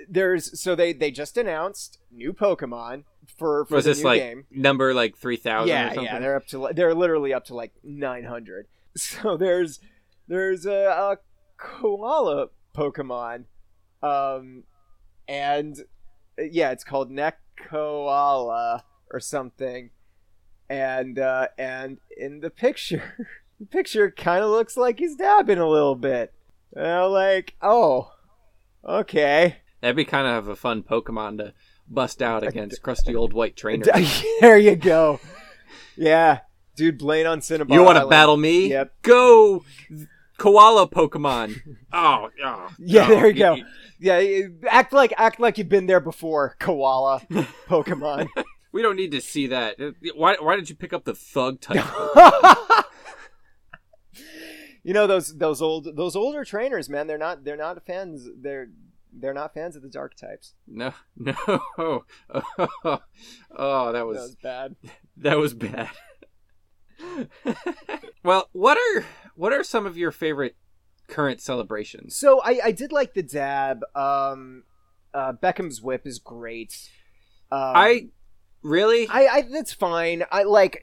there's 0.10 0.60
so 0.60 0.76
they 0.76 0.94
they 0.94 1.12
just 1.12 1.38
announced 1.38 2.00
new 2.12 2.34
Pokemon 2.34 3.04
for 3.38 3.66
for 3.66 3.76
Was 3.76 3.86
the 3.86 3.92
this 3.92 4.00
new 4.00 4.06
like 4.06 4.20
game. 4.22 4.46
number 4.52 4.94
like 4.94 5.18
three 5.18 5.38
thousand 5.38 5.70
or 5.76 5.78
Yeah, 5.80 5.88
something? 5.90 6.04
yeah, 6.06 6.20
they're 6.20 6.36
up 6.36 6.48
to 6.48 6.60
li- 6.60 6.74
they're 6.74 6.94
literally 6.96 7.34
up 7.34 7.46
to 7.46 7.56
like 7.56 7.74
900. 7.84 8.68
So 8.98 9.38
there's 9.38 9.80
there's 10.28 10.66
a, 10.66 10.72
a 10.74 11.18
koala 11.58 12.48
Pokemon, 12.76 13.46
um, 14.04 14.64
and 15.28 15.78
uh, 16.38 16.44
yeah, 16.52 16.72
it's 16.72 16.84
called 16.84 17.10
Nekoala 17.12 18.82
or 19.12 19.20
something, 19.20 19.92
and 20.70 21.18
uh, 21.20 21.48
and 21.58 22.00
in 22.18 22.40
the 22.42 22.50
picture, 22.50 23.28
the 23.60 23.66
picture 23.66 24.12
kind 24.12 24.44
of 24.44 24.50
looks 24.50 24.76
like 24.78 25.00
he's 25.00 25.16
dabbing 25.16 25.58
a 25.60 25.68
little 25.70 25.96
bit. 25.96 26.34
And 26.76 26.86
I'm 26.88 27.12
like, 27.12 27.56
oh, 27.62 28.12
okay. 28.88 29.58
That'd 29.82 29.96
be 29.96 30.06
kind 30.06 30.28
of 30.28 30.48
a 30.48 30.56
fun 30.56 30.84
Pokemon 30.84 31.38
to 31.40 31.54
bust 31.94 32.22
out 32.22 32.46
against 32.46 32.82
crusty 32.82 33.16
old 33.16 33.34
white 33.34 33.56
trainers. 33.56 33.88
there 34.42 34.58
you 34.58 34.76
go. 34.76 35.20
Yeah, 35.96 36.40
dude, 36.76 36.98
Blaine 36.98 37.28
on 37.28 37.42
Cinnabar. 37.42 37.78
You 37.78 37.84
want 37.84 38.00
to 38.00 38.08
battle 38.08 38.38
me? 38.38 38.70
Yep. 38.70 38.94
Go, 39.02 39.64
koala 40.38 40.88
Pokemon. 40.88 41.60
oh, 41.94 42.30
oh, 42.44 42.70
Yeah, 42.80 43.06
oh, 43.06 43.08
there 43.10 43.28
you 43.28 43.34
go. 43.34 43.58
Yeah, 44.00 44.48
act 44.70 44.94
like 44.94 45.14
act 45.18 45.40
like 45.40 45.58
you've 45.58 45.70
been 45.70 45.86
there 45.86 46.00
before, 46.00 46.56
koala 46.60 47.22
Pokemon. 47.68 48.30
We 48.72 48.82
don't 48.82 48.96
need 48.96 49.12
to 49.12 49.22
see 49.22 49.48
that. 49.48 49.80
Uh, 49.80 49.92
why? 50.16 50.38
Why 50.40 50.56
did 50.56 50.70
you 50.70 50.76
pick 50.76 50.94
up 50.94 51.04
the 51.04 51.14
thug 51.14 51.60
type? 51.60 51.86
you 54.84 54.94
know 54.94 55.06
those 55.08 55.38
those 55.38 55.62
old 55.62 55.96
those 55.96 56.16
older 56.16 56.46
trainers, 56.46 56.90
man. 56.90 57.06
They're 57.08 57.18
not 57.18 57.44
they're 57.44 57.58
not 57.58 57.86
fans. 57.86 58.28
They're 58.42 58.70
they're 59.12 59.34
not 59.34 59.54
fans 59.54 59.76
of 59.76 59.82
the 59.82 59.90
dark 59.90 60.16
types. 60.16 60.54
no, 60.68 60.94
no. 61.18 61.36
Oh, 61.78 62.04
oh, 63.56 63.92
that 63.92 63.92
That 63.94 64.06
was 64.08 64.18
was 64.18 64.36
bad. 64.42 64.76
that 65.18 65.38
was 65.38 65.54
bad. 65.54 65.90
well, 68.24 68.50
what 68.52 68.78
are 68.78 69.06
what 69.36 69.54
are 69.54 69.64
some 69.64 69.86
of 69.86 69.98
your 69.98 70.12
favorite 70.12 70.56
current 71.08 71.42
celebrations? 71.42 72.16
So 72.16 72.42
I 72.42 72.60
I 72.66 72.72
did 72.72 72.92
like 72.92 73.14
the 73.14 73.24
dab. 73.24 73.82
Um, 73.96 74.64
uh, 75.14 75.34
Beckham's 75.34 75.82
whip 75.82 76.06
is 76.06 76.20
great. 76.20 76.74
Um, 77.52 77.60
I 77.76 78.08
really 78.64 79.08
I 79.08 79.26
I 79.28 79.42
that's 79.52 79.74
fine. 79.74 80.24
I 80.32 80.44
like 80.44 80.82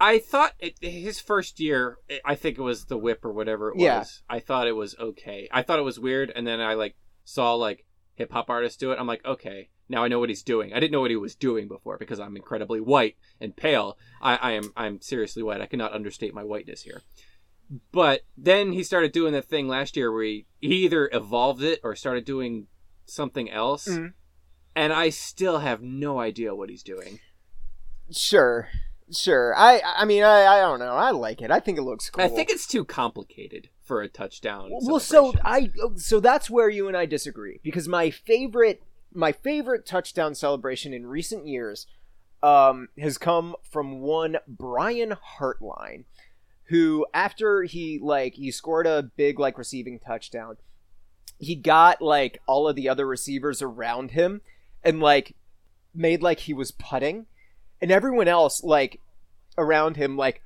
I 0.00 0.18
thought 0.18 0.52
it, 0.58 0.74
his 0.80 1.20
first 1.20 1.60
year, 1.60 1.98
I 2.24 2.34
think 2.34 2.58
it 2.58 2.62
was 2.62 2.86
the 2.86 2.98
whip 2.98 3.24
or 3.24 3.32
whatever 3.32 3.68
it 3.70 3.76
was. 3.76 3.82
Yeah. 3.84 4.04
I 4.28 4.40
thought 4.40 4.66
it 4.66 4.72
was 4.72 4.96
okay. 4.98 5.48
I 5.52 5.62
thought 5.62 5.78
it 5.78 5.82
was 5.82 6.00
weird, 6.00 6.32
and 6.34 6.44
then 6.44 6.60
I 6.60 6.74
like 6.74 6.96
saw 7.24 7.54
like 7.54 7.84
hip 8.14 8.32
hop 8.32 8.50
artists 8.50 8.76
do 8.78 8.92
it. 8.92 8.98
I'm 8.98 9.06
like, 9.06 9.24
okay, 9.24 9.68
now 9.88 10.04
I 10.04 10.08
know 10.08 10.18
what 10.18 10.28
he's 10.28 10.42
doing. 10.42 10.72
I 10.72 10.80
didn't 10.80 10.92
know 10.92 11.00
what 11.00 11.10
he 11.10 11.16
was 11.16 11.34
doing 11.34 11.68
before 11.68 11.98
because 11.98 12.20
I'm 12.20 12.36
incredibly 12.36 12.80
white 12.80 13.16
and 13.40 13.56
pale. 13.56 13.96
I, 14.20 14.36
I 14.36 14.50
am 14.52 14.72
I'm 14.76 15.00
seriously 15.00 15.42
white. 15.42 15.60
I 15.60 15.66
cannot 15.66 15.92
understate 15.92 16.34
my 16.34 16.44
whiteness 16.44 16.82
here. 16.82 17.02
But 17.90 18.22
then 18.36 18.72
he 18.72 18.82
started 18.82 19.12
doing 19.12 19.32
that 19.32 19.46
thing 19.46 19.66
last 19.66 19.96
year 19.96 20.12
where 20.12 20.24
he, 20.24 20.46
he 20.60 20.84
either 20.84 21.08
evolved 21.12 21.62
it 21.62 21.80
or 21.82 21.94
started 21.96 22.24
doing 22.26 22.66
something 23.06 23.50
else. 23.50 23.88
Mhm. 23.88 24.12
And 24.76 24.92
I 24.92 25.08
still 25.10 25.58
have 25.60 25.82
no 25.82 26.18
idea 26.20 26.54
what 26.54 26.68
he's 26.70 26.82
doing. 26.82 27.20
sure. 28.10 28.68
Sure. 29.12 29.54
I 29.56 29.80
I 29.96 30.04
mean 30.04 30.22
I 30.22 30.46
I 30.46 30.60
don't 30.60 30.78
know. 30.78 30.94
I 30.94 31.10
like 31.10 31.42
it. 31.42 31.50
I 31.50 31.60
think 31.60 31.78
it 31.78 31.82
looks 31.82 32.10
cool. 32.10 32.24
I 32.24 32.28
think 32.28 32.50
it's 32.50 32.66
too 32.66 32.84
complicated 32.84 33.68
for 33.84 34.00
a 34.00 34.08
touchdown. 34.08 34.68
well 34.70 35.00
so 35.00 35.34
i 35.44 35.68
so 35.96 36.20
that's 36.20 36.48
where 36.48 36.70
you 36.70 36.86
and 36.86 36.96
i 36.96 37.04
disagree 37.04 37.58
because 37.64 37.88
my 37.88 38.10
favorite 38.10 38.80
my 39.12 39.32
favorite 39.32 39.84
touchdown 39.84 40.34
celebration 40.34 40.94
in 40.94 41.06
recent 41.06 41.46
years 41.46 41.86
um, 42.42 42.88
has 42.98 43.18
come 43.18 43.54
from 43.62 44.00
one 44.00 44.36
Brian 44.48 45.14
Hartline, 45.38 46.04
who 46.64 47.06
after 47.14 47.62
he 47.62 47.98
like 48.02 48.34
he 48.34 48.50
scored 48.50 48.86
a 48.86 49.02
big 49.02 49.38
like 49.38 49.58
receiving 49.58 49.98
touchdown, 49.98 50.56
he 51.38 51.54
got 51.54 52.02
like 52.02 52.40
all 52.46 52.68
of 52.68 52.76
the 52.76 52.88
other 52.88 53.06
receivers 53.06 53.62
around 53.62 54.12
him 54.12 54.40
and 54.82 55.00
like 55.00 55.36
made 55.94 56.22
like 56.22 56.40
he 56.40 56.54
was 56.54 56.72
putting, 56.72 57.26
and 57.82 57.90
everyone 57.90 58.28
else 58.28 58.62
like 58.62 59.00
around 59.58 59.96
him 59.96 60.16
like 60.16 60.40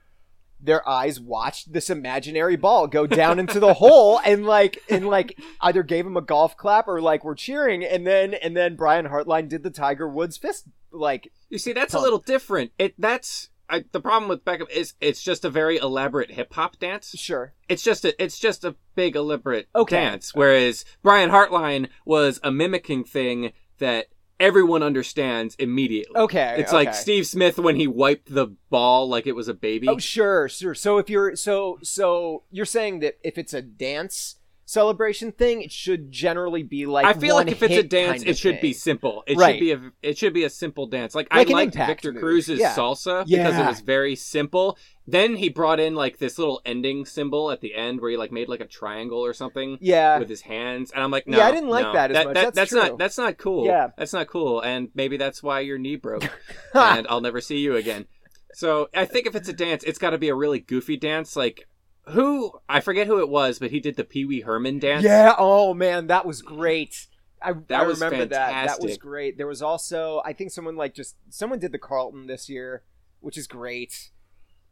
their 0.58 0.88
eyes 0.88 1.20
watched 1.20 1.72
this 1.72 1.90
imaginary 1.90 2.56
ball 2.56 2.86
go 2.86 3.06
down 3.06 3.38
into 3.38 3.60
the 3.60 3.74
hole 3.82 4.18
and 4.24 4.46
like 4.46 4.78
and 4.88 5.06
like 5.06 5.38
either 5.60 5.82
gave 5.82 6.06
him 6.06 6.16
a 6.16 6.22
golf 6.22 6.56
clap 6.56 6.88
or 6.88 7.00
like 7.00 7.22
were 7.24 7.34
cheering 7.34 7.84
and 7.84 8.06
then 8.06 8.34
and 8.34 8.56
then 8.56 8.74
Brian 8.74 9.06
Hartline 9.06 9.48
did 9.48 9.62
the 9.62 9.70
Tiger 9.70 10.08
Woods 10.08 10.36
fist 10.38 10.64
like 10.90 11.30
You 11.50 11.58
see, 11.58 11.74
that's 11.74 11.92
a 11.94 12.00
little 12.00 12.18
different. 12.20 12.72
It 12.78 12.94
that's 12.98 13.50
I, 13.68 13.84
the 13.92 14.00
problem 14.00 14.28
with 14.28 14.44
Beckham 14.44 14.70
is 14.70 14.94
it's 15.00 15.22
just 15.22 15.44
a 15.44 15.50
very 15.50 15.76
elaborate 15.76 16.30
hip 16.30 16.54
hop 16.54 16.78
dance. 16.78 17.14
sure 17.18 17.52
It's 17.68 17.82
just 17.82 18.04
a 18.04 18.20
it's 18.22 18.38
just 18.38 18.64
a 18.64 18.76
big 18.94 19.14
elaborate 19.14 19.68
Okay. 19.74 19.96
dance. 19.96 20.34
Whereas 20.34 20.84
Brian 21.02 21.30
Hartline 21.30 21.88
was 22.06 22.40
a 22.42 22.50
mimicking 22.50 23.04
thing 23.04 23.52
that 23.78 24.06
everyone 24.38 24.82
understands 24.82 25.54
immediately. 25.56 26.16
okay 26.16 26.56
It's 26.58 26.72
like. 26.72 26.94
Steve 26.94 27.26
Smith 27.26 27.58
when 27.58 27.76
he 27.76 27.86
wiped 27.86 28.32
the 28.32 28.48
ball 28.70 29.08
like 29.08 29.26
it 29.26 29.34
was 29.34 29.48
a 29.48 29.54
baby. 29.54 29.88
Oh 29.88 29.98
sure, 29.98 30.48
sure. 30.48 30.74
So 30.74 30.98
if 30.98 31.10
you're 31.10 31.36
so 31.36 31.78
so 31.82 32.44
you're 32.50 32.64
saying 32.64 33.00
that 33.00 33.18
if 33.22 33.38
it's 33.38 33.54
a 33.54 33.62
dance 33.62 34.36
celebration 34.66 35.30
thing, 35.32 35.62
it 35.62 35.70
should 35.72 36.10
generally 36.10 36.62
be 36.64 36.86
like 36.86 37.06
I 37.06 37.12
feel 37.14 37.36
like 37.36 37.48
if 37.50 37.62
it's 37.62 37.74
a 37.76 37.82
dance, 37.84 38.18
kind 38.18 38.26
it 38.28 38.30
of 38.32 38.36
should 38.36 38.60
be 38.60 38.72
thing. 38.72 38.74
simple. 38.74 39.22
It 39.26 39.38
Right. 39.38 39.52
should 39.54 39.60
be 39.60 39.72
a 39.72 39.80
it 40.02 40.18
should 40.18 40.34
be 40.34 40.44
a 40.44 40.50
simple 40.50 40.86
dance. 40.88 41.14
Like, 41.14 41.28
Like 41.32 41.46
I 41.46 41.50
an 41.50 41.56
liked 41.56 41.74
Victor 41.76 42.12
move. 42.12 42.20
Cruz's 42.22 42.58
Yeah. 42.58 42.74
salsa 42.74 43.24
because 43.26 43.56
it 43.58 43.64
was 43.64 43.80
very 43.80 44.16
simple. 44.16 44.76
Then 45.06 45.36
he 45.36 45.48
brought 45.48 45.78
in 45.78 45.94
like 45.94 46.18
this 46.18 46.36
little 46.36 46.60
ending 46.66 47.04
symbol 47.06 47.52
at 47.52 47.60
the 47.60 47.76
end 47.76 48.00
where 48.00 48.10
he 48.10 48.16
like 48.16 48.32
made 48.32 48.48
like 48.48 48.60
a 48.60 48.66
triangle 48.66 49.24
or 49.24 49.32
something 49.32 49.78
Yeah. 49.80 50.18
with 50.18 50.28
his 50.28 50.40
hands, 50.42 50.90
and 50.90 51.02
I'm 51.02 51.12
like, 51.12 51.28
no, 51.28 51.38
Yeah, 51.38 51.46
I 51.46 51.52
didn't 51.52 51.70
like 51.70 51.86
no. 51.86 51.92
that 51.92 52.10
as 52.10 52.24
much. 52.24 52.34
That's 52.34 52.56
that's 52.56 52.70
true. 52.70 52.80
not 52.80 52.98
that's 52.98 53.16
not 53.18 53.38
cool. 53.38 53.66
Yeah. 53.66 53.88
that's 53.96 54.12
not 54.12 54.26
cool, 54.26 54.60
and 54.60 54.88
maybe 54.96 55.16
that's 55.16 55.42
why 55.44 55.60
your 55.60 55.78
knee 55.78 55.94
broke, 55.96 56.28
and 56.74 57.06
I'll 57.08 57.20
never 57.20 57.40
see 57.40 57.58
you 57.58 57.76
again. 57.76 58.06
So 58.52 58.88
I 58.94 59.04
think 59.04 59.26
if 59.26 59.36
it's 59.36 59.48
a 59.48 59.52
dance, 59.52 59.84
it's 59.84 59.98
got 59.98 60.10
to 60.10 60.18
be 60.18 60.28
a 60.28 60.34
really 60.34 60.58
goofy 60.58 60.96
dance, 60.96 61.36
like. 61.36 61.68
Who 62.10 62.52
I 62.68 62.80
forget 62.80 63.06
who 63.06 63.18
it 63.18 63.28
was, 63.28 63.58
but 63.58 63.70
he 63.70 63.80
did 63.80 63.96
the 63.96 64.04
Pee 64.04 64.24
Wee 64.24 64.40
Herman 64.42 64.78
dance. 64.78 65.04
Yeah. 65.04 65.34
Oh 65.36 65.74
man, 65.74 66.06
that 66.06 66.24
was 66.24 66.40
great. 66.42 67.06
I, 67.42 67.52
That 67.52 67.80
I 67.80 67.86
was 67.86 68.00
remember 68.00 68.26
that. 68.26 68.66
That 68.66 68.80
was 68.80 68.96
great. 68.96 69.36
There 69.36 69.46
was 69.46 69.60
also 69.62 70.22
I 70.24 70.32
think 70.32 70.50
someone 70.52 70.76
like 70.76 70.94
just 70.94 71.16
someone 71.30 71.58
did 71.58 71.72
the 71.72 71.78
Carlton 71.78 72.26
this 72.26 72.48
year, 72.48 72.84
which 73.20 73.36
is 73.36 73.46
great. 73.46 74.10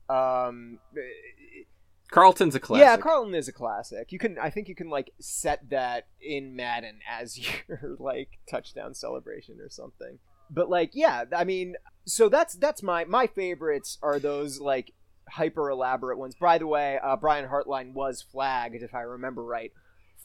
Um, 0.08 0.78
Carlton's 2.10 2.54
a 2.54 2.60
classic. 2.60 2.84
yeah, 2.84 2.96
Carlton 2.96 3.34
is 3.34 3.48
a 3.48 3.52
classic. 3.52 4.12
You 4.12 4.18
can 4.18 4.38
I 4.38 4.50
think 4.50 4.68
you 4.68 4.74
can 4.74 4.88
like 4.88 5.10
set 5.20 5.70
that 5.70 6.06
in 6.20 6.54
Madden 6.54 7.00
as 7.10 7.38
your 7.38 7.96
like 7.98 8.38
touchdown 8.48 8.94
celebration 8.94 9.58
or 9.60 9.68
something. 9.68 10.18
But 10.50 10.70
like 10.70 10.90
yeah, 10.94 11.24
I 11.34 11.44
mean, 11.44 11.74
so 12.06 12.28
that's 12.28 12.54
that's 12.54 12.82
my 12.82 13.04
my 13.04 13.26
favorites 13.26 13.98
are 14.02 14.18
those 14.18 14.60
like 14.60 14.92
hyper 15.28 15.70
elaborate 15.70 16.18
ones. 16.18 16.34
By 16.34 16.58
the 16.58 16.66
way, 16.66 16.98
uh, 17.02 17.16
Brian 17.16 17.48
Hartline 17.48 17.92
was 17.92 18.22
flagged 18.22 18.82
if 18.82 18.94
I 18.94 19.02
remember 19.02 19.42
right 19.44 19.72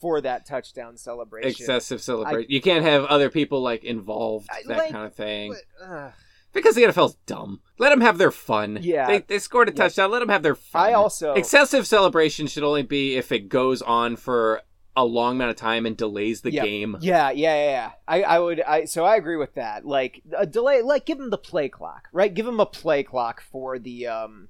for 0.00 0.20
that 0.22 0.46
touchdown 0.46 0.96
celebration. 0.96 1.50
excessive 1.50 2.00
celebration. 2.00 2.50
you 2.50 2.60
can't 2.62 2.84
have 2.84 3.04
other 3.04 3.28
people 3.30 3.60
like 3.60 3.84
involved, 3.84 4.48
I 4.50 4.62
that 4.66 4.78
like- 4.78 4.92
kind 4.92 5.06
of 5.06 5.14
thing. 5.14 5.54
But, 5.78 5.86
uh, 5.86 6.10
Because 6.52 6.74
the 6.74 6.82
NFL's 6.84 7.14
dumb. 7.26 7.60
Let 7.78 7.90
them 7.90 8.00
have 8.00 8.18
their 8.18 8.30
fun. 8.32 8.78
Yeah. 8.80 9.06
they, 9.06 9.18
they 9.20 9.38
scored 9.38 9.68
a 9.68 9.72
Yeah. 9.72 9.76
touchdown. 9.84 10.10
Let 10.10 10.18
them 10.20 10.30
have 10.30 10.42
their 10.42 10.54
fun. 10.56 10.82
I 10.86 10.92
also 10.94 11.34
excessive 11.34 11.86
celebration 11.86 12.46
should 12.46 12.64
only 12.64 12.82
be 12.82 13.16
if 13.16 13.30
it 13.30 13.48
goes 13.48 13.82
on 13.82 14.16
for 14.16 14.62
a 14.96 15.04
long 15.04 15.36
amount 15.36 15.50
of 15.50 15.56
time 15.56 15.86
and 15.86 15.96
delays 15.96 16.40
the 16.40 16.50
Yep. 16.52 16.64
game. 16.64 16.96
Yeah, 17.00 17.30
yeah, 17.30 17.54
yeah, 17.54 17.70
yeah. 17.70 17.90
I, 18.08 18.22
I 18.22 18.38
would, 18.40 18.60
I 18.62 18.84
so 18.86 19.04
I 19.04 19.14
agree 19.16 19.36
with 19.36 19.54
that. 19.54 19.84
Like 19.86 20.22
a 20.36 20.44
delay, 20.46 20.82
like 20.82 21.06
give 21.06 21.18
them 21.18 21.30
the 21.30 21.38
play 21.38 21.68
clock, 21.68 22.08
right? 22.12 22.32
Give 22.34 22.44
them 22.46 22.58
a 22.58 22.66
play 22.66 23.02
clock 23.04 23.40
for 23.52 23.78
the 23.78 24.08
um 24.08 24.48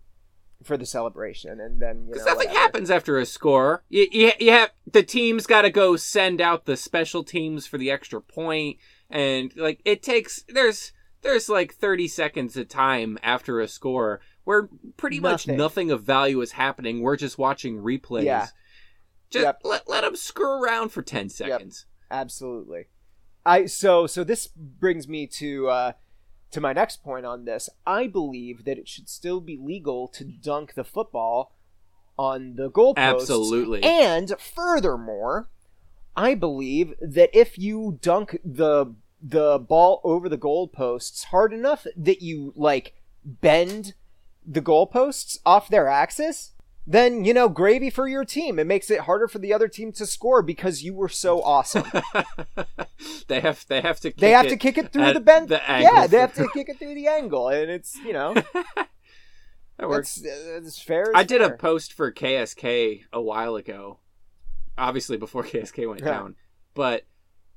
for 0.63 0.77
the 0.77 0.87
celebration, 0.87 1.61
and 1.61 1.81
then 1.81 1.97
you 2.01 2.05
know 2.07 2.11
Because 2.13 2.27
nothing 2.27 2.49
whatever. 2.49 2.59
happens 2.59 2.91
after 2.91 3.19
a 3.19 3.27
score. 3.27 3.83
You, 3.89 4.07
you, 4.11 4.33
you 4.39 4.51
have 4.51 4.71
the 4.91 5.03
team's 5.03 5.47
got 5.47 5.63
to 5.63 5.71
go 5.71 5.97
send 5.97 6.41
out 6.41 6.67
the 6.67 6.77
special 6.77 7.25
teams 7.25 7.67
for 7.67 7.79
the 7.79 7.91
extra 7.91 8.21
point, 8.21 8.77
and 9.09 9.53
like 9.57 9.81
it 9.85 10.03
takes 10.03 10.45
there's 10.49 10.93
there's 11.23 11.49
like 11.49 11.75
30 11.75 12.09
seconds 12.09 12.57
of 12.57 12.69
time 12.69 13.19
after 13.23 13.61
a 13.61 13.69
score 13.69 14.21
where 14.45 14.69
pretty 14.97 15.21
much 15.21 15.47
Nothing. 15.47 15.59
nothing 15.59 15.91
of 15.91 16.03
value 16.03 16.41
is 16.41 16.53
happening. 16.53 17.01
We're 17.03 17.17
just 17.17 17.39
watching 17.39 17.79
replays. 17.83 18.25
Yeah. 18.25 18.47
Just 19.31 19.45
Yep. 19.45 19.61
let 19.65 19.89
let 19.89 20.01
them 20.03 20.17
screw 20.17 20.63
around 20.63 20.89
for 20.91 21.03
10 21.03 21.29
seconds. 21.29 21.87
Absolutely. 22.11 22.87
I 23.47 23.67
so 23.67 24.07
so 24.07 24.25
this 24.25 24.47
brings 24.49 25.09
me 25.09 25.27
to 25.29 25.69
uh 25.69 25.93
to 26.51 26.61
my 26.61 26.73
next 26.73 27.03
point 27.03 27.27
on 27.27 27.45
this. 27.45 27.69
I 27.87 28.07
believe 28.07 28.65
that 28.65 28.79
it 28.79 28.89
should 28.89 29.09
still 29.09 29.41
be 29.41 29.57
legal 29.57 30.09
to 30.09 30.25
dunk 30.25 30.75
the 30.75 30.85
football 30.85 31.55
on 32.19 32.57
the 32.57 32.71
goalpost. 32.71 32.97
Absolutely. 32.99 33.83
And 33.83 34.35
furthermore, 34.39 35.49
I 36.17 36.35
believe 36.35 36.95
that 37.01 37.31
if 37.33 37.59
you 37.59 37.99
dunk 38.03 38.39
the 38.45 38.95
the 39.23 39.59
ball 39.59 40.01
over 40.03 40.31
the 40.31 40.39
goalposts 40.39 41.25
hard 41.25 41.53
enough 41.53 41.87
that 41.95 42.23
you 42.23 42.55
like 42.57 42.95
bend 43.23 43.93
the 44.47 44.63
goalposts 44.63 45.39
off 45.45 45.69
their 45.69 45.89
axis, 45.89 46.53
then 46.87 47.25
you 47.25 47.33
know 47.35 47.49
gravy 47.49 47.91
for 47.91 48.09
your 48.09 48.25
team. 48.25 48.59
It 48.59 48.67
makes 48.67 48.91
it 48.91 49.01
harder 49.01 49.29
for 49.29 49.39
the 49.39 49.53
other 49.53 49.69
team 49.69 49.93
to 49.93 50.07
score 50.07 50.43
because 50.43 50.83
you 50.83 50.95
were 50.95 51.09
so 51.09 51.43
awesome. 51.45 51.85
they 53.29 53.41
have 53.41 53.65
they 53.69 53.81
have 53.81 54.01
to 54.01 54.11
kick 54.11 54.19
they 54.21 54.31
have 54.31 54.47
it 54.47 54.51
to 54.51 54.57
kick 54.57 54.79
it 54.79 54.93
through 54.93 55.13
the 55.13 55.21
bend. 55.21 55.49
the 55.49 55.71
angle 55.71 55.95
yeah, 55.95 56.07
they 56.07 56.19
have 56.19 56.35
to 56.35 56.49
kick 56.53 56.69
it 56.69 56.79
through 56.79 56.95
the 56.95 57.07
angle, 57.09 57.49
and 57.49 57.71
it's 57.71 57.97
you 57.99 58.13
know 58.13 58.35
That 59.79 59.89
works. 59.89 60.19
it's 60.19 60.27
uh, 60.27 60.61
that's 60.63 60.79
fair. 60.83 61.11
I 61.15 61.25
did 61.25 61.41
a 61.41 61.51
post 61.57 61.95
for 61.95 62.13
KSK 62.13 63.05
a 63.15 63.21
while 63.23 63.57
ago, 63.57 63.99
obviously 64.77 65.17
before 65.17 65.43
KSK 65.45 65.89
went 65.89 66.01
Yeah. 66.01 66.07
down, 66.11 66.37
but 66.75 67.05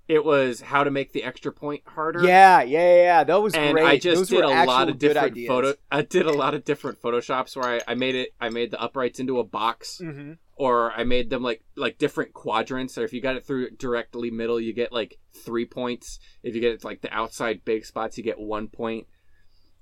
it 0.07 0.23
was 0.25 0.59
how 0.61 0.83
to 0.83 0.91
make 0.91 1.13
the 1.13 1.23
extra 1.23 1.51
point 1.51 1.81
harder. 1.85 2.23
Yeah, 2.25 2.61
yeah, 2.61 2.95
yeah. 2.95 3.23
That 3.23 3.41
was 3.41 3.53
and 3.53 3.73
great. 3.73 3.85
I 3.85 3.97
just 3.97 4.19
Those 4.21 4.29
did 4.29 4.43
a 4.43 4.63
lot 4.65 4.89
of 4.89 4.99
different 4.99 5.37
photo. 5.47 5.73
I 5.91 6.01
did 6.01 6.25
a 6.25 6.31
lot 6.33 6.53
of 6.53 6.65
different 6.65 7.01
photoshops 7.01 7.55
where 7.55 7.79
I, 7.87 7.91
I 7.91 7.95
made 7.95 8.15
it. 8.15 8.29
I 8.41 8.49
made 8.49 8.71
the 8.71 8.81
uprights 8.81 9.19
into 9.19 9.39
a 9.39 9.43
box, 9.45 10.01
Mhm. 10.03 10.37
or 10.57 10.91
I 10.91 11.03
made 11.05 11.29
them 11.29 11.41
like 11.41 11.63
like 11.77 11.97
different 11.97 12.33
quadrants. 12.33 12.97
Or 12.97 13.05
if 13.05 13.13
you 13.13 13.21
got 13.21 13.37
it 13.37 13.45
through 13.45 13.71
directly 13.77 14.29
middle, 14.29 14.59
you 14.59 14.73
get 14.73 14.91
like 14.91 15.19
three 15.45 15.65
points. 15.65 16.19
If 16.43 16.53
you 16.53 16.59
get 16.61 16.73
it 16.73 16.81
to, 16.81 16.87
like 16.87 17.01
the 17.01 17.13
outside 17.13 17.63
big 17.63 17.85
spots, 17.85 18.17
you 18.17 18.23
get 18.25 18.39
one 18.39 18.67
point. 18.67 19.07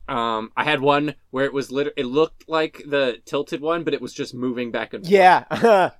Um, 0.07 0.51
I 0.57 0.63
had 0.65 0.81
one 0.81 1.15
where 1.29 1.45
it 1.45 1.53
was 1.53 1.71
lit- 1.71 1.93
It 1.97 2.05
looked 2.05 2.47
like 2.49 2.83
the 2.85 3.19
tilted 3.25 3.61
one, 3.61 3.83
but 3.83 3.93
it 3.93 4.01
was 4.01 4.13
just 4.13 4.33
moving 4.35 4.69
back 4.71 4.93
and 4.93 5.03
forth. 5.03 5.11
Yeah. 5.11 5.91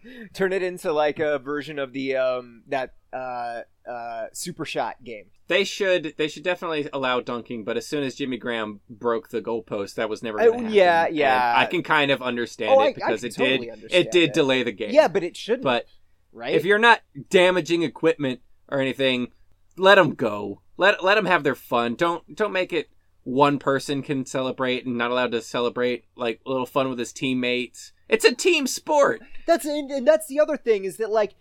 Turn 0.34 0.52
it 0.52 0.62
into 0.62 0.92
like 0.92 1.18
a 1.18 1.38
version 1.38 1.78
of 1.78 1.92
the 1.92 2.16
um 2.16 2.62
that 2.68 2.94
uh 3.12 3.62
uh 3.88 4.26
super 4.32 4.64
shot 4.64 5.02
game. 5.02 5.26
They 5.48 5.64
should 5.64 6.14
they 6.16 6.28
should 6.28 6.44
definitely 6.44 6.88
allow 6.92 7.20
dunking, 7.20 7.64
but 7.64 7.76
as 7.76 7.86
soon 7.86 8.04
as 8.04 8.14
Jimmy 8.14 8.36
Graham 8.36 8.80
broke 8.88 9.30
the 9.30 9.42
goalpost, 9.42 9.94
that 9.96 10.08
was 10.08 10.22
never 10.22 10.40
Oh, 10.40 10.44
going 10.46 10.58
to 10.58 10.62
happen. 10.64 10.74
yeah, 10.74 11.06
And 11.06 11.16
yeah. 11.16 11.54
I 11.56 11.66
can 11.66 11.82
kind 11.82 12.10
of 12.10 12.22
understand 12.22 12.72
Oh, 12.72 12.78
I- 12.80 12.84
I 12.84 12.88
it 12.88 12.94
because 12.94 13.20
can 13.20 13.28
it 13.30 13.34
totally 13.34 13.66
did 13.66 13.92
it 13.92 14.10
did 14.12 14.28
it. 14.30 14.34
delay 14.34 14.62
the 14.62 14.72
game. 14.72 14.90
Yeah, 14.92 15.08
but 15.08 15.22
it 15.24 15.36
shouldn't. 15.36 15.64
but 15.64 15.86
right? 16.32 16.54
if 16.54 16.64
you're 16.64 16.78
not 16.78 17.00
damaging 17.30 17.82
equipment 17.82 18.40
or 18.68 18.80
anything, 18.80 19.32
let 19.76 19.96
them 19.96 20.14
go. 20.14 20.62
Let 20.76 21.02
let 21.02 21.16
them 21.16 21.26
have 21.26 21.42
their 21.42 21.54
fun. 21.56 21.94
Don't 21.96 22.36
don't 22.36 22.52
make 22.52 22.72
it 22.72 22.88
one 23.24 23.58
person 23.58 24.02
can 24.02 24.24
celebrate 24.24 24.86
and 24.86 24.96
not 24.96 25.10
allowed 25.10 25.32
to 25.32 25.42
celebrate 25.42 26.04
like 26.16 26.40
a 26.46 26.48
little 26.48 26.64
fun 26.66 26.88
with 26.88 26.98
his 26.98 27.12
teammates. 27.12 27.92
It's 28.08 28.24
a 28.24 28.34
team 28.34 28.66
sport. 28.66 29.20
That's 29.46 29.64
and 29.66 30.06
that's 30.06 30.26
the 30.28 30.40
other 30.40 30.56
thing 30.56 30.84
is 30.84 30.96
that 30.98 31.10
like 31.10 31.34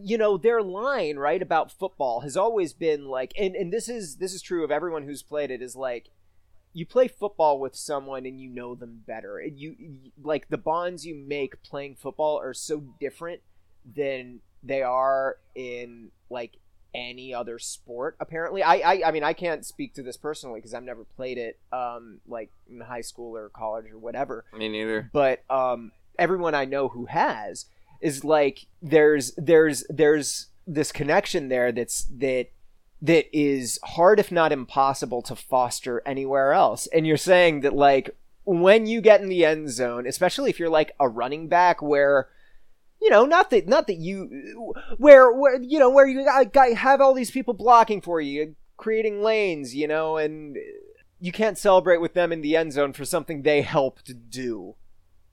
you 0.00 0.16
know 0.16 0.36
their 0.36 0.62
line 0.62 1.16
right 1.16 1.42
about 1.42 1.70
football 1.70 2.20
has 2.20 2.36
always 2.36 2.72
been 2.72 3.06
like 3.06 3.32
and 3.38 3.54
and 3.54 3.72
this 3.72 3.88
is 3.88 4.16
this 4.16 4.32
is 4.32 4.40
true 4.40 4.64
of 4.64 4.70
everyone 4.70 5.02
who's 5.02 5.22
played 5.22 5.50
it 5.50 5.60
is 5.60 5.76
like 5.76 6.08
you 6.72 6.86
play 6.86 7.08
football 7.08 7.58
with 7.60 7.74
someone 7.76 8.24
and 8.26 8.40
you 8.40 8.48
know 8.48 8.74
them 8.74 9.02
better. 9.06 9.38
And 9.38 9.58
you, 9.58 9.76
you 9.78 9.98
like 10.22 10.48
the 10.48 10.58
bonds 10.58 11.04
you 11.04 11.14
make 11.14 11.62
playing 11.62 11.96
football 11.96 12.38
are 12.38 12.54
so 12.54 12.82
different 12.98 13.40
than 13.84 14.40
they 14.62 14.82
are 14.82 15.36
in 15.54 16.10
like 16.30 16.56
any 16.94 17.34
other 17.34 17.58
sport 17.58 18.16
apparently. 18.20 18.62
I 18.62 18.74
i, 18.76 19.02
I 19.06 19.10
mean 19.12 19.24
i 19.24 19.32
can't 19.32 19.64
speak 19.64 19.94
to 19.94 20.02
this 20.02 20.18
personally 20.18 20.60
because 20.60 20.74
i've 20.74 20.82
never 20.82 21.04
played 21.04 21.38
it 21.38 21.58
um 21.72 22.20
like 22.28 22.50
in 22.70 22.80
high 22.80 23.00
school 23.00 23.34
or 23.36 23.48
college 23.48 23.86
or 23.90 23.98
whatever. 23.98 24.44
Me 24.56 24.68
neither. 24.68 25.10
but 25.12 25.42
um, 25.50 25.90
everyone 26.18 26.54
I 26.54 26.66
know 26.66 26.88
who 26.88 27.06
has 27.06 27.66
is 28.02 28.24
like 28.24 28.66
there's 28.80 29.32
there's 29.36 29.84
there's 29.88 30.48
this 30.66 30.92
connection 30.92 31.48
there 31.48 31.72
that's 31.72 32.04
that 32.04 32.48
that 33.00 33.26
is 33.36 33.80
hard 33.82 34.20
if 34.20 34.30
not 34.30 34.52
impossible 34.52 35.22
to 35.22 35.34
foster 35.34 36.02
anywhere 36.06 36.52
else. 36.52 36.86
And 36.88 37.06
you're 37.06 37.16
saying 37.16 37.60
that 37.60 37.74
like 37.74 38.16
when 38.44 38.86
you 38.86 39.00
get 39.00 39.20
in 39.20 39.28
the 39.28 39.44
end 39.44 39.70
zone, 39.70 40.06
especially 40.06 40.50
if 40.50 40.58
you're 40.58 40.68
like 40.68 40.92
a 41.00 41.08
running 41.08 41.48
back 41.48 41.82
where 41.82 42.28
you 43.00 43.10
know, 43.10 43.24
not 43.24 43.50
that 43.50 43.66
not 43.66 43.88
that 43.88 43.96
you 43.96 44.74
where 44.96 45.32
where 45.32 45.60
you 45.60 45.80
know 45.80 45.90
where 45.90 46.06
you 46.06 46.24
got, 46.24 46.52
got 46.52 46.72
have 46.74 47.00
all 47.00 47.14
these 47.14 47.32
people 47.32 47.52
blocking 47.52 48.00
for 48.00 48.20
you, 48.20 48.54
creating 48.76 49.22
lanes, 49.22 49.74
you 49.74 49.88
know, 49.88 50.16
and 50.16 50.56
you 51.18 51.32
can't 51.32 51.58
celebrate 51.58 52.00
with 52.00 52.14
them 52.14 52.32
in 52.32 52.42
the 52.42 52.56
end 52.56 52.72
zone 52.72 52.92
for 52.92 53.04
something 53.04 53.42
they 53.42 53.62
helped 53.62 54.30
do. 54.30 54.76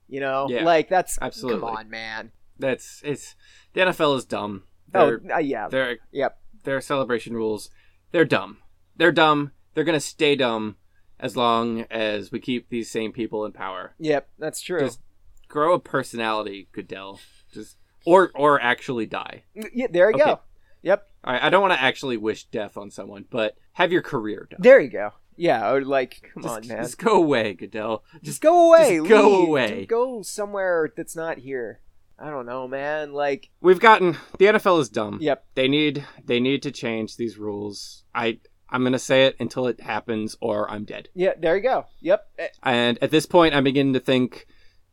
You 0.08 0.18
know, 0.18 0.48
Yeah, 0.50 0.64
like 0.64 0.88
that's 0.88 1.16
absolutely. 1.22 1.60
Come 1.60 1.76
on, 1.76 1.90
man. 1.90 2.32
That's 2.60 3.00
it's 3.04 3.34
the 3.72 3.80
NFL 3.82 4.16
is 4.18 4.24
dumb. 4.24 4.64
Oh, 4.94 5.06
Their 5.18 5.34
uh, 5.34 5.38
yeah. 5.38 5.68
their 5.68 5.98
Yep. 6.12 6.38
their 6.64 6.80
celebration 6.80 7.34
rules, 7.34 7.70
they're 8.12 8.24
dumb. 8.24 8.58
They're 8.96 9.12
dumb. 9.12 9.52
They're 9.74 9.84
gonna 9.84 10.00
stay 10.00 10.36
dumb 10.36 10.76
as 11.18 11.36
long 11.36 11.82
as 11.90 12.32
we 12.32 12.40
keep 12.40 12.68
these 12.70 12.90
same 12.90 13.12
people 13.12 13.44
in 13.44 13.52
power. 13.52 13.94
Yep. 13.98 14.28
That's 14.38 14.60
true. 14.60 14.80
Just 14.80 15.00
grow 15.48 15.74
a 15.74 15.78
personality, 15.80 16.68
Goodell. 16.72 17.20
Just 17.52 17.76
or 18.06 18.30
or 18.34 18.60
actually 18.60 19.06
die. 19.06 19.44
yeah, 19.74 19.86
there 19.90 20.10
you 20.10 20.18
go. 20.18 20.40
Yep. 20.82 21.06
I, 21.22 21.46
I 21.46 21.50
don't 21.50 21.60
want 21.60 21.74
to 21.74 21.80
actually 21.82 22.16
wish 22.16 22.44
death 22.46 22.76
on 22.78 22.90
someone, 22.90 23.26
but 23.30 23.56
have 23.74 23.92
your 23.92 24.00
career 24.02 24.48
done. 24.50 24.60
There 24.62 24.80
you 24.80 24.88
go. 24.88 25.10
Yeah. 25.36 25.70
Would 25.72 25.86
like, 25.86 26.30
come 26.34 26.42
Just, 26.42 26.54
on, 26.54 26.68
man. 26.68 26.82
just 26.82 26.98
go 26.98 27.14
away, 27.16 27.52
Goodell. 27.54 28.02
Just 28.22 28.40
go 28.40 28.68
away. 28.68 28.96
just 28.98 29.08
go 29.08 29.42
away. 29.46 29.84
Go 29.86 30.22
somewhere 30.22 30.90
that's 30.96 31.14
not 31.14 31.38
here. 31.38 31.80
I 32.20 32.30
don't 32.30 32.46
know, 32.46 32.68
man. 32.68 33.12
Like, 33.12 33.48
we've 33.60 33.80
gotten 33.80 34.16
the 34.38 34.46
NFL 34.46 34.80
is 34.80 34.88
dumb. 34.88 35.18
yep. 35.20 35.44
They 35.54 35.68
need 35.68 36.04
they 36.24 36.38
need 36.40 36.62
to 36.64 36.70
change 36.70 37.16
these 37.16 37.38
rules. 37.38 38.04
I 38.14 38.38
I'm 38.68 38.84
gonna 38.84 38.98
say 38.98 39.24
it 39.26 39.36
until 39.40 39.66
it 39.66 39.80
happens, 39.80 40.36
or 40.40 40.70
I'm 40.70 40.84
dead. 40.84 41.08
Yeah. 41.14 41.32
There 41.38 41.56
you 41.56 41.62
go. 41.62 41.86
Yep. 42.00 42.26
Eh, 42.38 42.48
And 42.62 42.98
at 43.02 43.10
this 43.10 43.26
point, 43.26 43.54
I'm 43.54 43.64
beginning 43.64 43.94
to 43.94 44.00
think 44.00 44.46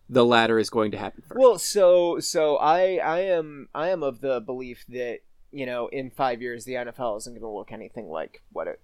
the 0.09 0.25
latter 0.25 0.57
is 0.57 0.69
going 0.69 0.91
to 0.91 0.97
happen 0.97 1.21
first. 1.27 1.39
Well, 1.39 1.59
so 1.59 2.19
so 2.19 2.55
I 2.57 2.95
I 2.95 3.19
am 3.21 3.67
I 3.75 3.89
am 3.89 4.03
of 4.03 4.21
the 4.21 4.39
belief 4.39 4.85
that 4.89 5.19
you 5.51 5.65
know 5.65 5.87
in 5.87 6.11
five 6.11 6.41
years 6.41 6.63
the 6.65 6.73
NFL 6.73 7.17
isn't 7.17 7.33
going 7.33 7.41
to 7.41 7.49
look 7.49 7.71
anything 7.71 8.07
like 8.07 8.41
what 8.51 8.67
it 8.67 8.79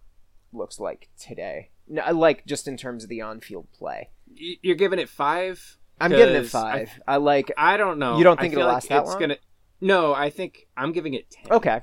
looks 0.52 0.80
like 0.80 1.10
today. 1.18 1.70
No, 1.88 2.12
like 2.12 2.46
just 2.46 2.68
in 2.68 2.78
terms 2.78 3.04
of 3.04 3.10
the 3.10 3.22
on-field 3.22 3.68
play. 3.74 4.10
You're 4.36 4.76
giving 4.76 5.00
it 5.00 5.10
five. 5.10 5.78
I'm 6.00 6.12
giving 6.12 6.36
it 6.36 6.48
five. 6.48 6.92
I, 7.08 7.18
like. 7.18 7.52
I 7.58 7.78
don't 7.78 8.00
know. 8.00 8.18
You 8.18 8.24
don't 8.24 8.40
think 8.40 8.54
it'll 8.54 8.66
like 8.66 8.74
last 8.76 8.90
that 8.90 9.02
it's 9.02 9.10
long? 9.12 9.20
Gonna... 9.20 9.38
No, 9.82 10.14
I 10.14 10.30
think 10.30 10.68
I'm 10.76 10.92
giving 10.92 11.14
it 11.14 11.30
ten. 11.32 11.52
Okay. 11.52 11.82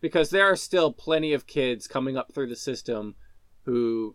because 0.00 0.30
there 0.30 0.46
are 0.46 0.56
still 0.56 0.92
plenty 0.92 1.32
of 1.32 1.46
kids 1.46 1.86
coming 1.88 2.16
up 2.16 2.32
through 2.32 2.48
the 2.48 2.56
system 2.56 3.14
who 3.64 4.14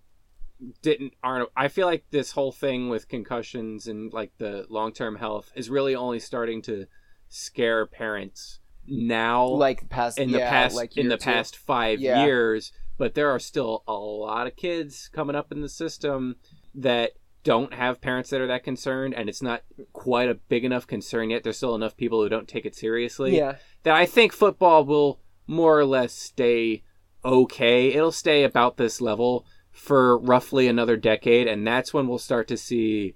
didn't 0.83 1.13
aren't 1.23 1.49
I 1.57 1.67
feel 1.69 1.87
like 1.87 2.05
this 2.11 2.31
whole 2.31 2.51
thing 2.51 2.87
with 2.89 3.07
concussions 3.09 3.87
and 3.87 4.13
like 4.13 4.31
the 4.37 4.65
long-term 4.69 5.15
health 5.15 5.51
is 5.55 5.69
really 5.71 5.95
only 5.95 6.19
starting 6.19 6.61
to 6.63 6.85
scare 7.29 7.85
parents 7.87 8.59
now 8.87 9.47
Like 9.47 9.89
past 9.89 10.19
in 10.19 10.31
the 10.31 10.37
yeah, 10.39 10.49
past 10.51 10.75
like 10.75 10.95
in 10.97 11.09
the 11.09 11.17
two. 11.17 11.23
past 11.23 11.55
5 11.57 11.99
Yeah. 11.99 12.23
years 12.25 12.71
but 12.99 13.15
there 13.15 13.31
are 13.31 13.39
still 13.39 13.83
a 13.87 13.93
lot 13.93 14.45
of 14.45 14.55
kids 14.55 15.09
coming 15.11 15.35
up 15.35 15.51
in 15.51 15.61
the 15.61 15.69
system 15.69 16.35
that 16.75 17.11
don't 17.43 17.73
have 17.73 18.01
parents 18.01 18.29
that 18.29 18.41
are 18.41 18.47
that 18.47 18.63
concerned 18.63 19.13
and 19.15 19.27
it's 19.27 19.41
not 19.41 19.63
quite 19.93 20.29
a 20.29 20.35
big 20.35 20.63
enough 20.63 20.85
concern 20.85 21.29
yet 21.29 21.43
there's 21.43 21.57
still 21.57 21.75
enough 21.75 21.97
people 21.97 22.21
who 22.21 22.29
don't 22.29 22.47
take 22.47 22.65
it 22.65 22.75
seriously 22.75 23.35
Yeah. 23.35 23.55
that 23.83 23.95
I 23.95 24.05
think 24.05 24.31
football 24.33 24.85
will 24.85 25.19
more 25.47 25.77
or 25.79 25.85
less 25.85 26.13
stay 26.13 26.83
okay. 27.23 27.89
It'll 27.93 28.11
stay 28.11 28.43
about 28.43 28.77
this 28.77 29.01
level 29.01 29.45
for 29.71 30.17
roughly 30.17 30.67
another 30.67 30.97
decade, 30.97 31.47
and 31.47 31.65
that's 31.65 31.93
when 31.93 32.07
we'll 32.07 32.17
start 32.17 32.47
to 32.49 32.57
see 32.57 33.15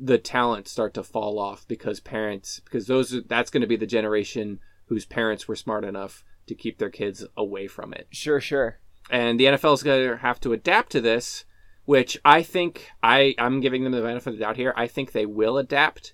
the 0.00 0.18
talent 0.18 0.68
start 0.68 0.94
to 0.94 1.02
fall 1.02 1.38
off 1.38 1.66
because 1.66 1.98
parents 1.98 2.60
because 2.64 2.86
those 2.86 3.14
are, 3.14 3.20
that's 3.22 3.50
going 3.50 3.60
to 3.62 3.66
be 3.66 3.76
the 3.76 3.86
generation 3.86 4.60
whose 4.86 5.04
parents 5.04 5.48
were 5.48 5.56
smart 5.56 5.84
enough 5.84 6.24
to 6.46 6.54
keep 6.54 6.78
their 6.78 6.90
kids 6.90 7.24
away 7.36 7.66
from 7.66 7.92
it. 7.92 8.06
Sure. 8.10 8.40
Sure. 8.40 8.78
And 9.10 9.40
the 9.40 9.44
NFL 9.46 9.74
is 9.74 9.82
going 9.82 10.08
to 10.08 10.16
have 10.18 10.38
to 10.40 10.52
adapt 10.52 10.92
to 10.92 11.00
this, 11.00 11.44
which 11.88 12.18
I 12.22 12.42
think 12.42 12.86
I 13.02 13.34
I'm 13.38 13.60
giving 13.60 13.82
them 13.82 13.92
the 13.94 14.02
benefit 14.02 14.26
of 14.34 14.34
the 14.38 14.44
doubt 14.44 14.56
here. 14.56 14.74
I 14.76 14.88
think 14.88 15.12
they 15.12 15.24
will 15.24 15.56
adapt. 15.56 16.12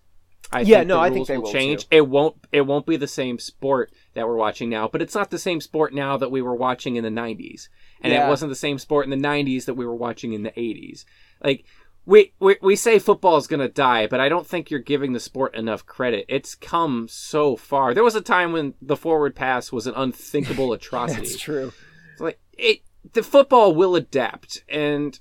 I 0.53 0.61
Yeah, 0.61 0.79
think 0.79 0.87
no, 0.89 1.01
I 1.01 1.11
think 1.11 1.27
they 1.27 1.37
will 1.37 1.51
change. 1.51 1.89
too. 1.89 1.97
It 1.97 2.09
won't 2.09 2.37
it 2.53 2.61
won't 2.61 2.87
be 2.87 2.97
the 2.97 3.09
same 3.09 3.41
sport 3.41 3.91
that 4.15 4.29
we're 4.29 4.37
watching 4.37 4.71
now, 4.71 4.87
but 4.87 5.03
it's 5.03 5.17
not 5.17 5.31
the 5.31 5.39
same 5.39 5.61
sport 5.61 5.93
now 5.93 6.17
that 6.17 6.31
we 6.31 6.43
were 6.43 6.55
watching 6.55 6.95
in 6.95 7.03
the 7.03 7.11
90s. 7.11 7.69
And 8.01 8.13
Yeah. 8.13 8.25
it 8.25 8.29
wasn't 8.29 8.51
the 8.51 8.55
same 8.55 8.79
sport 8.79 9.05
in 9.05 9.11
the 9.11 9.17
90s 9.29 9.65
that 9.65 9.75
we 9.75 9.85
were 9.85 9.97
watching 9.97 10.33
in 10.33 10.45
the 10.45 10.53
80s. 10.53 11.05
Like 11.43 11.65
we, 12.07 12.35
we 12.39 12.57
we 12.63 12.77
say 12.77 13.01
football 13.01 13.37
is 13.37 13.49
going 13.49 13.59
to 13.59 13.69
die, 13.69 14.07
but 14.07 14.21
I 14.21 14.29
don't 14.29 14.47
think 14.47 14.71
you're 14.71 14.79
giving 14.79 15.13
the 15.13 15.19
sport 15.19 15.57
enough 15.57 15.85
credit. 15.87 16.25
It's 16.29 16.55
come 16.55 17.09
so 17.09 17.57
far. 17.57 17.95
There 17.95 18.05
was 18.05 18.15
a 18.15 18.21
time 18.21 18.53
when 18.53 18.75
the 18.81 18.97
forward 18.97 19.35
pass 19.35 19.73
was 19.73 19.89
an 19.89 19.95
unthinkable 19.97 20.73
atrocity. 20.79 21.23
That's 21.23 21.41
true. 21.41 21.73
It's 22.13 22.21
like 22.21 22.39
it 22.53 22.83
the 23.13 23.25
football 23.25 23.75
will 23.75 23.97
adapt 23.97 24.63
and 24.69 25.19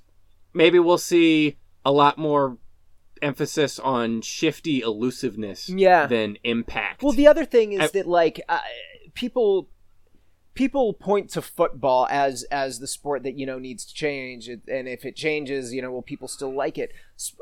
maybe 0.54 0.78
we'll 0.78 0.96
see 0.98 1.58
a 1.84 1.92
lot 1.92 2.16
more 2.16 2.56
emphasis 3.20 3.78
on 3.78 4.22
shifty 4.22 4.80
elusiveness 4.80 5.68
Yeah. 5.68 6.06
than 6.06 6.36
impact. 6.44 7.02
Well, 7.02 7.12
the 7.12 7.26
other 7.26 7.44
thing 7.44 7.72
is 7.72 7.80
I- 7.80 7.86
that 7.88 8.06
like 8.06 8.40
uh, 8.48 8.60
people 9.14 9.68
people 10.54 10.92
point 10.94 11.28
to 11.30 11.42
football 11.42 12.06
as 12.10 12.44
as 12.44 12.78
the 12.78 12.86
sport 12.86 13.22
that 13.24 13.36
you 13.36 13.44
know 13.46 13.58
needs 13.58 13.84
to 13.84 13.92
change, 13.94 14.48
and 14.48 14.62
if 14.88 15.04
it 15.04 15.16
changes, 15.16 15.72
you 15.74 15.82
know, 15.82 15.90
will 15.90 16.02
people 16.02 16.28
still 16.28 16.54
like 16.54 16.78
it? 16.78 16.92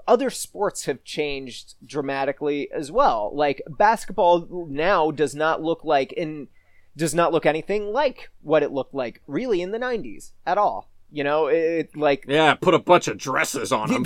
Other 0.07 0.31
sports 0.31 0.87
have 0.87 1.05
changed 1.05 1.75
dramatically 1.85 2.71
as 2.73 2.91
well. 2.91 3.31
Like 3.35 3.63
basketball 3.69 4.67
now 4.71 5.11
does 5.11 5.35
not 5.35 5.63
look 5.63 5.85
like 5.85 6.13
in 6.13 6.49
does 6.97 7.15
not 7.15 7.33
look 7.33 7.47
anything 7.47 7.93
like 7.93 8.31
what 8.43 8.63
it 8.63 8.71
looked 8.73 8.95
like 8.95 9.23
really 9.27 9.63
in 9.63 9.71
the 9.73 9.79
90s 9.79 10.33
at 10.47 10.59
all. 10.59 10.91
You 11.13 11.25
know, 11.25 11.47
it, 11.49 11.57
it 11.57 11.97
like 11.97 12.25
yeah, 12.27 12.55
put 12.55 12.75
a 12.75 12.79
bunch 12.79 13.07
of 13.07 13.19
dresses 13.19 13.71
on 13.71 13.89
them. 13.93 14.05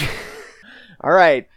all 1.01 1.13
right, 1.13 1.49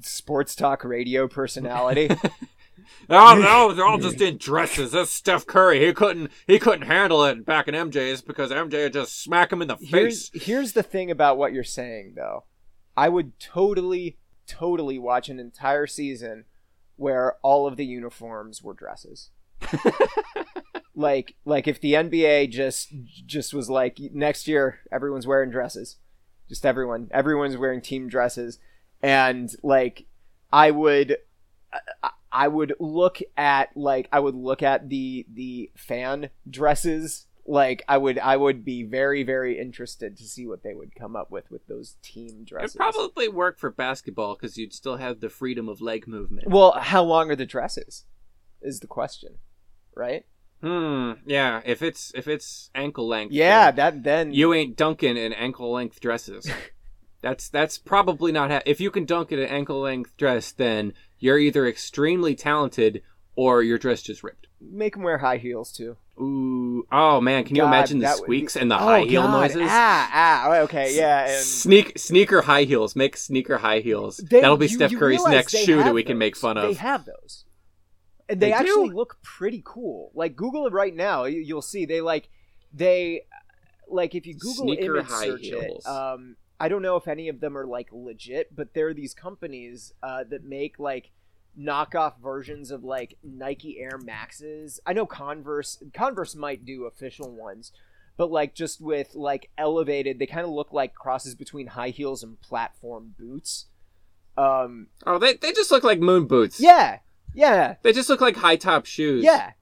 sports 0.00 0.54
talk 0.54 0.84
radio 0.84 1.26
personality. 1.28 2.08
oh 3.10 3.34
no, 3.40 3.72
they're 3.72 3.84
all 3.84 3.98
just 3.98 4.20
in 4.20 4.38
dresses. 4.38 4.92
That's 4.92 5.10
Steph 5.10 5.46
Curry. 5.46 5.84
He 5.84 5.92
couldn't 5.92 6.30
he 6.46 6.58
couldn't 6.58 6.86
handle 6.86 7.24
it 7.24 7.44
back 7.44 7.66
in 7.68 7.74
MJ's 7.74 8.22
because 8.22 8.50
MJ 8.50 8.84
would 8.84 8.92
just 8.92 9.20
smack 9.22 9.52
him 9.52 9.62
in 9.62 9.68
the 9.68 9.76
here's 9.80 10.28
face. 10.28 10.42
here's 10.44 10.72
the 10.72 10.82
thing 10.82 11.10
about 11.10 11.36
what 11.38 11.52
you're 11.52 11.64
saying 11.64 12.12
though 12.16 12.44
i 12.96 13.08
would 13.08 13.38
totally 13.38 14.18
totally 14.46 14.98
watch 14.98 15.28
an 15.28 15.38
entire 15.38 15.86
season 15.86 16.44
where 16.96 17.36
all 17.42 17.66
of 17.66 17.76
the 17.76 17.84
uniforms 17.84 18.60
were 18.62 18.74
dresses 18.74 19.30
like 20.94 21.34
like 21.44 21.68
if 21.68 21.80
the 21.80 21.94
nba 21.94 22.50
just 22.50 22.92
just 23.26 23.54
was 23.54 23.70
like 23.70 23.98
next 24.12 24.48
year 24.48 24.80
everyone's 24.90 25.26
wearing 25.26 25.50
dresses 25.50 25.96
just 26.48 26.66
everyone 26.66 27.08
everyone's 27.12 27.56
wearing 27.56 27.80
team 27.80 28.08
dresses 28.08 28.58
and 29.02 29.50
like 29.62 30.06
i 30.52 30.70
would 30.70 31.16
I- 32.02 32.10
I 32.30 32.46
would 32.48 32.74
look 32.78 33.20
at 33.38 33.70
like 33.74 34.06
I 34.12 34.20
would 34.20 34.34
look 34.34 34.62
at 34.62 34.90
the 34.90 35.24
the 35.32 35.70
fan 35.74 36.28
dresses 36.48 37.26
like 37.46 37.82
I 37.88 37.96
would 37.96 38.18
I 38.18 38.36
would 38.36 38.66
be 38.66 38.82
very 38.82 39.22
very 39.22 39.58
interested 39.58 40.14
to 40.18 40.24
see 40.24 40.46
what 40.46 40.62
they 40.62 40.74
would 40.74 40.94
come 40.94 41.16
up 41.16 41.30
with 41.30 41.50
with 41.50 41.66
those 41.68 41.96
team 42.02 42.44
dresses. 42.44 42.72
It'd 42.74 42.78
dresses. 42.80 42.96
probably 42.98 43.28
work 43.28 43.58
for 43.58 43.70
basketball 43.70 44.34
because 44.34 44.58
you'd 44.58 44.74
still 44.74 44.98
have 44.98 45.20
the 45.20 45.30
freedom 45.30 45.70
of 45.70 45.80
leg 45.80 46.06
movement. 46.06 46.48
Well, 46.50 46.72
how 46.72 47.02
long 47.02 47.30
are 47.30 47.36
the 47.36 47.46
dresses? 47.46 48.04
Is 48.60 48.80
the 48.80 48.86
question, 48.86 49.38
right? 49.98 50.24
Hmm. 50.62 51.12
Yeah. 51.26 51.60
If 51.64 51.82
it's 51.82 52.10
if 52.14 52.26
it's 52.26 52.70
ankle 52.74 53.06
length. 53.06 53.32
Yeah, 53.32 53.70
that 53.72 54.02
then 54.04 54.32
You 54.32 54.54
ain't 54.54 54.76
dunking 54.76 55.16
in 55.16 55.32
ankle 55.32 55.70
length 55.72 56.00
dresses. 56.00 56.50
that's 57.20 57.48
that's 57.48 57.78
probably 57.78 58.32
not. 58.32 58.50
Ha- 58.50 58.62
if 58.66 58.80
you 58.80 58.90
can 58.90 59.04
dunk 59.04 59.30
in 59.32 59.38
an 59.38 59.48
ankle 59.48 59.80
length 59.80 60.16
dress, 60.16 60.50
then 60.52 60.94
you're 61.18 61.38
either 61.38 61.66
extremely 61.66 62.34
talented 62.34 63.02
or 63.36 63.62
your 63.62 63.78
dress 63.78 64.02
just 64.02 64.24
ripped. 64.24 64.46
make 64.60 64.94
them 64.94 65.02
wear 65.04 65.18
high 65.18 65.36
heels 65.36 65.70
too. 65.72 65.96
Ooh. 66.20 66.84
Oh 66.90 67.20
man, 67.20 67.44
can 67.44 67.54
you 67.54 67.62
imagine 67.64 68.00
the 68.00 68.06
would 68.08 68.14
be- 68.16 68.22
squeaks 68.24 68.56
and 68.56 68.68
the 68.68 68.74
Oh, 68.74 68.78
high 68.78 69.02
heel 69.02 69.22
God. 69.22 69.40
noises? 69.40 69.62
Ah, 69.64 70.10
ah. 70.12 70.56
Okay, 70.62 70.96
yeah. 70.96 71.26
And 71.28 71.44
Sneak 71.44 71.96
sneaker 71.96 72.42
high 72.42 72.64
heels. 72.64 72.96
Make 72.96 73.16
sneaker 73.16 73.58
high 73.58 73.78
heels. 73.78 74.16
They- 74.16 74.40
That'll 74.40 74.56
be 74.56 74.66
you- 74.66 74.74
Steph 74.74 74.92
Curry's 74.96 75.24
next 75.24 75.52
they 75.52 75.62
shoe 75.64 75.76
that 75.84 75.94
we 75.94 76.02
can 76.02 76.18
make 76.18 76.36
fun 76.36 76.56
They 76.56 76.70
of. 76.70 76.78
have 76.78 77.04
those, 77.04 77.44
and 78.28 78.40
they, 78.40 78.46
They 78.48 78.52
actually 78.52 78.88
do? 78.90 78.94
look 78.94 79.18
pretty 79.22 79.62
cool. 79.64 80.10
Like 80.14 80.36
Google 80.36 80.66
it 80.66 80.72
right 80.72 80.94
now, 80.94 81.24
you- 81.24 81.40
you'll 81.40 81.62
see 81.62 81.84
they 81.86 82.00
like 82.00 82.28
they 82.72 83.22
like 83.88 84.14
if 84.14 84.26
you 84.26 84.34
Google 84.34 84.64
Sneaker 84.64 84.96
image 84.98 85.06
high 85.10 85.24
search 85.26 85.40
heels. 85.42 85.84
it. 85.86 85.88
Um, 85.88 86.36
I 86.60 86.68
don't 86.68 86.82
know 86.82 86.96
if 86.96 87.06
any 87.08 87.28
of 87.28 87.40
them 87.40 87.56
are 87.56 87.66
like 87.66 87.88
legit, 87.92 88.54
but 88.54 88.74
there 88.74 88.88
are 88.88 88.94
these 88.94 89.14
companies 89.14 89.92
uh, 90.02 90.24
that 90.30 90.44
make 90.44 90.78
like 90.78 91.10
knockoff 91.58 92.14
versions 92.22 92.70
of 92.70 92.84
like 92.84 93.16
Nike 93.22 93.78
Air 93.80 93.98
Maxes. 94.04 94.78
I 94.84 94.92
know 94.92 95.06
Converse 95.06 95.82
Converse 95.94 96.34
might 96.34 96.64
do 96.66 96.84
official 96.84 97.30
ones, 97.32 97.72
but 98.16 98.30
like 98.30 98.54
just 98.54 98.80
with 98.80 99.14
like 99.14 99.50
elevated. 99.56 100.18
They 100.18 100.26
kind 100.26 100.44
of 100.44 100.50
look 100.52 100.72
like 100.72 100.94
crosses 100.94 101.34
between 101.34 101.68
high 101.68 101.90
heels 101.90 102.22
and 102.22 102.40
platform 102.40 103.14
boots. 103.18 103.66
Um, 104.36 104.88
Oh, 105.06 105.18
they 105.18 105.34
they 105.34 105.52
just 105.52 105.70
look 105.70 105.84
like 105.84 106.00
moon 106.00 106.26
boots. 106.26 106.60
yeah, 106.60 106.98
yeah, 107.34 107.76
They 107.82 107.92
just 107.92 108.08
look 108.08 108.20
like 108.20 108.36
high 108.36 108.56
top 108.56 108.86
shoes. 108.86 109.24
yeah. 109.24 109.52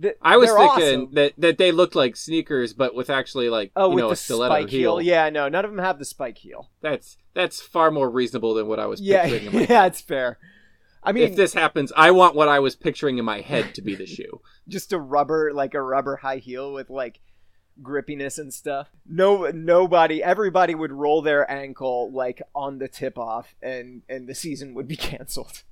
Th- 0.00 0.16
I 0.22 0.36
was 0.38 0.50
thinking 0.50 1.00
awesome. 1.02 1.14
that, 1.14 1.34
that 1.38 1.58
they 1.58 1.70
looked 1.70 1.94
like 1.94 2.16
sneakers, 2.16 2.72
but 2.72 2.94
with 2.94 3.10
actually 3.10 3.48
like 3.50 3.70
Oh, 3.76 3.90
you 3.90 3.98
know 3.98 4.08
the 4.08 4.14
a 4.14 4.16
stiletto 4.16 4.54
spike 4.54 4.70
heel. 4.70 5.00
Yeah, 5.00 5.28
no, 5.30 5.48
none 5.48 5.64
of 5.64 5.70
them 5.70 5.78
have 5.84 5.98
the 5.98 6.04
spike 6.04 6.38
heel. 6.38 6.70
That's 6.80 7.18
that's 7.34 7.60
far 7.60 7.90
more 7.90 8.10
reasonable 8.10 8.54
than 8.54 8.66
what 8.66 8.80
I 8.80 8.86
was 8.86 9.00
Yeah, 9.00 9.22
picturing. 9.28 9.46
In 9.46 9.52
my 9.60 9.66
yeah, 9.70 9.86
it's 9.86 10.00
fair. 10.00 10.38
I 11.04 11.12
mean, 11.12 11.24
if 11.24 11.36
this 11.36 11.52
happens, 11.52 11.92
I 11.96 12.10
want 12.12 12.34
what 12.34 12.48
I 12.48 12.58
was 12.60 12.74
picturing 12.74 13.18
in 13.18 13.24
my 13.24 13.40
head 13.42 13.74
to 13.74 13.82
be 13.82 13.94
the 13.94 14.06
shoe. 14.16 14.40
just 14.66 14.92
a 14.92 14.98
rubber 14.98 15.52
like 15.52 15.74
a 15.74 15.82
rubber 15.82 16.16
high 16.16 16.38
heel 16.38 16.72
with 16.72 16.88
like 16.90 17.20
grippiness 17.82 18.38
and 18.38 18.52
stuff 18.52 18.88
no 19.06 19.50
nobody 19.50 20.22
everybody 20.22 20.74
would 20.74 20.92
roll 20.92 21.22
their 21.22 21.50
ankle 21.50 22.12
like 22.12 22.42
on 22.54 22.78
the 22.78 22.86
tip 22.86 23.16
off 23.18 23.54
and 23.62 24.02
and 24.10 24.28
the 24.28 24.34
season 24.34 24.74
would 24.74 24.86
be 24.86 24.94
canceled 25.10 25.62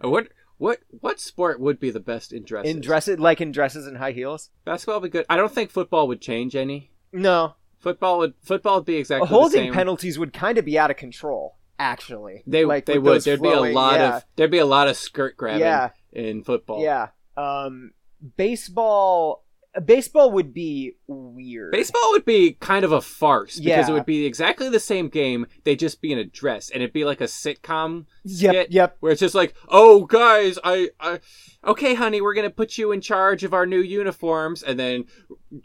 what 0.00 0.28
what 0.58 0.80
what 1.00 1.18
sport 1.20 1.58
would 1.60 1.78
be 1.80 1.90
the 1.90 2.00
best 2.00 2.32
in 2.32 2.44
dresses? 2.44 2.70
in 2.74 2.80
dresses 2.80 3.18
like 3.18 3.40
in 3.40 3.52
dresses 3.52 3.86
and 3.86 3.96
high 3.98 4.12
heels 4.12 4.50
Basketball 4.64 5.00
would 5.00 5.10
be 5.10 5.18
good. 5.18 5.26
I 5.28 5.36
don't 5.36 5.52
think 5.52 5.70
football 5.70 6.08
would 6.08 6.20
change 6.20 6.54
any. 6.56 6.90
no 7.12 7.54
Football 7.80 8.18
would 8.18 8.34
football 8.42 8.76
would 8.76 8.86
be 8.86 8.96
exactly 8.96 9.28
the 9.28 9.34
holding 9.34 9.64
same. 9.64 9.72
penalties 9.74 10.18
would 10.18 10.32
kind 10.32 10.56
of 10.56 10.64
be 10.64 10.78
out 10.78 10.90
of 10.90 10.96
control 10.96 11.58
actually 11.78 12.42
They 12.46 12.64
like 12.64 12.86
they 12.86 12.98
would. 12.98 13.22
There'd 13.22 13.40
flowing- 13.40 13.64
be 13.64 13.70
a 13.72 13.74
lot 13.74 13.94
yeah, 14.00 14.16
of 14.18 14.24
there'd 14.36 14.50
be 14.50 14.58
a 14.58 14.64
lot 14.66 14.88
of 14.88 14.96
skirt 14.96 15.36
grabbing 15.36 15.60
Yeah. 15.60 15.90
in 16.12 16.44
football. 16.44 16.82
yeah 16.82 17.08
um 17.36 17.90
baseball 18.36 19.44
baseball 19.84 20.30
would 20.30 20.54
be 20.54 20.92
weird 21.08 21.72
Baseball 21.72 22.12
would 22.12 22.24
be 22.24 22.52
kind 22.52 22.84
of 22.84 22.92
a 22.92 23.00
farce 23.00 23.58
because 23.58 23.88
Yeah. 23.88 23.90
it 23.90 23.92
would 23.92 24.06
be 24.06 24.24
exactly 24.24 24.68
the 24.68 24.78
same 24.78 25.08
game. 25.08 25.46
They'd 25.64 25.80
just 25.80 26.00
be 26.00 26.12
in 26.12 26.18
a 26.18 26.24
dress, 26.24 26.70
and 26.70 26.80
it'd 26.82 26.92
be 26.92 27.04
like 27.04 27.20
a 27.20 27.24
sitcom 27.24 28.06
yep 28.24 28.68
yep 28.70 28.96
where 29.00 29.12
it's 29.12 29.20
just 29.20 29.34
like, 29.34 29.54
"Oh, 29.68 30.04
guys, 30.04 30.58
I, 30.64 30.90
I, 30.98 31.20
okay, 31.64 31.94
honey, 31.94 32.20
we're 32.20 32.34
gonna 32.34 32.50
put 32.50 32.78
you 32.78 32.92
in 32.92 33.00
charge 33.00 33.44
of 33.44 33.52
our 33.54 33.66
new 33.66 33.80
uniforms," 33.80 34.62
and 34.62 34.78
then 34.78 35.04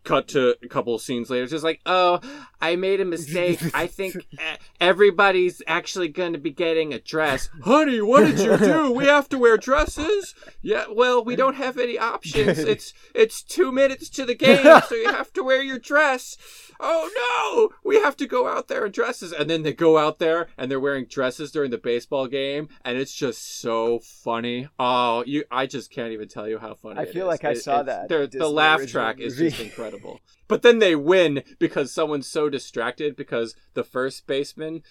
cut 0.04 0.28
to 0.30 0.56
a 0.62 0.68
couple 0.68 0.94
of 0.94 1.02
scenes 1.02 1.30
later, 1.30 1.44
it's 1.44 1.52
just 1.52 1.64
like, 1.64 1.82
"Oh, 1.86 2.20
I 2.62 2.76
made 2.76 3.02
a 3.02 3.06
mistake. 3.06 3.60
I 3.74 3.88
think 3.88 4.16
everybody's 4.82 5.62
actually 5.68 6.10
gonna 6.10 6.38
be 6.38 6.52
getting 6.52 6.94
a 6.94 7.00
dress." 7.00 7.50
honey, 7.64 8.02
what 8.02 8.26
did 8.26 8.40
you 8.40 8.58
do? 8.58 8.92
We 8.92 9.06
have 9.06 9.30
to 9.30 9.38
wear 9.38 9.58
dresses. 9.58 10.36
Yeah, 10.62 10.86
well, 10.92 11.24
we 11.24 11.36
don't 11.36 11.56
have 11.56 11.78
any 11.78 11.98
options. 11.98 12.60
It's 12.70 12.94
it's 13.16 13.42
two 13.42 13.72
minutes 13.72 14.10
to 14.12 14.26
the 14.26 14.36
game, 14.36 14.64
so 14.88 14.96
you 14.96 15.12
have 15.12 15.34
to 15.34 15.44
wear 15.44 15.62
your 15.62 15.80
dress. 15.80 16.38
Oh 16.80 17.10
no, 17.16 17.76
we 17.84 17.98
have 17.98 18.16
to 18.18 18.28
go 18.28 18.48
out 18.48 18.68
there 18.68 18.86
in 18.86 18.92
dresses, 18.92 19.34
and 19.34 19.50
then 19.50 19.64
they 19.64 19.74
go 19.74 19.98
out 19.98 20.20
there 20.20 20.48
and 20.58 20.70
they're 20.70 20.80
wearing 20.80 21.06
dresses 21.06 21.52
during 21.52 21.72
the 21.72 21.78
baseball 21.78 22.28
game, 22.28 22.49
and 22.58 22.98
it's 22.98 23.14
just 23.14 23.60
so 23.62 24.00
funny. 24.00 24.68
Oh, 24.78 25.24
you, 25.26 25.44
I 25.52 25.66
just 25.66 25.92
can't 25.92 26.12
even 26.12 26.28
tell 26.28 26.48
you 26.48 26.58
how 26.60 26.74
funny. 26.76 27.00
I 27.00 27.06
feel 27.06 27.26
is. 27.26 27.28
like 27.30 27.46
I 27.46 27.52
It- 27.52 27.62
saw 27.64 27.84
that 27.84 28.10
The 28.10 28.50
laugh 28.50 28.86
track 28.88 29.20
is 29.20 29.38
just 29.38 29.60
incredible. 29.60 30.20
But 30.48 30.62
then 30.64 30.80
they 30.80 30.96
win 30.96 31.44
because 31.60 31.94
someone's 31.94 32.28
so 32.28 32.50
distracted 32.50 33.16
because 33.16 33.56
the 33.76 33.84
first 33.84 34.26
baseman 34.26 34.82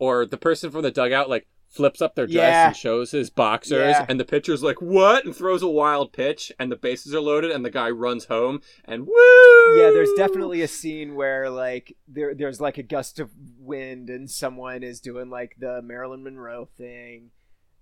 or 0.00 0.26
the 0.26 0.36
person 0.36 0.70
from 0.70 0.82
the 0.82 0.90
dugout 0.90 1.30
like 1.30 1.46
flips 1.74 2.00
up 2.00 2.14
their 2.14 2.26
dress 2.26 2.36
Yeah. 2.36 2.66
and 2.68 2.76
shows 2.76 3.10
his 3.10 3.30
boxers 3.30 3.78
Yeah. 3.90 4.06
and 4.08 4.20
the 4.20 4.24
pitcher's 4.24 4.62
like 4.62 4.80
what 4.80 5.24
and 5.24 5.34
throws 5.34 5.62
a 5.62 5.68
wild 5.68 6.12
pitch 6.12 6.52
and 6.58 6.70
the 6.70 6.76
bases 6.76 7.14
are 7.14 7.20
loaded 7.20 7.50
and 7.50 7.64
the 7.64 7.70
guy 7.70 7.90
runs 7.90 8.26
home 8.26 8.60
and 8.84 9.06
woo 9.06 9.76
Yeah, 9.76 9.90
there's 9.90 10.12
definitely 10.16 10.62
a 10.62 10.68
scene 10.68 11.14
where 11.14 11.50
like 11.50 11.96
there 12.06 12.34
there's 12.34 12.60
like 12.60 12.78
a 12.78 12.82
gust 12.82 13.18
of 13.18 13.30
wind 13.58 14.08
and 14.10 14.30
someone 14.30 14.82
is 14.82 15.00
doing 15.00 15.30
like 15.30 15.56
the 15.58 15.82
Marilyn 15.82 16.22
Monroe 16.22 16.68
thing, 16.76 17.30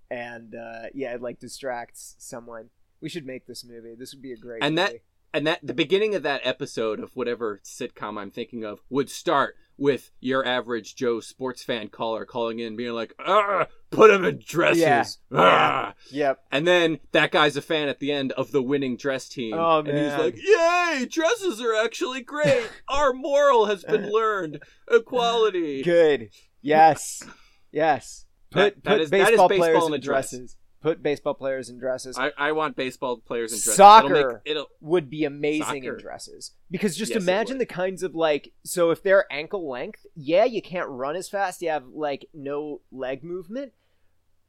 and 0.09 0.55
uh, 0.55 0.83
yeah, 0.93 1.13
it 1.15 1.21
like 1.21 1.39
distracts 1.39 2.15
someone. 2.19 2.69
We 3.01 3.09
should 3.09 3.25
make 3.25 3.47
this 3.47 3.63
movie. 3.65 3.95
This 3.97 4.13
would 4.13 4.21
be 4.21 4.31
a 4.33 4.37
great. 4.37 4.63
And 4.63 4.77
that- 4.77 4.91
movie. 4.91 5.01
And 5.33 5.47
that 5.47 5.59
the 5.63 5.73
beginning 5.73 6.15
of 6.15 6.23
that 6.23 6.41
episode 6.43 6.99
of 6.99 7.15
whatever 7.15 7.59
sitcom 7.63 8.19
I'm 8.19 8.31
thinking 8.31 8.63
of 8.63 8.79
would 8.89 9.09
start 9.09 9.55
with 9.75 10.11
your 10.19 10.45
average 10.45 10.95
Joe 10.95 11.19
sports 11.19 11.63
fan 11.63 11.87
caller 11.87 12.25
calling 12.25 12.59
in 12.59 12.75
being 12.75 12.93
like 12.93 13.13
ah 13.19 13.65
put 13.89 14.11
him 14.11 14.23
in 14.23 14.39
dresses 14.45 14.81
Yeah. 14.81 15.05
ah. 15.33 15.93
Yep. 16.11 16.39
And 16.51 16.67
then 16.67 16.99
that 17.11 17.31
guy's 17.31 17.57
a 17.57 17.61
fan 17.61 17.89
at 17.89 17.99
the 17.99 18.11
end 18.11 18.31
of 18.33 18.51
the 18.51 18.61
winning 18.61 18.97
dress 18.97 19.27
team. 19.27 19.55
Oh, 19.55 19.79
And 19.79 19.87
he's 19.97 20.17
like, 20.17 20.35
Yay, 20.37 21.07
dresses 21.09 21.59
are 21.59 21.73
actually 21.83 22.21
great. 22.21 22.69
Our 22.87 23.13
moral 23.13 23.65
has 23.65 23.83
been 23.83 24.09
learned. 24.13 24.61
Equality. 24.91 25.81
Good. 25.83 26.29
Yes. 26.61 27.23
Yes. 27.71 28.25
Put 28.51 28.75
that 28.75 28.83
put 28.83 29.01
is- 29.01 29.09
that 29.09 29.19
is 29.21 29.29
baseball 29.31 29.49
baseball 29.49 29.69
players 29.71 29.87
in 29.87 29.93
in 29.95 30.01
dresses. 30.01 30.57
Put 30.83 31.01
baseball 31.01 31.33
players 31.33 31.69
in 31.69 31.79
dresses. 31.79 32.17
I, 32.17 32.31
I 32.37 32.51
want 32.51 32.75
baseball 32.75 33.15
players 33.17 33.53
in 33.53 33.57
dresses. 33.57 33.75
Soccer. 33.75 34.15
It'll 34.15 34.31
make, 34.33 34.41
it'll, 34.43 34.67
would 34.81 35.09
be 35.09 35.23
amazing 35.23 35.63
Soccer. 35.63 35.95
in 35.95 35.97
dresses 35.97 36.51
because 36.69 36.97
just 36.97 37.13
Yes, 37.13 37.23
imagine 37.23 37.57
the 37.57 37.65
kinds 37.65 38.03
of 38.03 38.15
like 38.15 38.51
so 38.65 38.91
if 38.91 39.01
they're 39.01 39.25
ankle 39.31 39.69
length 39.69 40.05
yeah 40.13 40.43
you 40.43 40.61
can't 40.61 40.89
run 40.89 41.15
as 41.15 41.29
fast 41.29 41.61
you 41.61 41.69
have 41.69 41.85
like 41.87 42.25
no 42.33 42.81
leg 42.91 43.23
movement 43.23 43.71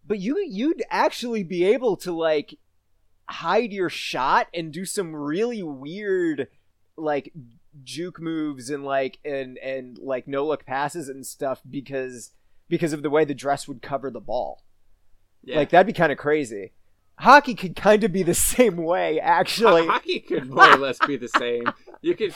but 0.04 0.18
you 0.18 0.44
you'd 0.44 0.82
actually 0.90 1.44
be 1.44 1.64
able 1.64 1.96
to 1.98 2.10
like 2.12 2.58
hide 3.28 3.72
your 3.72 3.88
shot 3.88 4.48
and 4.52 4.72
do 4.72 4.84
some 4.84 5.14
really 5.14 5.62
weird 5.62 6.48
like 6.96 7.32
juke 7.82 8.20
moves 8.20 8.70
and 8.70 8.84
like 8.84 9.18
and 9.24 9.56
and 9.58 9.98
like 9.98 10.28
no 10.28 10.44
look 10.44 10.66
passes 10.66 11.08
and 11.08 11.24
stuff 11.24 11.62
because 11.68 12.32
because 12.68 12.92
of 12.92 13.02
the 13.02 13.10
way 13.10 13.24
the 13.24 13.34
dress 13.34 13.66
would 13.68 13.82
cover 13.82 14.10
the 14.10 14.20
ball 14.20 14.64
yeah. 15.44 15.56
like 15.56 15.70
that'd 15.70 15.86
be 15.86 15.92
kind 15.92 16.10
of 16.12 16.18
crazy 16.18 16.72
hockey 17.18 17.54
could 17.54 17.76
kind 17.76 18.02
of 18.02 18.10
be 18.12 18.22
the 18.24 18.34
same 18.54 18.76
way 18.76 19.20
actually 19.20 19.86
Ho- 19.86 19.92
hockey 19.92 20.20
could 20.20 20.50
more 20.50 20.68
or 20.72 20.76
less 20.76 20.98
be 21.06 21.16
the 21.16 21.28
same. 21.38 21.64
You 22.02 22.14
could. 22.16 22.34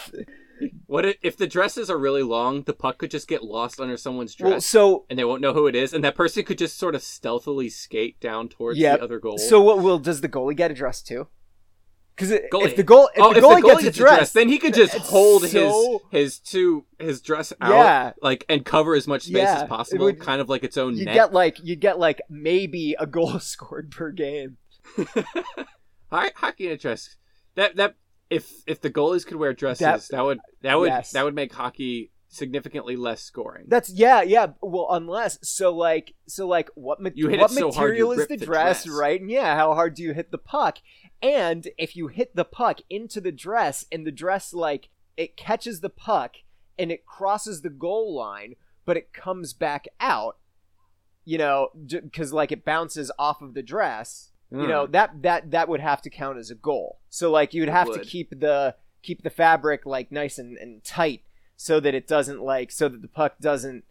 What 0.86 1.04
if, 1.04 1.16
if 1.22 1.36
the 1.36 1.46
dresses 1.46 1.88
are 1.90 1.98
really 1.98 2.22
long? 2.22 2.62
The 2.62 2.72
puck 2.72 2.98
could 2.98 3.10
just 3.12 3.28
get 3.28 3.44
lost 3.44 3.80
under 3.80 3.96
someone's 3.96 4.34
dress, 4.34 4.50
well, 4.50 4.60
so 4.60 5.04
and 5.08 5.16
they 5.18 5.24
won't 5.24 5.40
know 5.40 5.52
who 5.52 5.66
it 5.68 5.76
is, 5.76 5.92
and 5.92 6.02
that 6.02 6.16
person 6.16 6.44
could 6.44 6.58
just 6.58 6.76
sort 6.78 6.94
of 6.96 7.02
stealthily 7.02 7.68
skate 7.68 8.18
down 8.20 8.48
towards 8.48 8.78
Yep. 8.78 8.98
the 8.98 9.04
other 9.04 9.20
goal. 9.20 9.38
So 9.38 9.60
what 9.60 9.78
will 9.78 9.98
does 10.00 10.20
the 10.20 10.28
goalie 10.28 10.56
get 10.56 10.70
addressed 10.72 11.06
too? 11.06 11.28
Because 12.18 12.32
if 12.32 12.74
the 12.76 12.82
goal 12.82 13.08
if 13.14 13.22
oh, 13.22 13.32
the 13.32 13.38
if 13.38 13.44
goalie, 13.44 13.56
the 13.60 13.62
goalie 13.62 13.70
gets, 13.74 13.82
gets 13.84 13.96
addressed, 13.96 14.16
dressed, 14.16 14.34
then 14.34 14.48
he 14.48 14.58
could 14.58 14.74
just 14.74 14.94
hold 14.96 15.46
so- 15.48 16.02
his 16.10 16.22
his 16.22 16.38
two 16.40 16.84
his 16.98 17.20
dress 17.20 17.52
out, 17.60 17.70
Yeah. 17.70 18.12
like 18.20 18.44
and 18.48 18.64
cover 18.64 18.94
as 18.96 19.06
much 19.06 19.22
space 19.22 19.36
Yeah, 19.36 19.62
as 19.62 19.68
possible, 19.68 20.06
would- 20.06 20.18
kind 20.20 20.40
of 20.40 20.48
like 20.48 20.64
its 20.64 20.76
own 20.76 20.96
you 20.96 21.04
get 21.04 21.32
like 21.32 21.58
you 21.62 21.76
get 21.76 21.98
like 22.00 22.20
maybe 22.28 22.96
a 22.98 23.06
goal 23.06 23.38
scored 23.40 23.92
per 23.92 24.10
game. 24.10 24.56
Hockey 26.10 26.66
in 26.66 26.72
a 26.72 26.76
dress. 26.76 27.16
That 27.54 27.76
that 27.76 27.94
if 28.30 28.50
if 28.66 28.80
the 28.80 28.90
goalies 28.90 29.26
could 29.26 29.36
wear 29.36 29.52
dresses, 29.52 30.08
that, 30.08 30.24
would 30.24 30.38
that 30.62 30.78
would 30.78 30.86
Yes. 30.88 31.12
that 31.12 31.24
would 31.24 31.34
make 31.34 31.52
hockey 31.52 32.10
significantly 32.30 32.94
less 32.96 33.22
scoring. 33.22 33.64
That's 33.68 33.90
yeah 33.90 34.22
yeah. 34.22 34.48
Well, 34.62 34.86
unless 34.90 35.38
so 35.42 35.74
like 35.74 36.14
so 36.26 36.46
like 36.46 36.70
what 36.74 37.00
ma- 37.00 37.10
what 37.14 37.50
so 37.50 37.68
material 37.68 38.12
is 38.12 38.26
the 38.28 38.36
the 38.36 38.44
dress, 38.44 38.84
dress. 38.84 38.96
right? 38.96 39.20
And 39.20 39.30
yeah, 39.30 39.56
how 39.56 39.74
hard 39.74 39.94
do 39.94 40.02
you 40.02 40.12
hit 40.14 40.30
the 40.30 40.38
puck? 40.38 40.78
And 41.22 41.68
if 41.76 41.96
you 41.96 42.06
hit 42.08 42.36
the 42.36 42.44
puck 42.44 42.80
into 42.88 43.20
the 43.20 43.32
dress 43.32 43.86
and 43.90 44.06
the 44.06 44.12
dress 44.12 44.54
like 44.54 44.88
it 45.16 45.36
catches 45.36 45.80
the 45.80 45.90
puck 45.90 46.36
and 46.78 46.92
it 46.92 47.04
crosses 47.04 47.62
the 47.62 47.70
goal 47.70 48.14
line, 48.14 48.54
but 48.84 48.96
it 48.96 49.12
comes 49.12 49.52
back 49.52 49.88
out, 50.00 50.36
you 51.24 51.36
know, 51.38 51.70
because 51.86 52.32
like 52.32 52.52
it 52.52 52.64
bounces 52.64 53.10
off 53.18 53.42
of 53.42 53.54
the 53.54 53.62
dress. 53.62 54.30
you 54.50 54.66
know 54.66 54.86
Mm. 54.86 54.92
that 54.92 55.22
that 55.22 55.50
that 55.50 55.68
would 55.68 55.80
have 55.80 56.00
to 56.02 56.08
count 56.08 56.38
as 56.38 56.50
a 56.50 56.54
goal 56.54 57.00
so 57.10 57.30
like 57.30 57.52
you'd 57.52 57.68
have 57.68 57.86
to 57.92 57.98
keep 58.10 58.30
the 58.40 58.76
keep 59.02 59.22
the 59.22 59.28
fabric 59.28 59.84
like 59.84 60.10
nice 60.10 60.38
and, 60.38 60.56
and 60.56 60.82
tight 60.82 61.20
so 61.54 61.80
that 61.80 61.94
it 61.94 62.06
doesn't 62.08 62.40
like 62.40 62.70
so 62.72 62.88
that 62.88 63.02
the 63.02 63.08
puck 63.08 63.34
doesn't 63.42 63.84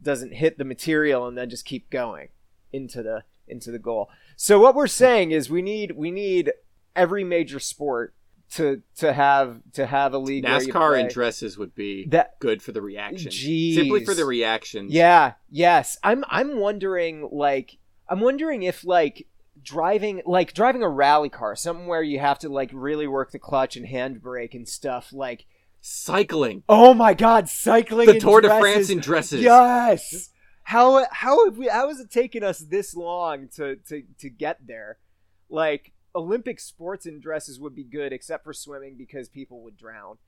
doesn't 0.00 0.32
hit 0.32 0.56
the 0.56 0.64
material 0.64 1.26
and 1.26 1.36
then 1.36 1.50
just 1.50 1.66
keep 1.66 1.90
going 1.90 2.28
into 2.72 3.02
the 3.02 3.22
into 3.52 3.70
the 3.70 3.78
goal 3.78 4.10
so 4.36 4.58
what 4.58 4.74
we're 4.74 4.86
saying 4.86 5.30
is 5.30 5.48
we 5.48 5.62
need 5.62 5.92
we 5.92 6.10
need 6.10 6.52
every 6.96 7.24
major 7.24 7.60
sport 7.60 8.14
to 8.52 8.82
to 8.96 9.12
have 9.12 9.60
to 9.72 9.86
have 9.86 10.12
a 10.12 10.18
league 10.18 10.44
NASCAR 10.44 11.00
in 11.00 11.08
dresses 11.08 11.56
would 11.56 11.74
be 11.74 12.06
that 12.08 12.38
good 12.38 12.62
for 12.62 12.72
the 12.72 12.82
reaction. 12.82 13.30
Jeez. 13.30 13.74
Simply 13.74 14.04
for 14.04 14.14
the 14.14 14.26
reactions. 14.26 14.92
Yeah, 14.92 15.32
yes. 15.48 15.96
I'm 16.02 16.22
I'm 16.28 16.58
wondering 16.58 17.28
like 17.32 17.78
I'm 18.08 18.20
wondering 18.20 18.62
if 18.62 18.84
like 18.84 19.26
driving 19.62 20.22
like 20.26 20.52
driving 20.52 20.82
a 20.82 20.88
rally 20.88 21.30
car, 21.30 21.56
something 21.56 21.86
where 21.86 22.02
you 22.02 22.18
have 22.18 22.38
to 22.40 22.50
like 22.50 22.70
really 22.74 23.06
work 23.06 23.30
the 23.32 23.38
clutch 23.38 23.76
and 23.76 23.86
handbrake 23.86 24.54
and 24.54 24.68
stuff 24.68 25.12
like 25.12 25.46
Cycling. 25.80 26.62
oh 26.68 26.94
my 26.94 27.14
god, 27.14 27.48
cycling 27.48 28.06
The 28.06 28.20
Tour 28.20 28.40
de. 28.42 28.48
France 28.60 28.90
in 28.90 29.00
dresses. 29.00 29.42
Yes. 29.42 30.28
How 30.64 31.06
how 31.10 31.44
have 31.46 31.58
we 31.58 31.68
how 31.68 31.88
has 31.88 32.00
it 32.00 32.10
taken 32.10 32.42
us 32.42 32.58
this 32.60 32.94
long 32.94 33.48
to 33.56 33.76
to 33.88 34.02
to 34.18 34.30
get 34.30 34.66
there? 34.66 34.98
Like 35.48 35.92
Olympic 36.14 36.60
sports 36.60 37.06
in 37.06 37.20
dresses 37.20 37.58
would 37.60 37.74
be 37.74 37.84
good 37.84 38.12
except 38.12 38.44
for 38.44 38.52
swimming 38.52 38.96
because 38.96 39.28
people 39.28 39.62
would 39.64 39.76
drown. 39.76 40.18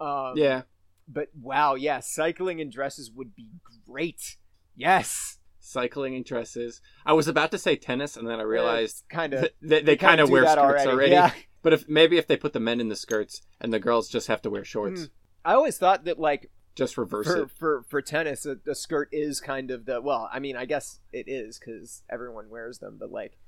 Um, 0.00 0.34
Yeah, 0.36 0.62
But 1.08 1.28
wow, 1.38 1.74
yeah, 1.74 2.00
cycling 2.00 2.58
in 2.60 2.70
dresses 2.70 3.10
would 3.10 3.34
be 3.34 3.48
great. 3.86 4.36
Yes. 4.76 5.38
cycling 5.58 6.14
in 6.14 6.22
dresses. 6.22 6.80
I 7.04 7.12
was 7.12 7.28
about 7.28 7.50
to 7.50 7.58
say 7.58 7.76
tennis, 7.76 8.16
and 8.16 8.26
then 8.26 8.40
I 8.40 8.44
realized 8.44 9.04
kind 9.10 9.34
of. 9.34 9.42
that 9.42 9.52
they, 9.60 9.82
they 9.82 9.96
kind 9.96 10.20
of 10.20 10.30
wear 10.30 10.46
skirts 10.46 10.86
already. 10.86 11.12
Yeah. 11.12 11.32
But 11.62 11.74
if 11.74 11.86
maybe 11.88 12.16
if 12.16 12.26
they 12.26 12.38
put 12.38 12.54
the 12.54 12.60
men 12.60 12.80
in 12.80 12.88
the 12.88 12.96
skirts 12.96 13.42
and 13.60 13.70
the 13.72 13.78
girls 13.78 14.08
just 14.08 14.28
have 14.28 14.40
to 14.42 14.50
wear 14.50 14.64
shorts, 14.64 15.02
Mm. 15.02 15.10
I 15.44 15.52
always 15.54 15.76
thought 15.76 16.04
that 16.04 16.18
like 16.18 16.50
just 16.74 16.96
reverse 16.96 17.26
for, 17.26 17.42
it. 17.42 17.50
for 17.58 17.82
for 17.88 18.02
tennis, 18.02 18.46
a, 18.46 18.56
a 18.66 18.74
skirt 18.74 19.08
is 19.12 19.40
kind 19.40 19.70
of 19.70 19.84
the 19.86 20.00
well. 20.00 20.28
I 20.32 20.38
mean, 20.38 20.56
I 20.56 20.64
guess 20.64 21.00
it 21.12 21.28
is 21.28 21.58
because 21.58 22.02
everyone 22.10 22.48
wears 22.50 22.78
them. 22.78 22.96
But 22.98 23.10
like, 23.10 23.38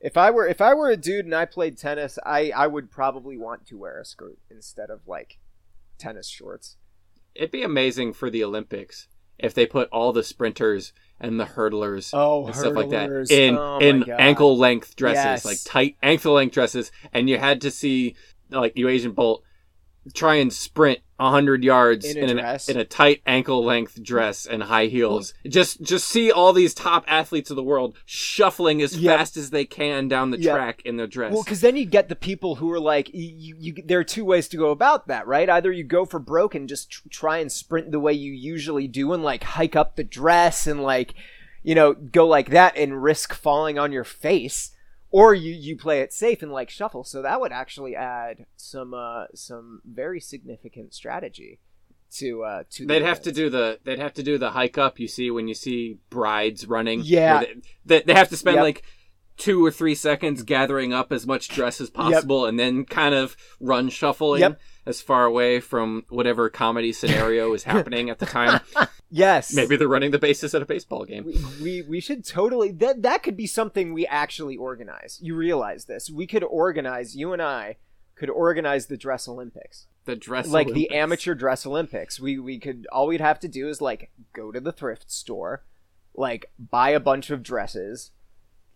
if 0.00 0.16
I 0.16 0.30
were 0.30 0.46
if 0.46 0.60
I 0.60 0.74
were 0.74 0.90
a 0.90 0.96
dude 0.96 1.24
and 1.24 1.34
I 1.34 1.44
played 1.44 1.78
tennis, 1.78 2.18
I 2.24 2.50
I 2.54 2.66
would 2.66 2.90
probably 2.90 3.36
want 3.36 3.66
to 3.66 3.78
wear 3.78 4.00
a 4.00 4.04
skirt 4.04 4.38
instead 4.50 4.90
of 4.90 5.06
like 5.06 5.38
tennis 5.98 6.28
shorts. 6.28 6.76
It'd 7.34 7.50
be 7.52 7.62
amazing 7.62 8.14
for 8.14 8.28
the 8.30 8.42
Olympics 8.42 9.06
if 9.38 9.54
they 9.54 9.64
put 9.64 9.88
all 9.90 10.12
the 10.12 10.22
sprinters 10.24 10.92
and 11.20 11.38
the 11.38 11.44
hurdlers 11.44 12.10
Oh, 12.12 12.46
and 12.46 12.54
stuff 12.56 12.74
like 12.74 12.90
that 12.90 13.08
in 13.30 13.56
Oh 13.56 13.78
in 13.78 14.00
God. 14.00 14.16
ankle 14.18 14.58
length 14.58 14.96
dresses, 14.96 15.24
Yes. 15.24 15.44
like 15.44 15.58
tight 15.64 15.96
ankle 16.02 16.34
length 16.34 16.52
dresses, 16.54 16.90
and 17.12 17.28
you 17.28 17.38
had 17.38 17.60
to 17.62 17.70
see 17.70 18.16
like 18.50 18.74
Usain 18.74 19.14
Bolt 19.14 19.44
try 20.14 20.36
and 20.36 20.52
sprint 20.52 21.00
hundred 21.18 21.62
yards 21.62 22.06
In 22.06 22.16
a 22.16 22.20
in, 22.30 22.38
an, 22.38 22.58
in 22.68 22.76
a 22.78 22.84
tight 22.84 23.20
ankle 23.26 23.62
length 23.62 24.02
dress 24.02 24.46
and 24.46 24.62
high 24.62 24.86
heels. 24.86 25.34
Just 25.46 25.82
just 25.82 26.08
see 26.08 26.32
all 26.32 26.54
these 26.54 26.72
top 26.72 27.04
athletes 27.06 27.50
of 27.50 27.56
the 27.56 27.62
world 27.62 27.94
shuffling 28.06 28.80
as 28.80 28.96
Yep. 28.96 29.18
fast 29.18 29.36
as 29.36 29.50
they 29.50 29.66
can 29.66 30.08
down 30.08 30.30
the 30.30 30.40
Yep. 30.40 30.54
track 30.56 30.82
in 30.86 30.96
their 30.96 31.06
dress. 31.06 31.32
Well, 31.34 31.42
because 31.42 31.60
then 31.60 31.76
you 31.76 31.84
get 31.84 32.08
the 32.08 32.16
people 32.16 32.54
who 32.54 32.72
are 32.72 32.80
like, 32.80 33.10
you, 33.12 33.54
you, 33.58 33.74
there 33.84 33.98
are 33.98 34.04
two 34.04 34.24
ways 34.24 34.48
to 34.48 34.56
go 34.56 34.70
about 34.70 35.08
that, 35.08 35.26
right? 35.26 35.50
Either 35.50 35.70
you 35.70 35.84
go 35.84 36.06
for 36.06 36.18
broke 36.18 36.54
and 36.54 36.66
just 36.66 36.90
tr- 36.90 37.08
try 37.10 37.36
and 37.36 37.52
sprint 37.52 37.90
the 37.92 38.00
way 38.00 38.14
you 38.14 38.32
usually 38.32 38.88
do 38.88 39.12
and 39.12 39.22
like 39.22 39.42
hike 39.44 39.76
up 39.76 39.96
the 39.96 40.04
dress 40.04 40.66
and 40.66 40.82
like, 40.82 41.12
you 41.62 41.74
know, 41.74 41.92
go 41.92 42.26
like 42.26 42.48
that 42.48 42.74
and 42.78 43.02
risk 43.02 43.34
falling 43.34 43.78
on 43.78 43.92
your 43.92 44.04
face, 44.04 44.70
or 45.10 45.34
you 45.34 45.52
you 45.52 45.76
play 45.76 46.00
it 46.00 46.12
safe 46.12 46.42
and 46.42 46.52
like 46.52 46.70
shuffle. 46.70 47.04
So 47.04 47.22
that 47.22 47.40
would 47.40 47.52
actually 47.52 47.96
add 47.96 48.46
some 48.56 48.94
uh 48.94 49.26
some 49.34 49.80
very 49.84 50.20
significant 50.20 50.94
strategy 50.94 51.58
to 52.18 52.42
uh 52.44 52.62
to. 52.70 52.86
They'd 52.86 53.02
have 53.02 53.20
to 53.22 53.32
do 53.32 53.50
the 53.50 53.78
they'd 53.84 53.98
have 53.98 54.14
to 54.14 54.22
do 54.22 54.38
the 54.38 54.50
hike 54.50 54.78
up 54.78 54.98
you 55.00 55.08
see 55.08 55.30
when 55.30 55.48
you 55.48 55.54
see 55.54 55.98
brides 56.10 56.66
running. 56.66 57.02
Yeah. 57.04 57.40
They, 57.40 57.54
they, 57.84 58.02
they 58.02 58.14
have 58.14 58.28
to 58.30 58.36
spend 58.36 58.56
Yep. 58.56 58.62
like 58.62 58.82
two 59.36 59.64
or 59.64 59.70
three 59.70 59.94
seconds 59.94 60.42
gathering 60.42 60.92
up 60.92 61.12
as 61.12 61.26
much 61.26 61.48
dress 61.48 61.80
as 61.80 61.88
possible 61.88 62.44
and 62.44 62.58
then 62.58 62.84
kind 62.84 63.14
of 63.14 63.36
run 63.58 63.88
shuffling 63.88 64.40
Yep. 64.40 64.60
as 64.86 65.00
far 65.00 65.24
away 65.24 65.60
from 65.60 66.04
whatever 66.10 66.50
comedy 66.50 66.92
scenario 66.92 67.52
is 67.54 67.62
happening 67.72 68.10
at 68.10 68.18
the 68.18 68.26
time. 68.26 68.60
Yes. 69.10 69.52
Maybe 69.52 69.76
they're 69.76 69.88
running 69.88 70.12
the 70.12 70.18
bases 70.18 70.54
at 70.54 70.62
a 70.62 70.66
baseball 70.66 71.04
game. 71.04 71.24
we, 71.26 71.42
we 71.62 71.82
we 71.82 72.00
should 72.00 72.24
totally 72.24 72.70
that 72.72 73.02
that 73.02 73.22
could 73.22 73.36
be 73.36 73.46
something 73.46 73.92
we 73.92 74.06
actually 74.06 74.56
organize. 74.56 75.18
You 75.20 75.34
realize 75.34 75.86
this? 75.86 76.08
We 76.10 76.26
could 76.26 76.44
organize. 76.44 77.16
You 77.16 77.32
and 77.32 77.42
I 77.42 77.76
could 78.14 78.30
organize 78.30 78.86
the 78.86 78.96
dress 78.96 79.26
Olympics, 79.26 79.86
The 80.04 80.14
dress 80.14 80.46
like 80.48 80.72
the 80.72 80.90
amateur 80.90 81.34
dress 81.34 81.66
Olympics. 81.66 82.20
We 82.20 82.38
we 82.38 82.58
could 82.58 82.86
all 82.92 83.06
we'd 83.08 83.20
have 83.20 83.40
to 83.40 83.48
do 83.48 83.68
is 83.68 83.80
like 83.80 84.10
go 84.32 84.52
to 84.52 84.60
the 84.60 84.72
thrift 84.72 85.10
store, 85.10 85.64
like 86.14 86.52
buy 86.58 86.90
a 86.90 87.00
bunch 87.00 87.30
of 87.30 87.42
dresses, 87.42 88.12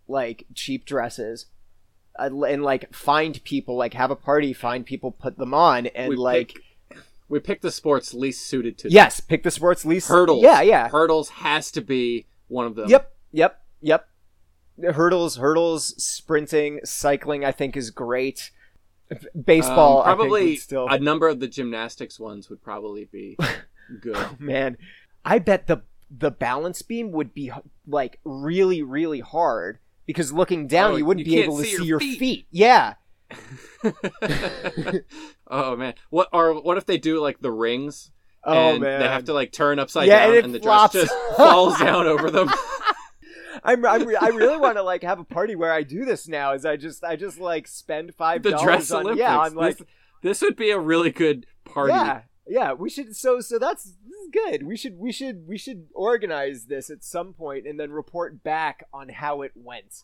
like 0.07 0.45
cheap 0.53 0.85
dresses. 0.85 1.45
uh, 2.17 2.29
And 2.43 2.63
like 2.63 2.93
find 2.93 3.41
people, 3.43 3.75
like 3.77 3.93
have 3.93 4.11
a 4.11 4.15
party, 4.15 4.51
find 4.51 4.85
people, 4.85 5.11
put 5.11 5.37
them 5.37 5.53
on, 5.53 5.85
and 5.87 6.09
We 6.09 6.15
like 6.15 6.55
we 7.29 7.39
pick 7.39 7.61
the 7.61 7.71
sports 7.71 8.13
least 8.13 8.45
suited 8.47 8.77
to 8.79 8.83
them. 8.87 8.93
yes, 8.93 9.19
pick 9.19 9.43
the 9.43 9.51
sports 9.51 9.85
least 9.85 10.07
hurdles. 10.09 10.43
Yeah, 10.43 10.61
yeah, 10.61 10.89
hurdles 10.89 11.29
has 11.29 11.71
to 11.71 11.81
be 11.81 12.25
one 12.47 12.65
of 12.67 12.75
them. 12.75 12.89
Yep, 12.89 13.13
yep, 13.31 13.61
yep. 13.81 14.07
Hurdles, 14.93 15.37
hurdles, 15.37 15.95
sprinting, 16.03 16.81
cycling. 16.83 17.45
I 17.45 17.51
think 17.51 17.77
is 17.77 17.91
great. 17.91 18.51
Baseball, 19.45 20.01
Um, 20.01 20.07
I 20.07 20.09
think, 20.11 20.17
probably 20.19 20.55
still. 20.57 20.87
a 20.89 20.99
number 20.99 21.27
of 21.27 21.39
the 21.39 21.47
gymnastics 21.47 22.19
ones 22.19 22.49
would 22.49 22.61
probably 22.63 23.05
be 23.05 23.37
good. 24.01 24.39
Man, 24.39 24.77
I 25.23 25.39
bet 25.39 25.67
the 25.67 25.83
the 26.11 26.31
balance 26.31 26.81
beam 26.81 27.11
would 27.11 27.33
be 27.33 27.51
like 27.87 28.19
really, 28.23 28.81
really 28.83 29.19
hard 29.21 29.79
because 30.05 30.31
looking 30.33 30.67
down, 30.67 30.91
Oh, 30.91 30.95
you 30.97 31.05
wouldn't 31.05 31.25
you 31.25 31.33
be 31.33 31.41
able 31.41 31.57
to 31.57 31.63
see 31.63 31.69
see 31.77 31.77
your 31.77 31.85
your 31.85 31.99
feet. 31.99 32.19
feet. 32.19 32.47
Yeah, 32.51 32.95
oh 35.47 35.75
man, 35.75 35.93
what 36.09 36.29
or 36.31 36.61
what 36.61 36.77
if 36.77 36.85
they 36.85 36.97
do 36.97 37.19
like 37.19 37.39
the 37.39 37.51
rings? 37.51 38.11
Oh 38.43 38.73
and 38.73 38.81
man, 38.81 38.99
they 38.99 39.07
have 39.07 39.25
to 39.25 39.33
like 39.33 39.51
turn 39.51 39.79
upside 39.79 40.07
Yeah, 40.07 40.27
down, 40.27 40.35
and 40.35 40.45
and, 40.45 40.55
the 40.55 40.59
flops. 40.59 40.93
dress 40.93 41.07
just 41.07 41.37
falls 41.37 41.79
down 41.79 42.05
over 42.05 42.29
them. 42.29 42.49
I'm, 43.63 43.83
I'm 43.85 44.05
re- 44.05 44.17
I 44.19 44.27
really 44.27 44.57
want 44.57 44.77
to 44.77 44.83
like 44.83 45.03
have 45.03 45.19
a 45.19 45.23
party 45.23 45.55
where 45.55 45.71
I 45.71 45.81
do 45.83 46.05
this 46.05 46.27
now. 46.27 46.53
Is 46.53 46.65
I 46.65 46.77
just 46.77 47.03
I 47.03 47.15
just 47.15 47.39
like 47.39 47.67
spend 47.67 48.13
five 48.13 48.43
the 48.43 48.51
dollars 48.51 48.63
dress 48.63 48.91
on 48.91 49.01
Olympics. 49.01 49.19
yeah 49.19 49.37
on 49.37 49.55
like 49.55 49.77
this, 49.77 49.87
this 50.21 50.41
would 50.41 50.55
be 50.55 50.69
a 50.71 50.79
really 50.79 51.11
good 51.11 51.45
party. 51.63 51.93
Yeah, 51.93 52.21
yeah. 52.47 52.73
We 52.73 52.89
should. 52.89 53.15
So, 53.15 53.39
so 53.41 53.57
that's 53.57 53.83
this 53.83 53.93
is 53.93 54.29
good. 54.31 54.63
We 54.67 54.77
should, 54.77 54.97
we 54.97 55.11
should, 55.11 55.47
we 55.47 55.57
should 55.57 55.87
organize 55.93 56.65
this 56.65 56.89
at 56.89 57.03
some 57.03 57.33
point 57.33 57.65
and 57.65 57.79
then 57.79 57.91
report 57.91 58.43
back 58.43 58.85
on 58.93 59.09
how 59.09 59.41
it 59.41 59.51
went. 59.55 60.03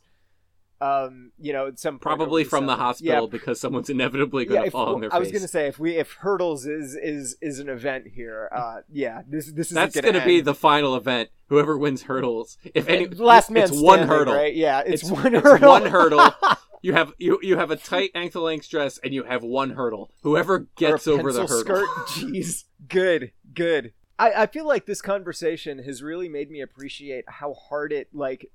Um, 0.82 1.32
you 1.40 1.54
know, 1.54 1.72
some 1.76 2.00
Probably 2.00 2.44
from 2.44 2.66
the 2.66 2.76
hospital 2.76 3.26
Yeah, 3.26 3.30
because 3.30 3.62
someone's 3.62 3.90
inevitably 3.90 4.46
going 4.46 4.62
to 4.62 4.68
If, 4.68 4.74
fall 4.74 4.96
on 4.96 5.02
their 5.02 5.14
I 5.14 5.20
was 5.20 5.32
gonna 5.32 5.48
say 5.48 5.68
if 5.68 5.78
we 5.78 5.96
if 5.98 6.14
hurdles 6.14 6.66
is 6.66 6.96
is 6.96 7.38
is 7.40 7.60
an 7.60 7.70
event 7.70 8.08
here, 8.16 8.50
uh, 8.52 8.78
yeah, 8.92 9.22
this 9.28 9.52
this 9.52 9.68
is 9.68 9.76
That's 9.76 10.00
gonna, 10.00 10.26
be 10.26 10.42
the 10.42 10.56
final 10.56 10.96
event. 10.96 11.30
Whoever 11.50 11.78
wins 11.78 12.04
hurdles, 12.04 12.58
if 12.74 12.88
any, 12.90 13.08
last 13.08 13.52
man 13.52 13.64
it's 13.66 13.72
one 13.80 14.08
hurdle. 14.08 14.34
right? 14.34 14.56
Yeah, 14.56 14.80
it's, 14.80 15.04
It's- 15.04 15.12
one 15.24 15.36
it's 15.36 15.44
hurdle. 15.44 15.70
one 15.70 15.86
hurdle. 15.86 16.32
You 16.84 16.94
have 16.94 17.14
you 17.20 17.38
you 17.44 17.58
have 17.58 17.70
a 17.70 17.76
tight 17.76 18.10
ankle 18.16 18.42
length 18.42 18.68
dress 18.68 18.98
and 19.04 19.14
you 19.14 19.22
have 19.26 19.44
one 19.44 19.70
hurdle. 19.72 20.10
Whoever 20.24 20.68
gets 20.78 21.08
over 21.08 21.32
the 21.32 21.42
hurdle. 21.42 21.60
skirt. 21.60 21.88
Jeez, 22.08 22.64
good, 22.88 23.34
good. 23.54 23.94
I, 24.18 24.32
I 24.34 24.46
feel 24.48 24.66
like 24.68 24.88
this 24.88 25.00
conversation 25.00 25.84
has 25.84 26.02
really 26.02 26.28
made 26.28 26.50
me 26.50 26.60
appreciate 26.60 27.26
how 27.28 27.54
hard 27.54 27.94
it 27.94 28.08
like 28.14 28.50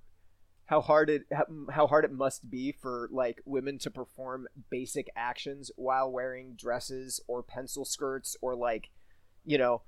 how 0.67 0.81
hard 0.81 1.09
it 1.11 1.23
how, 1.33 1.45
how 1.71 1.87
hard 1.87 2.05
it 2.05 2.13
must 2.13 2.51
be 2.51 2.73
for 2.73 3.09
like 3.13 3.41
women 3.45 3.79
to 3.79 3.91
perform 3.91 4.47
basic 4.71 5.09
actions 5.17 5.71
while 5.77 6.11
wearing 6.11 6.55
dresses 6.57 7.21
or 7.29 7.43
pencil 7.43 7.85
skirts 7.85 8.37
or 8.43 8.55
like 8.57 8.91
you 9.45 9.59
know 9.59 9.83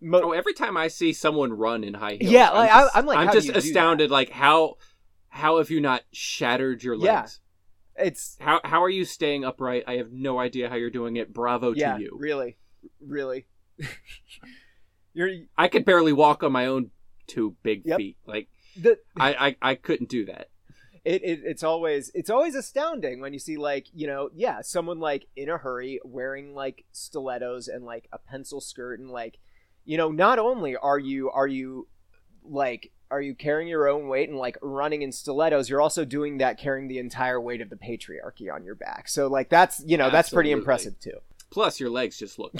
mo- 0.00 0.20
Oh, 0.22 0.32
every 0.32 0.52
time 0.54 0.76
I 0.76 0.88
see 0.88 1.12
someone 1.12 1.52
run 1.52 1.84
in 1.84 1.94
high 1.94 2.16
heels, 2.20 2.32
Yeah, 2.32 2.50
I'm 2.50 2.56
like, 2.56 2.70
just, 2.70 2.96
I- 2.96 2.98
I'm 2.98 3.06
like, 3.06 3.18
how 3.26 3.32
do 3.32 3.40
just 3.40 3.56
astounded. 3.56 4.10
Like 4.10 4.30
how 4.30 4.74
how 5.28 5.58
have 5.58 5.70
you 5.70 5.80
not 5.80 6.02
shattered 6.12 6.82
your 6.82 6.94
Yeah. 6.94 7.20
legs? 7.20 7.40
it's 7.96 8.36
How 8.40 8.60
how 8.64 8.82
are 8.82 8.88
you 8.90 9.04
staying 9.04 9.44
upright? 9.44 9.84
I 9.86 9.96
have 9.98 10.10
no 10.10 10.38
idea 10.38 10.68
how 10.68 10.74
you're 10.76 10.90
doing 10.90 11.16
it. 11.16 11.32
Bravo 11.32 11.72
yeah 11.74 11.96
to 11.98 12.02
you. 12.02 12.16
really 12.18 12.56
really 13.00 13.46
you're 15.12 15.30
I 15.56 15.68
could 15.68 15.84
barely 15.84 16.12
walk 16.12 16.42
on 16.42 16.52
my 16.52 16.66
own 16.66 16.90
two 17.26 17.56
big 17.62 17.82
Yep. 17.84 17.96
feet. 17.98 18.16
Like 18.26 18.48
the 18.76 18.98
I, 19.16 19.34
I 19.34 19.56
I 19.70 19.74
couldn't 19.74 20.08
do 20.08 20.24
that. 20.26 20.48
it, 21.04 21.22
it 21.22 21.40
it's 21.44 21.62
always 21.62 22.10
it's 22.14 22.30
always 22.30 22.54
astounding 22.54 23.20
when 23.20 23.32
you 23.32 23.38
see 23.38 23.56
like 23.56 23.86
you 23.94 24.06
know 24.06 24.30
yeah 24.34 24.60
someone 24.60 25.00
like 25.00 25.26
in 25.36 25.48
a 25.48 25.56
hurry 25.56 26.00
wearing 26.04 26.54
like 26.54 26.84
stilettos 26.92 27.68
and 27.68 27.84
like 27.84 28.08
a 28.12 28.18
pencil 28.18 28.60
skirt 28.60 29.00
and 29.00 29.10
like 29.10 29.38
you 29.84 29.96
know 29.96 30.10
not 30.10 30.38
only 30.38 30.76
are 30.76 30.98
you 30.98 31.30
are 31.30 31.46
you 31.46 31.88
like 32.44 32.92
are 33.10 33.20
you 33.20 33.34
carrying 33.34 33.66
your 33.66 33.88
own 33.88 34.08
weight 34.08 34.28
and 34.28 34.38
like 34.38 34.56
running 34.62 35.02
in 35.02 35.10
stilettos 35.10 35.68
you're 35.68 35.80
also 35.80 36.04
doing 36.04 36.38
that 36.38 36.58
carrying 36.58 36.86
the 36.86 36.98
entire 36.98 37.40
weight 37.40 37.60
of 37.60 37.70
the 37.70 37.76
patriarchy 37.76 38.52
on 38.52 38.62
your 38.62 38.74
back 38.74 39.08
so 39.08 39.26
like 39.26 39.48
that's 39.48 39.82
you 39.86 39.96
know 39.96 40.10
that's 40.10 40.30
pretty 40.30 40.50
impressive 40.52 40.98
too 41.00 41.18
Plus, 41.50 41.80
your 41.80 41.90
legs 41.90 42.16
just 42.16 42.38
look. 42.38 42.52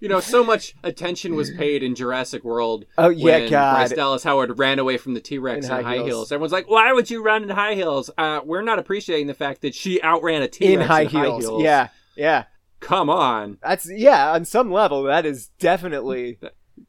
you 0.00 0.08
know, 0.08 0.20
so 0.20 0.44
much 0.44 0.74
attention 0.84 1.34
was 1.34 1.50
paid 1.56 1.82
in 1.82 1.94
Jurassic 1.94 2.44
World 2.44 2.84
oh 2.98 3.08
yeah 3.08 3.24
when 3.24 3.50
god 3.50 3.74
Bryce 3.74 3.92
Dallas 3.92 4.22
Howard 4.24 4.58
ran 4.58 4.78
away 4.78 4.96
from 4.96 5.14
the 5.14 5.20
T 5.20 5.38
Rex 5.38 5.66
In 5.66 5.72
in, 5.72 5.76
high 5.76 5.82
high 5.82 5.94
heels. 5.96 6.06
heels. 6.08 6.32
Everyone's 6.32 6.52
like, 6.52 6.68
"Why 6.68 6.92
would 6.92 7.10
you 7.10 7.22
run 7.22 7.42
in 7.42 7.48
high 7.50 7.74
heels?" 7.74 8.10
Uh, 8.18 8.40
we're 8.44 8.62
not 8.62 8.78
appreciating 8.78 9.26
the 9.26 9.34
fact 9.34 9.62
that 9.62 9.74
she 9.74 10.00
outran 10.02 10.42
a 10.42 10.48
T 10.48 10.76
Rex 10.76 10.82
in 10.82 10.86
high 10.88 11.04
heels. 11.04 11.62
yeah 11.62 11.88
yeah 12.16 12.44
come 12.80 13.10
on, 13.10 13.58
that's 13.62 13.90
yeah 13.90 14.30
on 14.32 14.44
some 14.44 14.70
level 14.70 15.02
that 15.04 15.26
is 15.26 15.48
definitely 15.58 16.38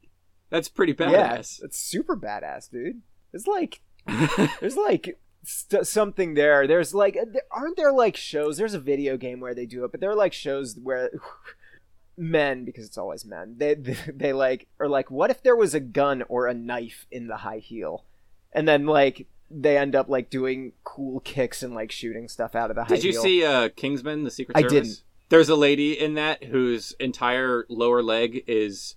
that's 0.50 0.68
pretty 0.68 0.94
yeah 0.98 1.36
badass. 1.38 1.62
it's 1.62 1.78
super 1.78 2.16
badass 2.16 2.70
dude 2.70 3.02
it's 3.32 3.46
like 3.46 3.80
There's 4.60 4.76
like 4.76 5.18
st- 5.44 5.86
something 5.86 6.34
there. 6.34 6.66
There's 6.66 6.94
like, 6.94 7.16
there- 7.32 7.42
aren't 7.52 7.76
there 7.76 7.92
like 7.92 8.16
shows? 8.16 8.56
There's 8.56 8.74
a 8.74 8.80
video 8.80 9.16
game 9.16 9.40
where 9.40 9.54
they 9.54 9.66
do 9.66 9.84
it, 9.84 9.92
but 9.92 10.00
there 10.00 10.10
are 10.10 10.16
like 10.16 10.32
shows 10.32 10.76
where 10.82 11.10
men, 12.20 12.64
because 12.64 12.86
it's 12.86 12.98
always 12.98 13.24
men, 13.24 13.54
they, 13.56 13.74
they 13.74 13.96
they 14.14 14.32
like 14.32 14.68
are 14.78 14.88
like, 14.88 15.10
what 15.10 15.30
if 15.30 15.42
there 15.42 15.56
was 15.56 15.74
a 15.74 15.80
gun 15.80 16.22
or 16.28 16.46
a 16.46 16.54
knife 16.54 17.06
in 17.10 17.26
the 17.26 17.38
high 17.38 17.58
heel, 17.58 18.04
and 18.52 18.68
then 18.68 18.86
like 18.86 19.26
they 19.50 19.76
end 19.76 19.96
up 19.96 20.08
like 20.08 20.30
doing 20.30 20.72
cool 20.84 21.20
kicks 21.20 21.62
and 21.62 21.74
like 21.74 21.90
shooting 21.90 22.28
stuff 22.28 22.54
out 22.54 22.70
of 22.70 22.76
the 22.76 22.84
high 22.84 22.94
heel. 22.94 22.96
Did 22.96 23.04
you 23.04 23.12
heel. 23.12 23.22
see 23.22 23.44
uh, 23.44 23.68
Kingsman: 23.74 24.24
The 24.24 24.30
Secret 24.30 24.56
I 24.56 24.62
Service? 24.62 24.72
didn't. 24.88 25.02
There's 25.30 25.48
a 25.48 25.56
lady 25.56 25.98
in 25.98 26.14
that 26.14 26.44
whose 26.44 26.92
entire 26.98 27.64
lower 27.68 28.02
leg 28.02 28.44
is 28.46 28.96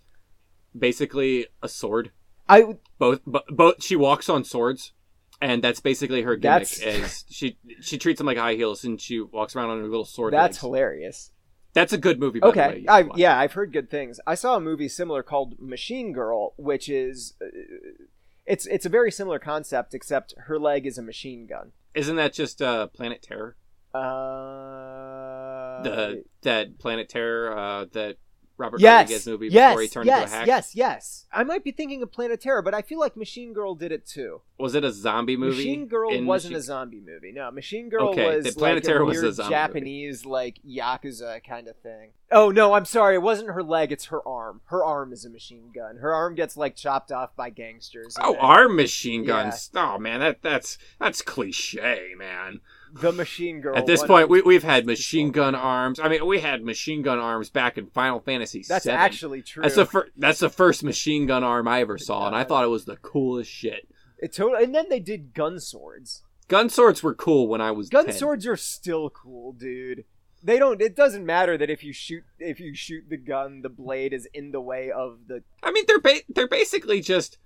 basically 0.78 1.48
a 1.62 1.70
sword. 1.70 2.12
I 2.50 2.78
Both, 2.98 3.22
but 3.26 3.46
both 3.48 3.84
she 3.84 3.96
walks 3.96 4.28
on 4.30 4.44
swords, 4.44 4.94
and 5.42 5.64
that's 5.64 5.80
basically 5.80 6.24
her 6.24 6.36
gimmick. 6.36 6.68
That's- 6.70 6.80
Is 6.80 7.26
she 7.30 7.58
she 7.80 7.98
treats 7.98 8.18
them 8.18 8.28
like 8.28 8.38
high 8.38 8.56
heels, 8.56 8.84
and 8.84 9.00
she 9.00 9.22
walks 9.22 9.56
around 9.56 9.70
on 9.70 9.80
her 9.80 9.88
little 9.88 10.06
sword. 10.06 10.34
that's 10.34 10.58
legs. 10.58 10.62
hilarious. 10.62 11.32
That's 11.74 11.94
a 11.94 11.98
good 11.98 12.20
movie. 12.20 12.40
By 12.40 12.52
the 12.52 12.60
way. 12.60 12.66
Okay, 12.66 12.86
I, 12.88 13.06
yeah, 13.16 13.38
I've 13.38 13.54
heard 13.54 13.74
good 13.74 13.90
things. 13.90 14.20
I 14.28 14.36
saw 14.36 14.56
a 14.56 14.60
movie 14.60 14.88
similar 14.88 15.24
called 15.24 15.56
Machine 15.60 16.14
Girl, 16.14 16.54
which 16.58 16.88
is 16.88 17.34
uh, 17.42 17.48
it's 18.46 18.66
it's 18.68 18.86
a 18.86 18.90
very 18.90 19.12
similar 19.12 19.40
concept, 19.40 19.94
except 19.94 20.34
her 20.46 20.60
leg 20.60 20.86
is 20.86 20.98
a 20.98 21.02
machine 21.02 21.48
gun. 21.48 21.72
Isn't 21.96 22.16
that 22.18 22.34
just 22.34 22.62
uh, 22.62 22.88
Planet 22.88 23.22
Terror? 23.22 23.56
Uh, 23.94 25.84
The 25.84 26.24
that 26.42 26.78
Planet 26.80 27.10
Terror 27.10 27.58
uh, 27.58 27.86
that 27.94 28.18
Robert 28.58 28.80
yes, 28.80 29.04
Rodriguez 29.04 29.28
movie 29.28 29.48
yes, 29.48 29.72
before 29.72 29.82
he 29.82 29.88
turned 29.88 30.06
yes, 30.06 30.24
into 30.24 30.34
a 30.34 30.38
hack. 30.38 30.48
yes, 30.48 30.76
yes. 30.76 31.26
I 31.32 31.44
might 31.44 31.64
be 31.64 31.72
thinking 31.72 32.04
of 32.04 32.12
Planet 32.12 32.40
Terror, 32.40 32.62
but 32.62 32.76
I 32.76 32.84
feel 32.84 33.00
like 33.00 33.18
Machine 33.18 33.52
Girl 33.52 33.74
did 33.74 33.92
it 33.92 34.06
too. 34.06 34.42
Was 34.60 34.76
it 34.76 34.84
a 34.84 34.92
zombie 34.92 35.36
movie? 35.36 35.58
Machine 35.58 35.88
Girl 35.88 36.24
wasn't 36.24 36.56
a 36.56 36.62
zombie 36.62 37.02
movie. 37.02 37.32
No, 37.32 37.50
Machine 37.50 37.90
Girl 37.90 38.10
Okay, 38.10 38.36
was 38.36 38.46
the 38.46 38.52
Planet 38.52 38.84
like 38.84 38.84
Terror 38.84 39.02
a 39.02 39.06
was 39.06 39.40
a 39.40 39.50
Japanese 39.50 40.26
like 40.26 40.60
yakuza 40.68 41.44
kind 41.44 41.68
of 41.68 41.76
thing. 41.78 42.12
Oh 42.32 42.52
no, 42.52 42.74
I'm 42.74 42.86
sorry. 42.86 43.16
It 43.16 43.22
wasn't 43.24 43.50
her 43.50 43.64
leg. 43.64 43.92
It's 43.92 44.06
her 44.06 44.26
arm. 44.28 44.62
Her 44.66 44.84
arm 44.84 45.14
is 45.14 45.26
a 45.26 45.30
machine 45.30 45.72
gun. 45.74 45.98
Her 45.98 46.14
arm 46.14 46.36
gets 46.36 46.56
like 46.56 46.76
chopped 46.76 47.12
off 47.12 47.36
by 47.36 47.50
gangsters. 47.50 48.18
Oh, 48.22 48.34
then 48.34 48.42
arm 48.42 48.76
machine 48.76 49.26
guns. 49.26 49.72
Oh 49.76 49.98
man, 49.98 50.20
that 50.20 50.44
that's 50.44 50.78
that's 51.00 51.24
cliche, 51.24 52.14
man. 52.18 52.62
The 53.02 53.12
Machine 53.12 53.60
Girl. 53.62 53.76
At 53.76 53.86
this 53.86 54.04
point, 54.04 54.30
we 54.30 54.42
we've 54.42 54.64
had 54.64 54.86
machine 54.86 55.32
gun 55.32 55.56
arms. 55.56 56.00
I 56.00 56.08
mean, 56.10 56.26
we 56.26 56.40
had 56.40 56.64
machine 56.64 57.02
gun 57.02 57.20
arms 57.20 57.50
back 57.50 57.78
in 57.78 57.88
Final 57.88 58.20
Fantasy 58.20 58.64
that's 58.68 58.86
VII. 58.86 58.92
actually 58.92 59.42
true. 59.42 59.64
That's 59.64 59.76
the 59.76 59.86
fir- 59.86 60.10
that's 60.16 60.40
the 60.40 60.50
first 60.50 60.84
machine 60.84 61.26
gun 61.26 61.44
arm 61.44 61.68
I 61.68 61.82
ever 61.82 61.98
saw, 61.98 62.28
and 62.28 62.36
I 62.36 62.44
thought 62.44 62.64
it 62.64 62.70
was 62.70 62.86
the 62.86 62.98
coolest 62.98 63.50
shit. 63.52 63.88
It 64.20 64.34
totally. 64.34 64.64
And 64.64 64.74
then 64.74 64.86
they 64.90 65.00
did 65.00 65.34
gun 65.34 65.60
swords. 65.60 66.24
Gun 66.48 66.70
swords 66.70 67.02
were 67.02 67.14
cool 67.16 67.48
when 67.48 67.62
I 67.62 67.72
was 67.72 67.90
Gun 67.90 68.06
10. 68.06 68.14
swords 68.16 68.46
are 68.46 68.56
still 68.58 69.10
cool, 69.10 69.54
dude. 69.54 70.06
They 70.44 70.60
don't. 70.60 70.82
It 70.82 70.96
doesn't 70.96 71.26
matter 71.26 71.58
that 71.58 71.70
if 71.70 71.84
you 71.84 71.94
shoot 71.94 72.24
if 72.38 72.60
you 72.60 72.76
shoot 72.76 73.06
the 73.10 73.18
gun, 73.18 73.62
the 73.62 73.70
blade 73.70 74.14
is 74.14 74.28
in 74.34 74.52
the 74.52 74.62
way 74.62 74.92
of 74.92 75.20
the. 75.28 75.44
I 75.64 75.72
mean, 75.72 75.86
they're 75.88 76.02
ba- 76.02 76.22
they're 76.30 76.48
basically 76.50 77.00
just 77.02 77.38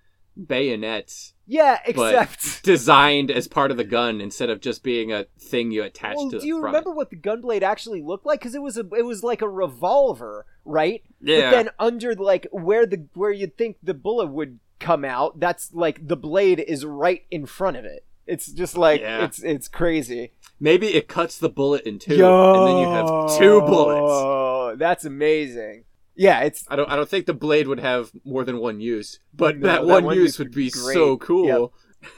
bayonets 0.46 1.34
Yeah, 1.46 1.80
except. 1.86 2.64
designed 2.64 3.32
as 3.32 3.48
part 3.48 3.72
of 3.72 3.78
the 3.78 3.84
gun 3.84 4.22
instead 4.22 4.50
of 4.50 4.60
just 4.62 4.84
being 4.84 5.12
a 5.12 5.26
thing 5.40 5.72
you 5.72 5.84
attach 5.84 6.16
Well, 6.18 6.30
to 6.32 6.40
do 6.40 6.48
you 6.48 6.60
front. 6.60 6.74
remember 6.74 6.92
what 6.92 7.10
the 7.10 7.16
gunblade 7.16 7.62
actually 7.64 8.02
looked 8.02 8.26
like? 8.26 8.40
Because 8.40 8.56
it 8.56 8.62
was 8.62 8.78
a, 8.78 8.86
it 8.98 9.06
was 9.06 9.24
like 9.24 9.42
a 9.42 9.50
revolver, 9.50 10.46
right? 10.66 11.04
Yeah. 11.22 11.42
But 11.42 11.52
then 11.52 11.70
under 11.80 12.16
like 12.16 12.48
where 12.52 12.86
the 12.86 13.08
where 13.14 13.32
you'd 13.32 13.58
think 13.58 13.78
the 13.82 13.94
bullet 13.94 14.28
would 14.28 14.60
come 14.80 15.04
out, 15.06 15.40
that's 15.40 15.74
like 15.74 16.08
the 16.08 16.18
blade 16.18 16.60
is 16.60 16.86
right 16.86 17.24
in 17.32 17.46
front 17.46 17.78
of 17.78 17.86
it. 17.86 18.06
It's 18.28 18.52
just 18.52 18.78
like 18.78 19.02
Yeah. 19.02 19.24
it's 19.24 19.40
it's 19.42 19.68
crazy. 19.68 20.34
Maybe 20.60 20.88
it 20.88 21.08
cuts 21.08 21.38
the 21.38 21.50
bullet 21.50 21.84
in 21.86 21.98
two, 22.00 22.14
and 22.14 22.68
then 22.68 22.78
you 22.80 22.90
have 22.90 23.38
two 23.38 23.62
bullets. 23.62 24.02
Oh, 24.04 24.76
that's 24.78 25.06
amazing. 25.06 25.86
Yeah, 26.18 26.42
it's 26.42 26.66
I 26.68 26.76
don't. 26.76 26.90
I 26.90 26.96
don't 26.96 27.08
think 27.08 27.28
the 27.28 27.34
blade 27.34 27.68
would 27.68 27.80
have 27.80 28.12
more 28.26 28.44
than 28.44 28.58
one 28.60 28.80
use, 28.82 29.20
but 29.34 29.58
No, 29.60 29.68
that, 29.68 29.76
that 29.82 29.86
one, 29.86 30.04
one 30.06 30.16
use 30.16 30.24
use 30.26 30.40
would 30.40 30.52
be 30.52 30.70
great. 30.72 30.94
so 30.96 31.16
cool. 31.18 31.74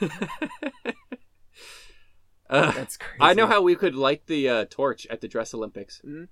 Uh, 2.48 2.72
that's 2.72 2.96
crazy. 2.96 3.18
I 3.20 3.32
know 3.32 3.46
how 3.46 3.62
we 3.62 3.76
could 3.76 3.94
light 3.94 4.26
the 4.26 4.48
uh, 4.48 4.64
torch 4.68 5.06
at 5.08 5.20
the 5.20 5.28
dress 5.28 5.54
Olympics. 5.54 6.00
Mhm. 6.04 6.26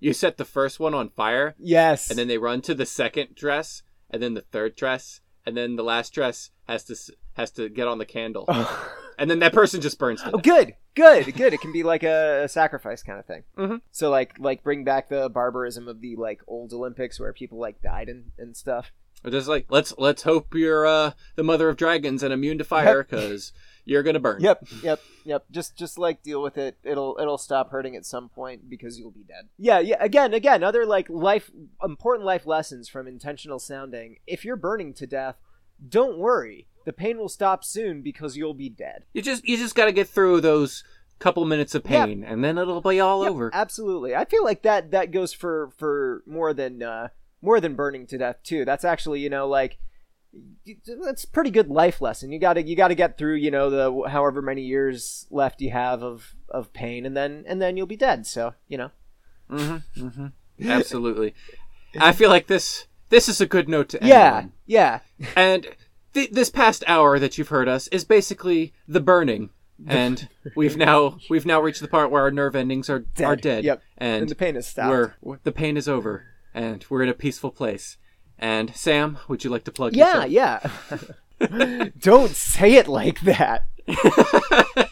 You 0.00 0.12
set 0.12 0.36
the 0.36 0.44
first 0.44 0.80
one 0.80 0.92
on 0.92 1.08
fire, 1.08 1.54
Yes. 1.56 2.10
and 2.10 2.18
then 2.18 2.26
they 2.26 2.38
run 2.38 2.62
to 2.62 2.74
the 2.74 2.84
second 2.84 3.36
dress, 3.36 3.84
and 4.10 4.20
then 4.20 4.34
the 4.34 4.40
third 4.40 4.74
dress, 4.74 5.20
and 5.46 5.56
then 5.56 5.76
the 5.76 5.84
last 5.84 6.12
dress 6.12 6.50
has 6.66 6.82
to 6.86 6.96
has 7.34 7.52
to 7.52 7.68
get 7.68 7.86
on 7.86 7.98
the 7.98 8.04
candle, 8.04 8.44
oh, 8.48 8.92
and 9.18 9.30
then 9.30 9.38
that 9.40 9.52
person 9.52 9.80
just 9.80 9.98
burns. 9.98 10.22
Death. 10.22 10.42
good, 10.42 10.74
good, 10.94 11.34
good. 11.34 11.52
It 11.52 11.60
can 11.60 11.72
be 11.72 11.82
like 11.82 12.02
a, 12.02 12.44
a 12.44 12.48
sacrifice 12.48 13.02
kind 13.02 13.18
of 13.18 13.26
thing. 13.26 13.44
Mhm. 13.56 13.80
So 13.90 14.10
like 14.10 14.38
like 14.38 14.62
bring 14.62 14.84
back 14.84 15.08
the 15.08 15.28
barbarism 15.28 15.88
of 15.88 16.00
the 16.00 16.16
like 16.16 16.40
old 16.46 16.72
Olympics 16.72 17.18
where 17.20 17.32
people 17.32 17.58
like 17.58 17.80
died 17.82 18.08
and, 18.08 18.32
and 18.38 18.56
stuff. 18.56 18.92
Or 19.24 19.30
Just 19.30 19.46
like 19.48 19.66
let's 19.68 19.94
let's 19.98 20.22
hope 20.22 20.54
you're 20.54 20.86
uh, 20.86 21.12
the 21.36 21.44
mother 21.44 21.68
of 21.68 21.76
dragons 21.76 22.22
and 22.22 22.32
immune 22.32 22.58
to 22.58 22.64
fire 22.64 23.04
because 23.04 23.52
you're 23.84 24.02
gonna 24.02 24.18
burn. 24.18 24.40
Yep, 24.40 24.66
yep, 24.82 25.00
yep. 25.24 25.44
Just 25.50 25.76
just 25.76 25.96
like 25.96 26.22
deal 26.24 26.42
with 26.42 26.58
it. 26.58 26.76
It'll 26.82 27.16
it'll 27.20 27.38
stop 27.38 27.70
hurting 27.70 27.94
at 27.94 28.04
some 28.04 28.28
point 28.28 28.68
because 28.68 28.98
you'll 28.98 29.12
be 29.12 29.22
dead. 29.22 29.48
Yeah, 29.58 29.78
yeah. 29.78 29.96
Again, 30.00 30.34
again, 30.34 30.64
other 30.64 30.84
like 30.84 31.08
life 31.08 31.52
important 31.84 32.26
life 32.26 32.46
lessons 32.46 32.88
from 32.88 33.06
intentional 33.06 33.60
sounding. 33.60 34.16
If 34.26 34.44
you're 34.44 34.56
burning 34.56 34.92
to 34.94 35.06
death, 35.06 35.36
don't 35.88 36.18
worry. 36.18 36.66
The 36.84 36.92
pain 36.92 37.18
will 37.18 37.28
stop 37.28 37.64
soon 37.64 38.02
because 38.02 38.36
you'll 38.36 38.54
be 38.54 38.68
dead. 38.68 39.04
You 39.12 39.22
just 39.22 39.44
you 39.46 39.56
just 39.56 39.74
got 39.74 39.86
to 39.86 39.92
get 39.92 40.08
through 40.08 40.40
those 40.40 40.84
couple 41.18 41.44
minutes 41.44 41.74
of 41.74 41.82
Yep. 41.88 42.06
pain, 42.08 42.24
and 42.24 42.42
then 42.42 42.58
it'll 42.58 42.80
be 42.80 42.98
all 43.00 43.22
Yep, 43.22 43.30
over. 43.30 43.50
Absolutely. 43.54 44.14
I 44.16 44.24
feel 44.24 44.44
like 44.44 44.62
that 44.62 44.90
that 44.90 45.10
goes 45.12 45.32
for 45.32 45.70
for 45.78 46.22
more 46.26 46.52
than 46.52 46.82
uh 46.82 47.08
more 47.40 47.60
than 47.60 47.74
burning 47.74 48.06
to 48.08 48.18
death 48.18 48.36
too. 48.42 48.64
That's 48.64 48.84
actually, 48.84 49.20
you 49.20 49.30
know, 49.30 49.46
like 49.48 49.78
y- 50.66 50.76
that's 51.04 51.24
a 51.24 51.28
pretty 51.28 51.50
good 51.50 51.68
life 51.68 52.00
lesson. 52.00 52.32
You 52.32 52.38
got 52.38 52.54
to 52.54 52.62
you 52.62 52.74
got 52.76 52.88
to 52.88 52.94
get 52.94 53.18
through, 53.18 53.34
you 53.36 53.50
know, 53.50 53.70
the 53.70 54.08
however 54.08 54.42
many 54.42 54.62
years 54.62 55.26
left 55.30 55.60
you 55.60 55.70
have 55.70 56.02
of 56.02 56.34
of 56.48 56.72
pain 56.72 57.06
and 57.06 57.16
then 57.16 57.44
and 57.46 57.60
then 57.62 57.76
you'll 57.76 57.86
be 57.86 57.96
dead. 57.96 58.26
So, 58.26 58.54
you 58.68 58.78
know. 58.78 58.90
Mm-hmm, 59.50 60.06
mm-hmm. 60.06 60.26
Absolutely. 60.70 61.34
I 62.00 62.12
feel 62.12 62.30
like 62.30 62.46
this 62.46 62.86
this 63.10 63.28
is 63.28 63.40
a 63.40 63.46
good 63.46 63.68
note 63.68 63.90
to 63.90 64.00
end 64.00 64.08
Yeah. 64.08 64.34
on. 64.34 64.52
Yeah. 64.66 65.00
And 65.36 65.66
th- 66.14 66.30
this 66.30 66.50
past 66.50 66.84
hour 66.86 67.18
that 67.18 67.38
you've 67.38 67.48
heard 67.48 67.68
us 67.68 67.86
is 67.88 68.04
basically 68.04 68.72
the 68.88 69.00
burning, 69.00 69.50
and 69.86 70.28
we've 70.56 70.76
now 70.76 71.18
we've 71.30 71.46
now 71.46 71.60
reached 71.60 71.80
the 71.80 71.88
part 71.88 72.10
where 72.10 72.22
our 72.22 72.30
nerve 72.30 72.54
endings 72.56 72.88
are 72.90 73.00
Dead. 73.00 73.24
are 73.26 73.36
dead, 73.36 73.64
Yep. 73.64 73.82
and, 73.98 74.22
And 74.22 74.30
the 74.30 74.34
pain 74.34 74.56
is 74.56 74.66
stopped. 74.66 75.14
we're, 75.20 75.38
the 75.44 75.52
pain 75.52 75.76
is 75.76 75.88
over, 75.88 76.24
and 76.54 76.84
we're 76.88 77.02
in 77.02 77.08
a 77.08 77.14
peaceful 77.14 77.50
place. 77.50 77.96
And 78.38 78.74
Sam, 78.74 79.18
would 79.28 79.44
you 79.44 79.50
like 79.50 79.64
to 79.64 79.72
plug? 79.72 79.92
In? 79.92 79.98
Yeah, 80.00 80.24
yourself? 80.24 81.10
yeah. 81.40 81.88
Don't 81.98 82.30
say 82.34 82.74
it 82.74 82.88
like 82.88 83.20
that. 83.22 83.66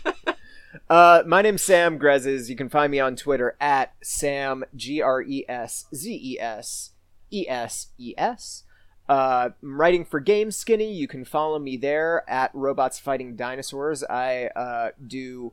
Uh, 0.89 1.23
my 1.25 1.41
name's 1.41 1.63
Sam 1.63 2.01
Greszes. 2.01 2.49
You 2.49 2.57
can 2.57 2.69
find 2.69 2.91
me 2.91 2.99
on 2.99 3.15
Twitter 3.15 3.57
at 3.61 3.93
Sam 4.03 4.65
G 4.75 5.01
R 5.01 5.23
E 5.23 5.45
S 5.49 5.87
Z 5.95 6.13
E 6.13 6.37
S 6.41 6.91
E 7.31 7.47
S 7.49 7.89
E 7.97 8.13
S. 8.19 8.65
Uh, 9.11 9.51
I'm 9.61 9.81
writing 9.81 10.05
for 10.05 10.21
Game 10.21 10.53
Skinny. 10.53 10.93
You 10.93 11.09
can 11.09 11.25
follow 11.25 11.59
me 11.59 11.77
there 11.77 12.23
at 12.31 12.53
Robots 12.55 13.01
Fighting 13.01 13.35
Dinosaurs. 13.35 14.05
I 14.05 14.51
uh, 14.55 14.91
do 15.05 15.53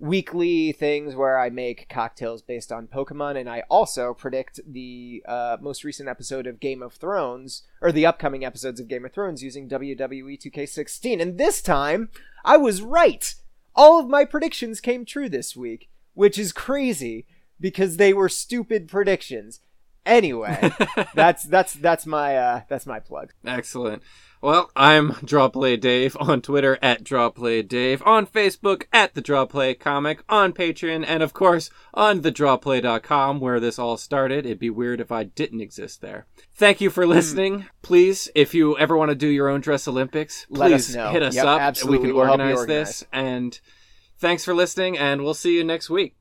weekly 0.00 0.72
things 0.72 1.14
where 1.14 1.38
I 1.38 1.50
make 1.50 1.88
cocktails 1.88 2.42
based 2.42 2.72
on 2.72 2.88
Pokemon, 2.88 3.38
and 3.38 3.48
I 3.48 3.62
also 3.70 4.12
predict 4.12 4.58
the 4.66 5.22
uh, 5.28 5.58
most 5.60 5.84
recent 5.84 6.08
episode 6.08 6.48
of 6.48 6.58
Game 6.58 6.82
of 6.82 6.94
Thrones, 6.94 7.62
or 7.80 7.92
the 7.92 8.06
upcoming 8.06 8.44
episodes 8.44 8.80
of 8.80 8.88
Game 8.88 9.04
of 9.04 9.12
Thrones 9.12 9.40
using 9.40 9.68
WWE 9.68 10.42
2K16. 10.42 11.22
And 11.22 11.38
this 11.38 11.62
time, 11.62 12.08
I 12.44 12.56
was 12.56 12.82
right! 12.82 13.36
All 13.76 14.00
of 14.00 14.08
my 14.08 14.24
predictions 14.24 14.80
came 14.80 15.04
true 15.04 15.28
this 15.28 15.54
week, 15.54 15.90
which 16.14 16.36
is 16.36 16.52
crazy 16.52 17.28
because 17.60 17.98
they 17.98 18.12
were 18.12 18.28
stupid 18.28 18.88
predictions. 18.88 19.60
Anyway, 20.06 20.72
that's 21.14 21.44
that's 21.44 21.74
that's 21.74 22.06
my 22.06 22.36
uh, 22.36 22.60
that's 22.68 22.86
my 22.86 23.00
plug. 23.00 23.32
Excellent. 23.44 24.02
Well, 24.42 24.70
I'm 24.74 25.10
Drawplay 25.16 25.78
Dave 25.78 26.16
on 26.18 26.40
Twitter 26.40 26.78
at 26.80 27.04
Drawplay 27.04 27.68
Dave, 27.68 28.02
on 28.06 28.26
Facebook 28.26 28.84
at 28.90 29.12
the 29.12 29.20
Drawplay 29.20 29.78
Comic, 29.78 30.24
on 30.30 30.54
Patreon, 30.54 31.04
and 31.06 31.22
of 31.22 31.34
course 31.34 31.68
on 31.92 32.22
the 32.22 32.32
thedrawplay.com 32.32 33.38
where 33.40 33.60
this 33.60 33.78
all 33.78 33.98
started. 33.98 34.46
It'd 34.46 34.58
be 34.58 34.70
weird 34.70 34.98
if 35.02 35.12
I 35.12 35.24
didn't 35.24 35.60
exist 35.60 36.00
there. 36.00 36.26
Thank 36.54 36.80
you 36.80 36.88
for 36.88 37.04
Hmm. 37.04 37.10
listening. 37.10 37.66
Please, 37.82 38.30
if 38.34 38.54
you 38.54 38.78
ever 38.78 38.96
want 38.96 39.10
to 39.10 39.14
do 39.14 39.28
your 39.28 39.48
own 39.48 39.60
Dress 39.60 39.86
Olympics, 39.86 40.46
Let 40.48 40.72
us 40.72 40.86
please 40.86 40.94
hit 40.96 41.22
us 41.22 41.34
Yep, 41.34 41.44
up. 41.44 41.60
absolutely. 41.60 41.98
We 41.98 42.04
can 42.06 42.14
We'll 42.16 42.30
organize 42.30 42.56
organize. 42.60 42.88
this. 42.88 43.04
And 43.12 43.60
thanks 44.18 44.42
for 44.46 44.54
listening, 44.54 44.96
and 44.96 45.22
we'll 45.22 45.34
see 45.34 45.54
you 45.54 45.64
next 45.64 45.90
week. 45.90 46.16